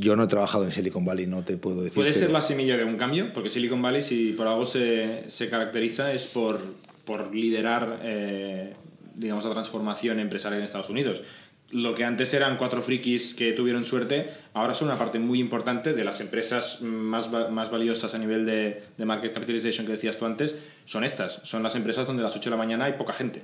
Yo 0.00 0.16
no 0.16 0.24
he 0.24 0.26
trabajado 0.28 0.64
en 0.64 0.72
Silicon 0.72 1.04
Valley, 1.04 1.26
no 1.26 1.42
te 1.42 1.56
puedo 1.58 1.82
decir. 1.82 1.94
Puede 1.94 2.10
pero- 2.12 2.20
ser 2.24 2.30
la 2.32 2.40
semilla 2.40 2.76
de 2.76 2.84
un 2.84 2.96
cambio, 2.96 3.32
porque 3.34 3.50
Silicon 3.50 3.82
Valley, 3.82 4.00
si 4.02 4.32
por 4.32 4.46
algo 4.46 4.64
se, 4.64 5.24
se 5.30 5.48
caracteriza, 5.50 6.12
es 6.12 6.26
por, 6.26 6.58
por 7.04 7.34
liderar, 7.34 8.00
eh, 8.02 8.72
digamos, 9.14 9.44
la 9.44 9.50
transformación 9.52 10.18
empresarial 10.18 10.60
en 10.60 10.64
Estados 10.64 10.88
Unidos. 10.88 11.22
Lo 11.70 11.94
que 11.94 12.04
antes 12.04 12.32
eran 12.34 12.56
cuatro 12.56 12.82
frikis 12.82 13.34
que 13.34 13.52
tuvieron 13.52 13.84
suerte, 13.84 14.28
ahora 14.54 14.74
son 14.74 14.88
una 14.88 14.96
parte 14.98 15.18
muy 15.20 15.38
importante 15.38 15.92
de 15.92 16.02
las 16.02 16.20
empresas 16.20 16.80
más, 16.80 17.30
más 17.50 17.70
valiosas 17.70 18.14
a 18.14 18.18
nivel 18.18 18.44
de, 18.46 18.82
de 18.96 19.04
market 19.04 19.32
capitalization 19.34 19.86
que 19.86 19.92
decías 19.92 20.16
tú 20.16 20.24
antes, 20.26 20.56
son 20.86 21.04
estas. 21.04 21.40
Son 21.44 21.62
las 21.62 21.76
empresas 21.76 22.06
donde 22.06 22.22
a 22.22 22.24
las 22.24 22.34
8 22.34 22.50
de 22.50 22.56
la 22.56 22.56
mañana 22.56 22.86
hay 22.86 22.94
poca 22.94 23.12
gente. 23.12 23.42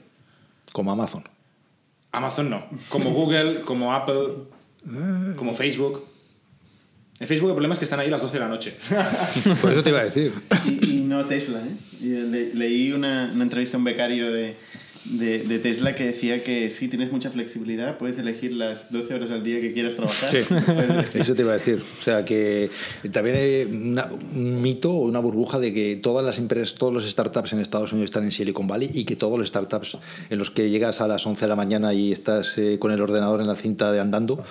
Como 0.73 0.91
Amazon. 0.91 1.23
Amazon 2.13 2.51
no. 2.51 2.67
Como 2.89 3.11
Google, 3.11 3.61
como 3.61 3.93
Apple, 3.95 4.29
como 5.37 5.55
Facebook. 5.55 6.05
En 7.19 7.27
Facebook 7.29 7.49
el 7.49 7.55
problema 7.55 7.73
es 7.75 7.79
que 7.79 7.85
están 7.87 7.99
ahí 8.01 8.09
a 8.09 8.11
las 8.11 8.21
12 8.21 8.35
de 8.35 8.41
la 8.41 8.49
noche. 8.49 8.75
Por 9.63 9.73
eso 9.73 9.83
te 9.83 9.89
iba 9.91 10.01
a 10.01 10.05
decir. 10.05 10.33
Y, 10.67 10.91
y 10.91 11.01
no 11.03 11.25
Tesla, 11.25 11.61
¿eh? 11.61 11.77
Y 12.01 12.09
le- 12.09 12.55
leí 12.55 12.93
una, 12.93 13.31
una 13.35 13.43
entrevista 13.45 13.77
a 13.77 13.79
un 13.79 13.85
becario 13.85 14.31
de, 14.31 14.55
de, 15.11 15.39
de 15.45 15.59
Tesla 15.59 15.95
que 15.95 16.05
decía 16.07 16.43
que 16.43 16.71
sí 16.71 16.89
tienes 16.89 17.13
mucha 17.13 17.31
flexibilidad, 17.31 17.97
puedes 17.99 18.19
elegir 18.19 18.53
las 18.53 18.91
12 18.93 19.15
horas 19.15 19.31
al 19.31 19.43
día 19.43 19.61
que 19.61 19.73
quieras 19.73 19.95
trabajar. 19.95 20.31
Sí. 20.31 21.19
Eso 21.19 21.35
te 21.35 21.43
iba 21.43 21.53
a 21.53 21.55
decir. 21.55 21.83
O 22.01 22.03
sea, 22.03 22.25
que 22.25 22.71
también 23.13 23.37
hay 23.37 23.65
una- 23.65 24.09
un 24.35 24.61
mito 24.63 24.93
o 24.93 25.05
una 25.07 25.19
burbuja 25.21 25.59
de 25.59 25.73
que 25.73 25.97
todas 25.97 26.25
las 26.25 26.39
empresas, 26.39 26.75
todos 26.75 26.93
los 26.93 27.09
startups 27.11 27.53
en 27.53 27.61
Estados 27.61 27.93
Unidos 27.93 28.07
están 28.11 28.25
en 28.25 28.33
Silicon 28.33 28.67
Valley 28.67 28.91
y 28.93 29.05
que 29.05 29.17
todos 29.17 29.39
los 29.39 29.49
startups 29.49 29.99
en 30.31 30.39
los 30.39 30.51
que 30.51 30.71
llegas 30.71 31.01
a 31.01 31.09
las 31.09 31.27
11 31.27 31.41
de 31.45 31.49
la 31.49 31.57
mañana 31.57 31.95
y 31.95 32.13
estás 32.13 32.59
eh, 32.59 32.79
con 32.79 32.91
el 32.93 33.01
ordenador 33.01 33.41
en 33.41 33.47
la 33.47 33.55
cinta 33.57 33.93
de 33.93 34.01
andando 34.01 34.45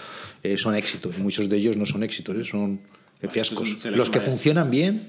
eh, 0.44 0.58
son 0.58 0.76
éxitos. 0.76 1.20
Muchos 1.20 1.50
de 1.50 1.58
ellos 1.58 1.76
no 1.78 1.86
son 1.86 2.04
éxitos, 2.04 2.36
eh, 2.36 2.44
son 2.44 2.80
fiascos. 3.30 3.86
Los 3.86 4.10
que 4.12 4.20
funcionan 4.20 4.70
bien, 4.70 5.08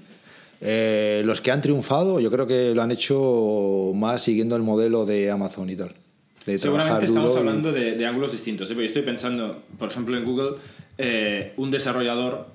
eh, 0.60 1.22
los 1.24 1.40
que 1.40 1.50
han 1.50 1.60
triunfado, 1.60 2.20
yo 2.20 2.30
creo 2.30 2.46
que 2.46 2.74
lo 2.74 2.82
han 2.82 2.90
hecho 2.90 3.92
más 3.94 4.22
siguiendo 4.22 4.56
el 4.56 4.62
modelo 4.62 5.04
de 5.06 5.30
Amazon 5.30 5.68
y 5.70 5.76
tal. 5.76 5.92
Seguramente 6.56 7.06
estamos 7.06 7.34
y- 7.34 7.38
hablando 7.38 7.72
de, 7.72 7.96
de 7.96 8.06
ángulos 8.06 8.32
distintos. 8.32 8.70
¿eh? 8.70 8.74
Yo 8.74 8.80
estoy 8.82 9.02
pensando, 9.02 9.62
por 9.78 9.90
ejemplo, 9.90 10.16
en 10.16 10.24
Google, 10.24 10.56
eh, 10.96 11.52
un 11.56 11.70
desarrollador 11.70 12.46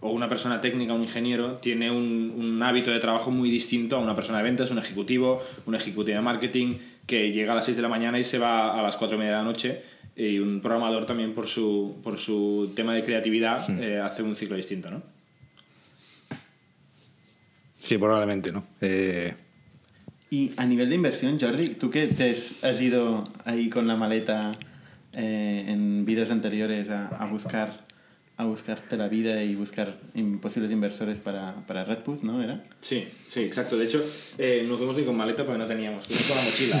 o 0.00 0.10
una 0.10 0.28
persona 0.28 0.60
técnica, 0.60 0.94
un 0.94 1.02
ingeniero, 1.02 1.54
tiene 1.56 1.90
un, 1.90 2.32
un 2.36 2.62
hábito 2.62 2.90
de 2.90 2.98
trabajo 2.98 3.30
muy 3.30 3.50
distinto 3.50 3.96
a 3.96 3.98
una 3.98 4.14
persona 4.16 4.38
de 4.38 4.44
ventas, 4.44 4.70
un 4.70 4.78
ejecutivo, 4.78 5.42
un 5.66 5.74
ejecutivo 5.74 6.16
de 6.16 6.22
marketing 6.22 6.72
que 7.06 7.30
llega 7.32 7.52
a 7.52 7.56
las 7.56 7.64
6 7.66 7.76
de 7.76 7.82
la 7.82 7.88
mañana 7.88 8.18
y 8.18 8.24
se 8.24 8.38
va 8.38 8.78
a 8.78 8.82
las 8.82 8.96
4 8.96 9.16
y 9.16 9.18
media 9.18 9.32
de 9.32 9.38
la 9.38 9.44
noche. 9.44 9.82
Y 10.16 10.38
un 10.38 10.60
programador 10.62 11.04
también 11.04 11.34
por 11.34 11.46
su, 11.46 11.96
por 12.02 12.18
su 12.18 12.72
tema 12.74 12.94
de 12.94 13.02
creatividad 13.02 13.68
eh, 13.80 13.98
hace 13.98 14.22
un 14.22 14.34
ciclo 14.34 14.56
distinto, 14.56 14.90
¿no? 14.90 15.02
Sí, 17.86 17.98
probablemente, 17.98 18.50
¿no? 18.52 18.64
Eh, 18.80 19.34
Y 20.30 20.50
a 20.56 20.66
nivel 20.66 20.88
de 20.88 20.96
inversión, 20.96 21.38
Jordi, 21.40 21.68
tú 21.70 21.88
que 21.90 22.08
te 22.08 22.36
has- 22.62 22.80
ido 22.82 23.22
ahí 23.44 23.70
con 23.70 23.86
la 23.86 23.94
maleta 23.96 24.40
eh, 25.12 25.64
en 25.68 26.04
vidas 26.04 26.30
anteriores 26.30 26.90
a, 26.90 27.06
a 27.08 27.26
buscar 27.26 27.86
a 28.38 28.44
buscarte 28.44 28.98
la 28.98 29.08
vida 29.08 29.42
y 29.42 29.54
buscar 29.54 29.96
posibles 30.42 30.70
inversores 30.70 31.20
para, 31.20 31.54
para 31.66 31.84
Redboost, 31.86 32.22
¿no? 32.22 32.42
¿Era? 32.42 32.62
Sí, 32.80 33.08
sí, 33.28 33.40
exacto. 33.40 33.76
De 33.76 33.84
hecho, 33.84 34.04
eh, 34.38 34.64
no 34.68 34.76
fuimos 34.76 34.96
ni 34.96 35.04
con 35.04 35.16
maleta 35.16 35.44
porque 35.44 35.58
no 35.58 35.66
teníamos, 35.66 36.06
fuimos 36.06 36.26
con 36.26 36.36
la 36.36 36.42
mochila. 36.42 36.76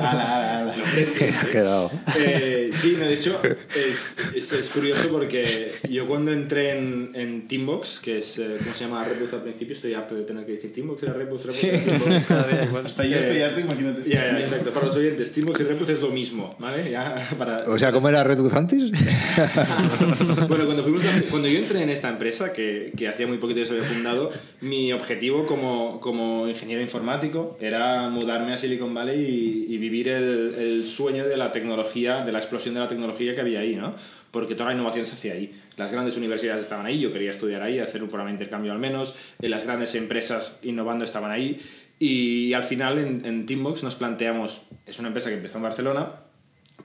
Ala, 0.00 0.36
ala, 0.36 0.72
ala. 0.72 0.82
Exagerado. 0.96 1.90
Eh, 2.18 2.70
sí, 2.72 2.96
no, 2.98 3.04
de 3.04 3.14
hecho, 3.14 3.40
es, 3.74 4.16
es, 4.34 4.52
es 4.52 4.68
curioso 4.70 5.08
porque 5.10 5.72
yo 5.90 6.06
cuando 6.06 6.32
entré 6.32 6.78
en, 6.78 7.10
en 7.14 7.46
Teambox, 7.46 8.00
que 8.00 8.18
es, 8.18 8.38
eh, 8.38 8.56
¿cómo 8.58 8.74
se 8.74 8.84
llama 8.84 9.04
Redboost 9.04 9.34
al 9.34 9.42
principio? 9.42 9.74
Estoy 9.74 9.94
harto 9.94 10.14
de 10.14 10.22
tener 10.22 10.46
que 10.46 10.52
decir 10.52 10.72
Teambox, 10.72 11.02
era 11.02 11.14
Teambox. 11.14 11.42
Sabía 12.26 12.64
igual. 12.64 12.86
Hasta 12.86 13.04
yo 13.04 13.16
estoy 13.16 13.42
harto, 13.42 13.60
imagínate. 13.60 14.08
Ya, 14.08 14.32
ya, 14.32 14.40
exacto. 14.40 14.72
Para 14.72 14.86
los 14.86 14.96
oyentes, 14.96 15.32
Teambox 15.32 15.60
y 15.60 15.64
Redboost 15.64 15.90
es 15.90 16.00
lo 16.00 16.10
mismo, 16.10 16.56
¿vale? 16.58 16.90
Ya, 16.90 17.28
para... 17.38 17.64
O 17.66 17.78
sea, 17.78 17.92
¿cómo 17.92 18.08
era 18.08 18.24
Red 18.24 18.38
Bull 18.38 18.52
antes? 18.54 18.90
bueno, 20.48 20.66
cuando, 20.66 20.82
fuimos 20.82 21.02
cuando 21.30 21.48
yo 21.48 21.58
entré 21.58 21.82
en 21.82 21.90
esta 21.90 22.08
empresa, 22.08 22.52
que, 22.52 22.92
que 22.96 23.08
hacía 23.08 23.26
muy 23.26 23.38
poquito 23.38 23.60
que 23.60 23.66
se 23.66 23.72
había 23.72 23.84
fundado, 23.84 24.30
mi 24.60 24.92
objetivo 24.92 25.46
como, 25.58 26.48
ingeniero 26.48 26.82
informático 26.82 27.56
era 27.60 28.08
mudarme 28.08 28.52
a 28.52 28.58
Silicon 28.58 28.94
Valley 28.94 29.66
y, 29.68 29.78
vivir 29.78 30.08
el, 30.08 30.54
el 30.54 30.86
sueño 30.86 31.26
de 31.26 31.36
la 31.36 31.52
tecnología, 31.52 32.22
de 32.22 32.32
la 32.32 32.38
explosión 32.38 32.74
de 32.74 32.80
la 32.80 32.88
tecnología 32.88 33.34
que 33.34 33.40
había 33.40 33.60
ahí, 33.60 33.76
¿no? 33.76 33.94
Porque 34.30 34.54
toda 34.54 34.70
la 34.70 34.74
innovación 34.74 35.06
se 35.06 35.14
hacía 35.14 35.34
ahí. 35.34 35.52
Las 35.76 35.92
grandes 35.92 36.16
universidades 36.16 36.62
estaban 36.62 36.86
ahí, 36.86 37.00
yo 37.00 37.12
quería 37.12 37.30
estudiar 37.30 37.62
ahí, 37.62 37.78
hacer 37.78 38.02
un 38.02 38.08
programa 38.08 38.30
de 38.30 38.34
intercambio 38.34 38.72
al 38.72 38.78
menos, 38.78 39.14
eh, 39.40 39.48
las 39.48 39.64
grandes 39.64 39.94
empresas 39.94 40.60
innovando 40.62 41.04
estaban 41.04 41.30
ahí. 41.30 41.60
Y 41.98 42.52
al 42.54 42.64
final 42.64 42.98
en, 42.98 43.24
en 43.24 43.46
Teambox 43.46 43.82
nos 43.82 43.94
planteamos, 43.94 44.62
es 44.86 44.98
una 44.98 45.08
empresa 45.08 45.28
que 45.28 45.36
empezó 45.36 45.58
en 45.58 45.62
Barcelona, 45.62 46.12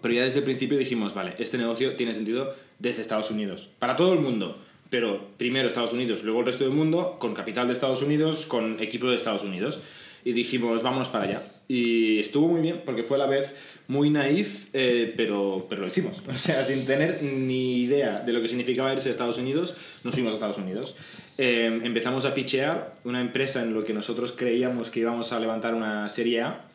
pero 0.01 0.13
ya 0.13 0.23
desde 0.23 0.39
el 0.39 0.45
principio 0.45 0.77
dijimos, 0.77 1.13
vale, 1.13 1.33
este 1.39 1.57
negocio 1.57 1.95
tiene 1.95 2.13
sentido 2.13 2.53
desde 2.79 3.01
Estados 3.01 3.31
Unidos, 3.31 3.69
para 3.79 3.95
todo 3.95 4.13
el 4.13 4.19
mundo, 4.19 4.61
pero 4.89 5.29
primero 5.37 5.67
Estados 5.67 5.93
Unidos, 5.93 6.23
luego 6.23 6.39
el 6.41 6.45
resto 6.45 6.63
del 6.63 6.73
mundo, 6.73 7.17
con 7.19 7.33
capital 7.33 7.67
de 7.67 7.73
Estados 7.73 8.01
Unidos, 8.01 8.45
con 8.45 8.79
equipo 8.79 9.09
de 9.09 9.15
Estados 9.15 9.43
Unidos. 9.43 9.79
Y 10.23 10.33
dijimos, 10.33 10.83
vámonos 10.83 11.09
para 11.09 11.23
allá. 11.23 11.41
Y 11.69 12.19
estuvo 12.19 12.47
muy 12.47 12.61
bien, 12.61 12.81
porque 12.85 13.03
fue 13.03 13.17
a 13.17 13.19
la 13.19 13.27
vez 13.27 13.53
muy 13.87 14.09
naif, 14.09 14.67
eh, 14.73 15.13
pero, 15.15 15.65
pero 15.69 15.81
lo 15.81 15.87
hicimos. 15.87 16.21
O 16.27 16.37
sea, 16.37 16.63
sin 16.63 16.85
tener 16.85 17.23
ni 17.23 17.81
idea 17.81 18.19
de 18.19 18.33
lo 18.33 18.41
que 18.41 18.47
significaba 18.47 18.91
irse 18.93 19.09
a 19.09 19.11
Estados 19.11 19.37
Unidos, 19.37 19.75
nos 20.03 20.13
fuimos 20.13 20.31
a 20.31 20.35
Estados 20.35 20.57
Unidos. 20.57 20.95
Eh, 21.37 21.81
empezamos 21.83 22.25
a 22.25 22.33
pichear 22.33 22.95
una 23.03 23.21
empresa 23.21 23.61
en 23.61 23.73
lo 23.73 23.83
que 23.83 23.93
nosotros 23.93 24.31
creíamos 24.31 24.91
que 24.91 25.01
íbamos 25.01 25.31
a 25.33 25.39
levantar 25.39 25.75
una 25.75 26.09
serie 26.09 26.41
A, 26.41 26.65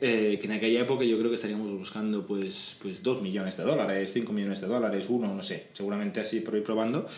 eh, 0.00 0.38
que 0.40 0.46
en 0.46 0.52
aquella 0.52 0.80
época 0.80 1.04
yo 1.04 1.18
creo 1.18 1.30
que 1.30 1.36
estaríamos 1.36 1.70
buscando 1.70 2.26
pues, 2.26 2.76
pues 2.82 3.02
2 3.02 3.22
millones 3.22 3.56
de 3.56 3.64
dólares, 3.64 4.12
5 4.12 4.32
millones 4.32 4.60
de 4.60 4.66
dólares, 4.66 5.06
uno, 5.08 5.34
no 5.34 5.42
sé, 5.42 5.68
seguramente 5.72 6.20
así 6.20 6.40
por 6.40 6.54
ir 6.54 6.62
probando. 6.62 7.08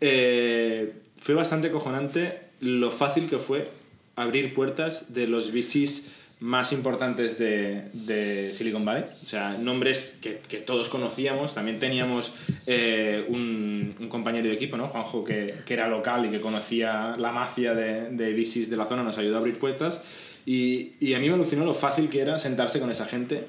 Eh, 0.00 0.92
fue 1.18 1.34
bastante 1.34 1.70
cojonante 1.70 2.40
lo 2.60 2.90
fácil 2.90 3.28
que 3.28 3.38
fue 3.38 3.68
abrir 4.14 4.54
puertas 4.54 5.12
de 5.12 5.26
los 5.26 5.52
VCs 5.52 6.08
más 6.38 6.72
importantes 6.72 7.38
de, 7.38 7.88
de 7.92 8.52
Silicon 8.52 8.84
Valley. 8.84 9.04
O 9.24 9.26
sea, 9.26 9.56
nombres 9.56 10.18
que, 10.20 10.40
que 10.48 10.58
todos 10.58 10.88
conocíamos. 10.88 11.54
También 11.54 11.78
teníamos 11.78 12.32
eh, 12.66 13.24
un, 13.28 13.94
un 13.98 14.08
compañero 14.08 14.48
de 14.48 14.54
equipo, 14.54 14.76
¿no? 14.76 14.88
Juanjo, 14.88 15.24
que, 15.24 15.54
que 15.64 15.74
era 15.74 15.88
local 15.88 16.26
y 16.26 16.30
que 16.30 16.40
conocía 16.40 17.16
la 17.18 17.32
mafia 17.32 17.74
de, 17.74 18.10
de 18.10 18.34
VCs 18.34 18.68
de 18.68 18.76
la 18.76 18.86
zona, 18.86 19.02
nos 19.02 19.16
ayudó 19.16 19.36
a 19.36 19.38
abrir 19.38 19.58
puertas. 19.58 20.02
Y, 20.44 20.92
y 21.00 21.14
a 21.14 21.18
mí 21.18 21.28
me 21.28 21.34
alucinó 21.34 21.64
lo 21.64 21.74
fácil 21.74 22.08
que 22.08 22.20
era 22.20 22.38
sentarse 22.38 22.80
con 22.80 22.90
esa 22.90 23.06
gente 23.06 23.46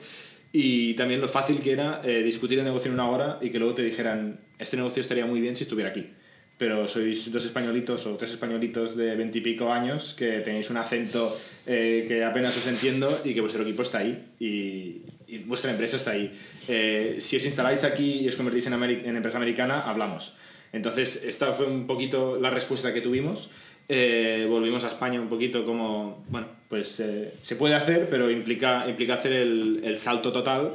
y 0.52 0.94
también 0.96 1.22
lo 1.22 1.28
fácil 1.28 1.60
que 1.60 1.72
era 1.72 2.02
eh, 2.04 2.24
discutir 2.24 2.58
el 2.58 2.66
negocio 2.66 2.90
en 2.90 2.96
una 2.96 3.10
hora 3.10 3.38
y 3.42 3.50
que 3.50 3.60
luego 3.60 3.76
te 3.76 3.84
dijeran, 3.84 4.40
este 4.58 4.78
negocio 4.78 5.02
estaría 5.02 5.26
muy 5.26 5.42
bien 5.42 5.56
si 5.56 5.64
estuviera 5.64 5.92
aquí. 5.92 6.10
Pero 6.58 6.88
sois 6.88 7.30
dos 7.32 7.46
españolitos 7.46 8.10
o 8.10 8.18
tres 8.18 8.34
españolitos 8.34 8.98
de 8.98 9.14
veintipico 9.14 9.70
años 9.70 10.18
que 10.18 10.42
tenéis 10.42 10.74
un 10.74 10.78
acento 10.78 11.38
eh, 11.70 12.06
que 12.08 12.26
apenas 12.26 12.58
os 12.58 12.66
entiendo 12.66 13.06
y 13.24 13.36
que 13.36 13.42
vuestro 13.42 13.62
equipo 13.62 13.84
está 13.84 14.00
ahí 14.00 14.34
y, 14.40 15.06
y 15.28 15.46
vuestra 15.46 15.70
empresa 15.70 15.98
está 15.98 16.18
ahí. 16.18 16.34
Eh, 16.68 17.18
si 17.20 17.38
os 17.38 17.46
instaláis 17.46 17.84
aquí 17.84 18.26
y 18.26 18.28
os 18.28 18.36
convertís 18.36 18.66
en, 18.66 18.74
en 18.74 19.16
empresa 19.16 19.38
americana, 19.38 19.82
hablamos. 19.82 20.34
Entonces, 20.74 21.24
esta 21.24 21.54
fue 21.54 21.68
un 21.68 21.86
poquito 21.86 22.40
la 22.42 22.50
respuesta 22.50 22.92
que 22.92 23.02
tuvimos. 23.02 23.50
Eh, 23.88 24.46
volvimos 24.50 24.84
a 24.84 24.90
España 24.90 25.22
un 25.22 25.30
poquito 25.30 25.64
como, 25.64 26.26
bueno, 26.28 26.48
pues 26.68 27.00
eh, 27.00 27.36
se 27.42 27.56
puede 27.56 27.76
hacer, 27.76 28.10
pero 28.10 28.30
implica, 28.30 28.90
implica 28.90 29.14
hacer 29.14 29.32
el, 29.32 29.80
el 29.84 29.98
salto 29.98 30.34
total, 30.34 30.74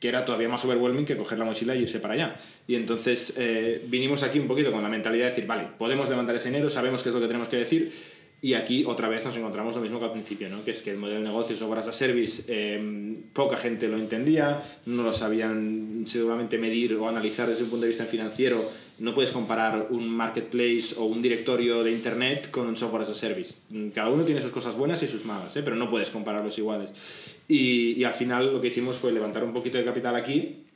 que 0.00 0.08
era 0.08 0.24
todavía 0.24 0.48
más 0.48 0.64
overwhelming 0.64 1.04
que 1.04 1.16
coger 1.16 1.38
la 1.38 1.44
mochila 1.44 1.76
y 1.76 1.82
irse 1.82 2.00
para 2.00 2.14
allá. 2.14 2.36
Y 2.66 2.74
entonces 2.74 3.34
eh, 3.36 3.84
vinimos 3.86 4.22
aquí 4.22 4.38
un 4.38 4.48
poquito 4.48 4.72
con 4.72 4.82
la 4.82 4.88
mentalidad 4.88 5.26
de 5.26 5.30
decir, 5.30 5.46
vale, 5.46 5.68
podemos 5.78 6.08
levantar 6.08 6.34
ese 6.34 6.48
dinero, 6.48 6.70
sabemos 6.70 7.02
qué 7.02 7.10
es 7.10 7.14
lo 7.14 7.20
que 7.20 7.26
tenemos 7.26 7.48
que 7.48 7.58
decir, 7.58 7.92
y 8.42 8.54
aquí 8.54 8.84
otra 8.86 9.08
vez 9.08 9.24
nos 9.26 9.36
encontramos 9.36 9.74
lo 9.74 9.82
mismo 9.82 9.98
que 9.98 10.06
al 10.06 10.12
principio, 10.12 10.48
¿no? 10.48 10.64
que 10.64 10.70
es 10.70 10.80
que 10.80 10.92
el 10.92 10.96
modelo 10.96 11.20
de 11.20 11.26
negocio 11.26 11.54
software 11.54 11.80
as 11.80 11.88
a 11.88 11.92
service 11.92 12.44
eh, 12.48 13.16
poca 13.34 13.58
gente 13.58 13.86
lo 13.86 13.98
entendía, 13.98 14.62
no 14.86 15.02
lo 15.02 15.12
sabían 15.12 16.04
seguramente 16.06 16.56
medir 16.56 16.94
o 16.94 17.06
analizar 17.06 17.48
desde 17.48 17.64
un 17.64 17.70
punto 17.70 17.82
de 17.82 17.88
vista 17.88 18.06
financiero. 18.06 18.70
No 18.98 19.14
puedes 19.14 19.30
comparar 19.30 19.88
un 19.90 20.08
marketplace 20.08 20.94
o 20.96 21.04
un 21.04 21.20
directorio 21.20 21.84
de 21.84 21.92
internet 21.92 22.50
con 22.50 22.66
un 22.66 22.78
software 22.78 23.02
as 23.02 23.10
a 23.10 23.14
service. 23.14 23.54
Cada 23.94 24.08
uno 24.08 24.24
tiene 24.24 24.40
sus 24.40 24.50
cosas 24.50 24.74
buenas 24.74 25.02
y 25.02 25.06
sus 25.06 25.26
malas, 25.26 25.54
¿eh? 25.56 25.62
pero 25.62 25.76
no 25.76 25.90
puedes 25.90 26.08
compararlos 26.10 26.56
iguales. 26.56 26.94
Y, 27.50 27.94
y 27.98 28.04
al 28.04 28.14
final 28.14 28.52
lo 28.52 28.60
que 28.60 28.68
hicimos 28.68 28.96
fue 28.96 29.10
levantar 29.10 29.42
un 29.42 29.52
poquito 29.52 29.76
de 29.76 29.84
capital 29.84 30.14
aquí 30.14 30.66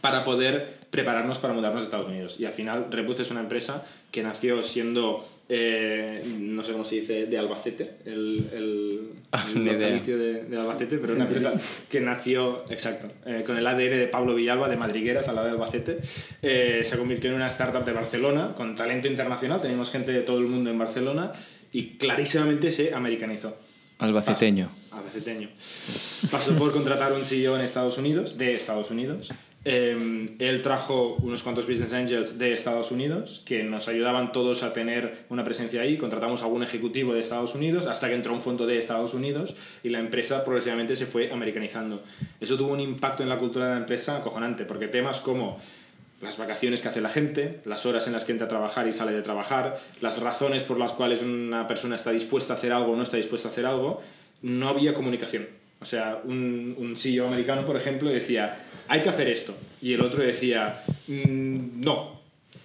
para 0.00 0.24
poder 0.24 0.78
prepararnos 0.88 1.38
para 1.38 1.52
mudarnos 1.52 1.82
a 1.82 1.84
Estados 1.84 2.08
Unidos. 2.08 2.36
Y 2.38 2.46
al 2.46 2.52
final 2.52 2.86
Rebus 2.90 3.20
es 3.20 3.30
una 3.30 3.40
empresa 3.40 3.84
que 4.10 4.22
nació 4.22 4.62
siendo, 4.62 5.26
eh, 5.50 6.22
no 6.40 6.62
sé 6.62 6.72
cómo 6.72 6.84
se 6.84 7.00
dice, 7.00 7.26
de 7.26 7.36
Albacete, 7.36 7.96
el, 8.06 8.48
el, 8.54 9.10
el 9.54 9.62
idea. 9.62 9.72
natalicio 9.74 10.16
de, 10.16 10.44
de 10.44 10.56
Albacete, 10.56 10.96
pero 10.98 11.14
una 11.14 11.24
empresa 11.24 11.52
que 11.90 12.00
nació, 12.00 12.64
exacto, 12.70 13.08
eh, 13.26 13.42
con 13.44 13.58
el 13.58 13.66
ADN 13.66 13.90
de 13.90 14.06
Pablo 14.06 14.34
Villalba 14.34 14.68
de 14.68 14.76
Madrigueras 14.76 15.28
al 15.28 15.34
lado 15.34 15.48
de 15.48 15.52
Albacete. 15.54 15.98
Eh, 16.42 16.84
se 16.86 16.96
convirtió 16.96 17.28
en 17.30 17.36
una 17.36 17.48
startup 17.48 17.84
de 17.84 17.92
Barcelona 17.92 18.54
con 18.56 18.74
talento 18.74 19.08
internacional, 19.08 19.60
teníamos 19.60 19.90
gente 19.90 20.12
de 20.12 20.20
todo 20.20 20.38
el 20.38 20.46
mundo 20.46 20.70
en 20.70 20.78
Barcelona 20.78 21.32
y 21.72 21.98
clarísimamente 21.98 22.70
se 22.72 22.94
americanizó. 22.94 23.56
Albaceteño. 23.98 24.70
Albaceteño. 24.96 25.48
Pasó 26.30 26.54
por 26.54 26.72
contratar 26.72 27.12
un 27.12 27.24
CEO 27.24 27.56
en 27.56 27.62
Estados 27.62 27.98
Unidos, 27.98 28.38
de 28.38 28.54
Estados 28.54 28.90
Unidos. 28.90 29.32
Eh, 29.66 30.26
él 30.40 30.60
trajo 30.60 31.16
unos 31.22 31.42
cuantos 31.42 31.66
business 31.66 31.94
angels 31.94 32.38
de 32.38 32.52
Estados 32.52 32.90
Unidos 32.90 33.42
que 33.46 33.62
nos 33.64 33.88
ayudaban 33.88 34.30
todos 34.30 34.62
a 34.62 34.74
tener 34.74 35.24
una 35.30 35.42
presencia 35.42 35.80
ahí. 35.80 35.96
Contratamos 35.96 36.42
a 36.42 36.44
algún 36.44 36.62
ejecutivo 36.62 37.14
de 37.14 37.20
Estados 37.20 37.54
Unidos 37.54 37.86
hasta 37.86 38.08
que 38.08 38.14
entró 38.14 38.34
un 38.34 38.42
fondo 38.42 38.66
de 38.66 38.76
Estados 38.76 39.14
Unidos 39.14 39.54
y 39.82 39.88
la 39.88 40.00
empresa 40.00 40.44
progresivamente 40.44 40.96
se 40.96 41.06
fue 41.06 41.32
americanizando. 41.32 42.02
Eso 42.40 42.56
tuvo 42.58 42.72
un 42.72 42.80
impacto 42.80 43.22
en 43.22 43.30
la 43.30 43.38
cultura 43.38 43.66
de 43.66 43.72
la 43.72 43.78
empresa 43.78 44.18
acojonante 44.18 44.66
porque 44.66 44.88
temas 44.88 45.20
como 45.20 45.58
las 46.20 46.36
vacaciones 46.36 46.80
que 46.80 46.88
hace 46.88 47.00
la 47.00 47.10
gente, 47.10 47.60
las 47.64 47.86
horas 47.86 48.06
en 48.06 48.12
las 48.12 48.24
que 48.24 48.32
entra 48.32 48.46
a 48.46 48.50
trabajar 48.50 48.86
y 48.86 48.92
sale 48.92 49.12
de 49.12 49.22
trabajar, 49.22 49.80
las 50.00 50.20
razones 50.20 50.62
por 50.62 50.78
las 50.78 50.92
cuales 50.92 51.22
una 51.22 51.66
persona 51.66 51.96
está 51.96 52.10
dispuesta 52.10 52.54
a 52.54 52.56
hacer 52.56 52.72
algo 52.72 52.92
o 52.92 52.96
no 52.96 53.02
está 53.02 53.16
dispuesta 53.16 53.48
a 53.48 53.50
hacer 53.50 53.66
algo, 53.66 54.02
no 54.44 54.68
había 54.68 54.94
comunicación. 54.94 55.46
O 55.80 55.86
sea, 55.86 56.20
un, 56.24 56.74
un 56.78 56.96
CEO 56.96 57.26
americano, 57.26 57.66
por 57.66 57.76
ejemplo, 57.76 58.08
decía, 58.10 58.56
hay 58.88 59.02
que 59.02 59.08
hacer 59.08 59.28
esto. 59.28 59.54
Y 59.82 59.92
el 59.94 60.00
otro 60.00 60.22
decía, 60.22 60.82
"Mm, 61.08 61.80
no. 61.82 62.20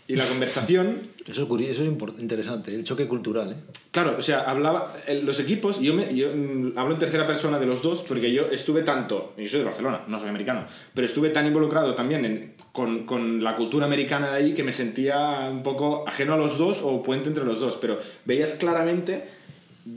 Y 0.07 0.15
la 0.15 0.25
conversación 0.25 1.01
Eso 1.27 1.43
es, 1.43 1.47
curioso, 1.47 1.83
eso 1.83 1.83
es 1.83 2.21
interesante, 2.21 2.73
el 2.73 2.83
choque 2.83 3.07
cultural. 3.07 3.51
¿eh? 3.51 3.55
Claro, 3.91 4.15
o 4.17 4.21
sea, 4.23 4.41
hablaba. 4.41 4.95
Los 5.21 5.39
equipos, 5.39 5.79
yo, 5.79 5.93
me, 5.93 6.15
yo 6.15 6.29
mm, 6.35 6.73
hablo 6.77 6.93
en 6.95 6.99
tercera 6.99 7.27
persona 7.27 7.59
de 7.59 7.67
los 7.67 7.83
dos 7.83 8.03
porque 8.07 8.31
yo 8.33 8.47
estuve 8.51 8.81
tanto. 8.81 9.33
Yo 9.37 9.47
soy 9.47 9.59
de 9.59 9.65
Barcelona, 9.65 10.01
no 10.07 10.19
soy 10.19 10.29
americano, 10.29 10.65
pero 10.95 11.05
estuve 11.05 11.29
tan 11.29 11.45
involucrado 11.45 11.93
también 11.93 12.25
en- 12.25 12.53
con, 12.71 13.05
con 13.05 13.43
la 13.43 13.55
cultura 13.55 13.85
americana 13.85 14.31
de 14.31 14.37
ahí 14.37 14.53
que 14.55 14.63
me 14.63 14.71
sentía 14.73 15.47
un 15.51 15.61
poco 15.61 16.07
ajeno 16.07 16.33
a 16.33 16.37
los 16.37 16.57
dos 16.57 16.79
o 16.81 17.03
puente 17.03 17.29
entre 17.29 17.43
los 17.45 17.59
dos. 17.59 17.77
Pero 17.79 17.99
veías 18.25 18.53
claramente 18.53 19.23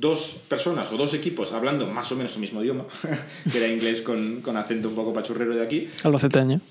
dos 0.01 0.37
personas 0.49 0.91
o 0.93 0.97
dos 0.97 1.15
equipos 1.15 1.53
hablando 1.53 1.87
más 1.87 2.11
o 2.13 2.17
menos 2.17 2.35
el 2.35 2.41
mismo 2.41 2.63
idioma, 2.63 2.85
que 3.53 3.59
era 3.59 3.69
inglés 3.69 4.01
con, 4.03 4.41
con 4.43 4.57
acento 4.57 4.89
un 4.89 4.95
poco 4.95 5.13
pachurrero 5.13 5.55
de 5.55 5.63
aquí, 5.63 5.89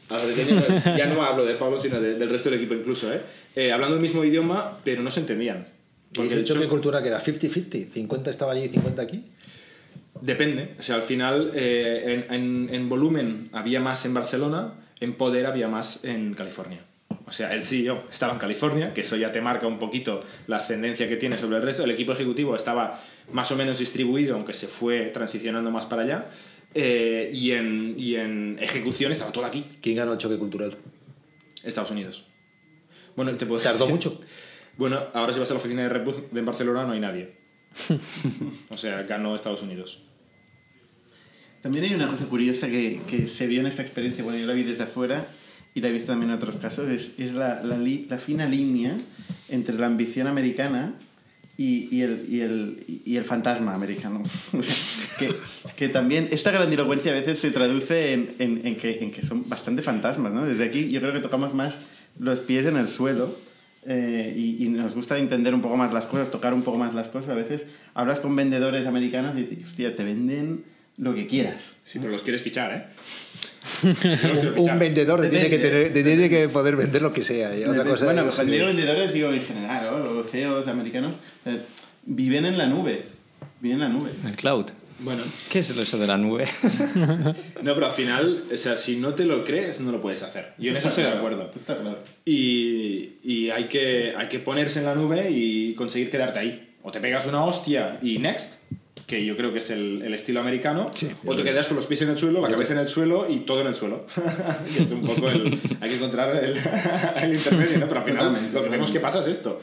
Albaceteño. 0.09 0.61
Ahora, 0.61 0.97
ya 0.97 1.05
no 1.07 1.21
hablo 1.23 1.45
de 1.45 1.55
Pablo, 1.55 1.79
sino 1.81 1.99
de- 2.01 2.15
del 2.15 2.29
resto 2.29 2.49
del 2.49 2.59
equipo 2.59 2.73
incluso, 2.73 3.11
¿eh? 3.13 3.21
Eh, 3.55 3.71
hablando 3.71 3.95
el 3.95 4.01
mismo 4.01 4.23
idioma, 4.25 4.79
pero 4.83 5.01
no 5.03 5.11
se 5.11 5.19
entendían. 5.21 5.67
Y 6.13 6.21
el 6.33 6.43
choque 6.45 6.63
cho- 6.63 6.69
cultural 6.69 7.01
que 7.01 7.07
era 7.09 7.21
50-50, 7.21 7.89
50 7.91 8.29
estaba 8.29 8.51
allí 8.53 8.63
y 8.65 8.69
50 8.69 9.01
aquí. 9.01 9.23
Depende. 10.19 10.75
O 10.77 10.81
sea, 10.81 10.95
al 10.95 11.01
final, 11.03 11.51
eh, 11.55 12.25
en, 12.29 12.33
en- 12.33 12.69
en 12.73 12.89
volumen 12.89 13.49
había 13.53 13.79
más 13.79 14.05
en 14.05 14.13
Barcelona, 14.13 14.73
en 14.99 15.13
poder 15.13 15.45
había 15.45 15.67
más 15.67 16.03
en 16.03 16.33
California. 16.33 16.79
O 17.31 17.33
sea, 17.33 17.53
el 17.55 17.63
CEO 17.63 18.03
estaba 18.11 18.33
en 18.33 18.39
California, 18.39 18.93
que 18.93 18.99
eso 18.99 19.15
ya 19.15 19.31
te 19.31 19.39
marca 19.39 19.65
un 19.65 19.79
poquito 19.79 20.19
la 20.47 20.57
ascendencia 20.57 21.07
que 21.07 21.15
tiene 21.15 21.37
sobre 21.37 21.55
el 21.55 21.63
resto. 21.63 21.85
El 21.85 21.91
equipo 21.91 22.11
ejecutivo 22.11 22.53
estaba 22.57 23.01
más 23.31 23.49
o 23.53 23.55
menos 23.55 23.79
distribuido, 23.79 24.35
aunque 24.35 24.51
se 24.51 24.67
fue 24.67 25.05
transicionando 25.13 25.71
más 25.71 25.85
para 25.85 26.01
allá. 26.01 26.25
Eh, 26.73 27.31
y, 27.33 27.51
en, 27.51 27.95
y 27.97 28.15
en 28.15 28.57
ejecución 28.61 29.13
estaba 29.13 29.31
todo 29.31 29.45
aquí, 29.45 29.65
¿Quién 29.81 29.95
ganó 29.95 30.11
el 30.11 30.17
choque 30.17 30.35
cultural? 30.37 30.75
Estados 31.63 31.91
Unidos. 31.91 32.25
Bueno, 33.15 33.31
te 33.37 33.45
puedo 33.45 33.61
¿Tardó 33.61 33.85
decir- 33.85 33.91
mucho? 33.93 34.21
Bueno, 34.77 34.99
ahora 35.13 35.31
si 35.31 35.39
vas 35.39 35.49
a 35.51 35.53
la 35.53 35.59
oficina 35.61 35.83
de 35.83 35.89
Red 35.89 36.03
Bull 36.03 36.27
de 36.31 36.41
Barcelona 36.41 36.83
no 36.83 36.91
hay 36.91 36.99
nadie. 36.99 37.31
o 38.69 38.73
sea, 38.77 39.03
ganó 39.03 39.35
Estados 39.35 39.61
Unidos. 39.61 40.01
También 41.61 41.85
hay 41.85 41.93
una 41.93 42.07
cosa 42.07 42.25
curiosa 42.25 42.67
que, 42.67 42.99
que 43.07 43.27
se 43.29 43.47
vio 43.47 43.59
en 43.61 43.67
esta 43.67 43.83
experiencia, 43.83 44.21
bueno, 44.23 44.39
yo 44.39 44.47
la 44.47 44.53
vi 44.53 44.63
desde 44.63 44.83
afuera 44.83 45.27
y 45.73 45.81
la 45.81 45.87
he 45.89 45.91
visto 45.91 46.11
también 46.11 46.31
en 46.31 46.37
otros 46.37 46.55
casos, 46.57 46.89
es, 46.89 47.09
es 47.17 47.33
la, 47.33 47.63
la, 47.63 47.77
li- 47.77 48.05
la 48.09 48.17
fina 48.17 48.45
línea 48.45 48.97
entre 49.49 49.75
la 49.75 49.85
ambición 49.87 50.27
americana 50.27 50.93
y, 51.57 51.87
y 51.95 52.01
el, 52.01 52.25
y, 52.29 52.39
el, 52.41 52.83
y 53.05 53.15
el 53.17 53.23
fantasma 53.25 53.73
americano. 53.73 54.23
Que, 55.19 55.31
que 55.75 55.87
también 55.89 56.29
esta 56.31 56.49
grandilocuencia 56.49 57.11
a 57.11 57.13
veces 57.15 57.37
se 57.37 57.51
traduce 57.51 58.13
en, 58.13 58.33
en, 58.39 58.65
en 58.65 58.75
que, 58.75 59.03
en 59.03 59.11
que 59.11 59.21
son 59.23 59.47
bastante 59.47 59.83
fantasmas, 59.83 60.31
¿no? 60.33 60.45
Desde 60.47 60.63
aquí 60.63 60.87
yo 60.89 60.99
creo 60.99 61.13
que 61.13 61.19
tocamos 61.19 61.53
más 61.53 61.75
los 62.17 62.39
pies 62.39 62.65
en 62.65 62.75
el 62.75 62.87
suelo 62.87 63.37
eh, 63.85 64.33
y, 64.35 64.65
y 64.65 64.69
nos 64.69 64.95
gusta 64.95 65.19
entender 65.19 65.53
un 65.53 65.61
poco 65.61 65.77
más 65.77 65.93
las 65.93 66.07
cosas, 66.07 66.31
tocar 66.31 66.55
un 66.55 66.63
poco 66.63 66.79
más 66.79 66.95
las 66.95 67.07
cosas. 67.09 67.29
A 67.29 67.33
veces 67.35 67.65
hablas 67.93 68.19
con 68.19 68.35
vendedores 68.35 68.87
americanos 68.87 69.35
y 69.37 69.63
hostia, 69.63 69.95
te 69.95 70.03
venden 70.03 70.63
lo 70.97 71.13
que 71.13 71.27
quieras. 71.27 71.61
Sí, 71.83 71.99
pero 71.99 72.11
los 72.11 72.23
quieres 72.23 72.41
fichar, 72.41 72.71
¿eh? 72.73 72.83
Un, 73.83 74.69
un 74.69 74.79
vendedor 74.79 75.21
te 75.21 75.29
tiene, 75.29 75.49
que 75.49 75.59
tener, 75.59 75.93
te 75.93 76.03
tiene 76.03 76.29
que 76.29 76.49
poder 76.49 76.75
vender 76.75 77.01
lo 77.01 77.13
que 77.13 77.23
sea. 77.23 77.57
Y 77.57 77.63
otra 77.63 77.83
cosa 77.83 78.05
bueno, 78.05 78.27
es- 78.29 78.35
cuando 78.35 78.53
digo 78.53 78.65
vendedores 78.67 79.13
digo 79.13 79.31
en 79.31 79.41
general, 79.43 79.85
¿no? 79.91 80.13
los 80.13 80.29
CEOs 80.31 80.67
americanos 80.67 81.13
eh, 81.45 81.59
viven 82.05 82.45
en 82.45 82.57
la 82.57 82.67
nube. 82.67 83.03
Viven 83.59 83.81
en 83.81 83.81
la 83.81 83.89
nube. 83.89 84.11
El 84.25 84.35
cloud. 84.35 84.65
Bueno, 84.99 85.23
¿Qué 85.49 85.59
es 85.59 85.69
eso 85.71 85.97
de 85.97 86.05
la 86.05 86.15
nube? 86.17 86.45
no, 87.63 87.73
pero 87.73 87.87
al 87.87 87.91
final, 87.91 88.43
o 88.53 88.57
sea, 88.57 88.75
si 88.75 88.97
no 88.97 89.15
te 89.15 89.25
lo 89.25 89.43
crees, 89.43 89.79
no 89.79 89.91
lo 89.91 89.99
puedes 89.99 90.21
hacer. 90.21 90.53
Yo 90.59 90.69
en 90.71 90.77
eso 90.77 90.89
estoy 90.89 91.05
de 91.05 91.09
acuerdo. 91.09 91.43
Esto 91.45 91.57
está 91.57 91.75
claro. 91.75 91.97
Y, 92.23 93.13
y 93.23 93.49
hay, 93.49 93.65
que, 93.65 94.13
hay 94.15 94.27
que 94.27 94.37
ponerse 94.39 94.77
en 94.79 94.85
la 94.85 94.93
nube 94.93 95.29
y 95.31 95.73
conseguir 95.73 96.11
quedarte 96.11 96.37
ahí. 96.39 96.69
O 96.83 96.91
te 96.91 96.99
pegas 96.99 97.25
una 97.25 97.43
hostia 97.43 97.97
y 98.03 98.19
next, 98.19 98.53
que 99.11 99.25
yo 99.25 99.35
creo 99.35 99.51
que 99.51 99.59
es 99.59 99.69
el, 99.71 100.01
el 100.03 100.13
estilo 100.13 100.39
americano, 100.39 100.89
o 101.25 101.35
te 101.35 101.43
quedas 101.43 101.67
con 101.67 101.75
los 101.75 101.85
pies 101.85 102.01
en 102.03 102.11
el 102.11 102.17
suelo, 102.17 102.41
la 102.41 102.49
cabeza 102.49 102.71
en 102.71 102.79
el 102.79 102.87
suelo 102.87 103.27
y 103.29 103.41
todo 103.41 103.59
en 103.59 103.67
el 103.67 103.75
suelo. 103.75 104.05
Es 104.79 104.89
un 104.89 105.05
poco 105.05 105.27
el, 105.27 105.59
hay 105.81 105.89
que 105.89 105.95
encontrar 105.97 106.33
el, 106.37 106.55
el 107.21 107.33
intermedio, 107.33 107.79
¿no? 107.79 107.87
Pero 107.87 107.99
al 107.99 108.05
final 108.05 108.19
Totalmente, 108.19 108.53
lo 108.53 108.63
que 108.63 108.69
vemos 108.69 108.89
que 108.89 109.01
pasa 109.01 109.19
es 109.19 109.27
esto. 109.27 109.59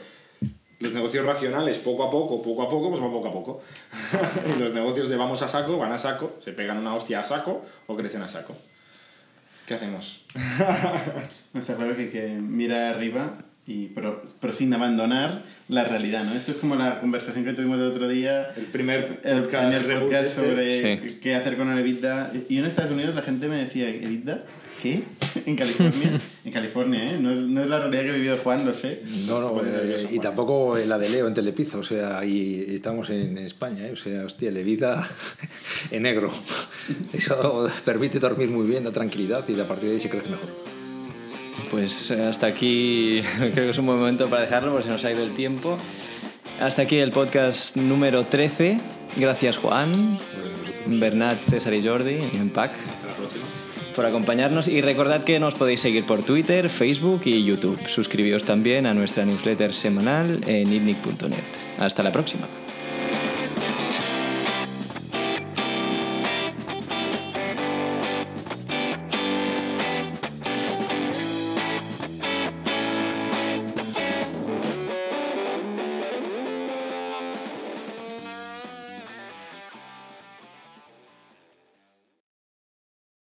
Los 0.77 0.93
negocios 0.93 1.25
racionales, 1.25 1.79
poco 1.79 2.03
a 2.03 2.11
poco, 2.11 2.43
poco 2.43 2.61
a 2.61 2.69
poco, 2.69 2.89
pues 2.89 3.01
van 3.01 3.11
poco 3.11 3.27
a 3.27 3.33
poco. 3.33 3.61
y 4.55 4.59
los 4.59 4.71
negocios 4.71 5.09
de 5.09 5.17
vamos 5.17 5.41
a 5.41 5.47
saco, 5.47 5.79
van 5.79 5.93
a 5.93 5.97
saco, 5.97 6.35
se 6.45 6.51
pegan 6.51 6.77
una 6.77 6.93
hostia 6.93 7.19
a 7.19 7.23
saco 7.23 7.65
o 7.87 7.97
crecen 7.97 8.21
a 8.21 8.27
saco. 8.27 8.55
¿Qué 9.65 9.73
hacemos? 9.73 10.25
No 11.53 11.59
está 11.59 11.75
claro 11.75 11.95
que 11.97 12.11
que 12.11 12.27
mirar 12.27 12.93
arriba, 12.93 13.39
y, 13.69 13.87
pero, 13.93 14.21
pero 14.41 14.51
sin 14.51 14.73
abandonar 14.73 15.43
la 15.67 15.83
realidad, 15.83 16.23
¿no? 16.23 16.33
Esto 16.33 16.51
es 16.53 16.57
como 16.57 16.75
la 16.75 16.99
conversación 16.99 17.45
que 17.45 17.53
tuvimos 17.53 17.77
el 17.77 17.85
otro 17.85 18.07
día, 18.07 18.51
El 18.57 18.65
primer 18.65 19.21
el 19.23 19.43
podcast 19.43 19.77
primer 19.77 19.99
podcast 20.01 20.25
este. 20.25 20.41
sobre 20.41 20.99
Sí. 21.07 21.19
qué 21.21 21.35
hacer 21.35 21.55
con 21.55 21.69
el 21.71 21.77
EBITDA. 21.77 22.31
Y 22.49 22.57
en 22.57 22.65
Estados 22.65 22.91
Unidos 22.91 23.13
la 23.13 23.21
gente 23.21 23.47
me 23.47 23.57
decía, 23.57 23.87
¿EBITDA? 23.87 24.43
¿Qué? 24.81 25.03
En 25.45 25.55
California. 25.55 26.19
en 26.45 26.51
California, 26.51 27.11
¿eh? 27.11 27.17
No 27.19 27.31
es, 27.31 27.37
no 27.41 27.61
es 27.61 27.69
la 27.69 27.79
realidad 27.79 28.03
que 28.03 28.09
ha 28.09 28.13
vivido 28.13 28.37
Juan, 28.37 28.65
lo 28.65 28.73
sé. 28.73 29.03
No, 29.27 29.39
no, 29.39 29.61
eh, 29.63 30.07
y 30.11 30.17
tampoco 30.19 30.75
la 30.77 30.97
de 30.97 31.09
Leo 31.09 31.27
en 31.27 31.35
Telepizza, 31.35 31.77
o 31.77 31.83
sea, 31.83 32.25
y 32.25 32.65
estamos 32.73 33.11
en 33.11 33.37
España, 33.37 33.87
¿eh? 33.87 33.91
o 33.91 33.95
sea, 33.97 34.25
hostia, 34.25 34.49
Levita 34.49 35.07
en 35.91 36.03
negro. 36.03 36.33
Eso 37.13 37.69
permite 37.85 38.17
dormir 38.19 38.49
muy 38.49 38.67
bien, 38.67 38.83
da 38.83 38.91
tranquilidad 38.91 39.47
y 39.47 39.59
a 39.59 39.67
partir 39.67 39.89
de 39.89 39.95
ahí 39.95 40.01
se 40.01 40.09
crece 40.09 40.29
mejor. 40.29 40.78
Pues 41.71 42.11
eh, 42.11 42.23
hasta 42.23 42.47
aquí 42.47 43.21
creo 43.37 43.53
que 43.53 43.69
es 43.69 43.77
un 43.77 43.85
buen 43.85 43.99
momento 43.99 44.29
para 44.29 44.43
dejarlo 44.43 44.71
porque 44.71 44.85
se 44.85 44.91
nos 44.91 45.03
ha 45.05 45.11
ido 45.11 45.23
el 45.23 45.33
tiempo. 45.33 45.77
Hasta 46.59 46.81
aquí 46.81 46.97
el 46.97 47.11
podcast 47.11 47.75
número 47.75 48.23
13. 48.23 48.77
Gracias 49.17 49.57
Juan, 49.57 49.89
Bernat, 50.85 51.37
César 51.49 51.73
y 51.73 51.85
Jordi 51.85 52.19
en 52.33 52.49
PAC 52.49 52.71
por 53.99 54.05
acompañarnos 54.05 54.69
y 54.69 54.79
recordad 54.79 55.25
que 55.25 55.41
nos 55.41 55.55
podéis 55.55 55.81
seguir 55.81 56.05
por 56.05 56.23
Twitter, 56.23 56.69
Facebook 56.69 57.23
y 57.25 57.43
YouTube. 57.43 57.77
Suscribíos 57.89 58.45
también 58.45 58.85
a 58.85 58.93
nuestra 58.93 59.25
newsletter 59.25 59.73
semanal 59.73 60.39
en 60.47 60.71
itnic.net. 60.71 61.43
Hasta 61.79 62.01
la 62.01 62.09
próxima. 62.09 62.47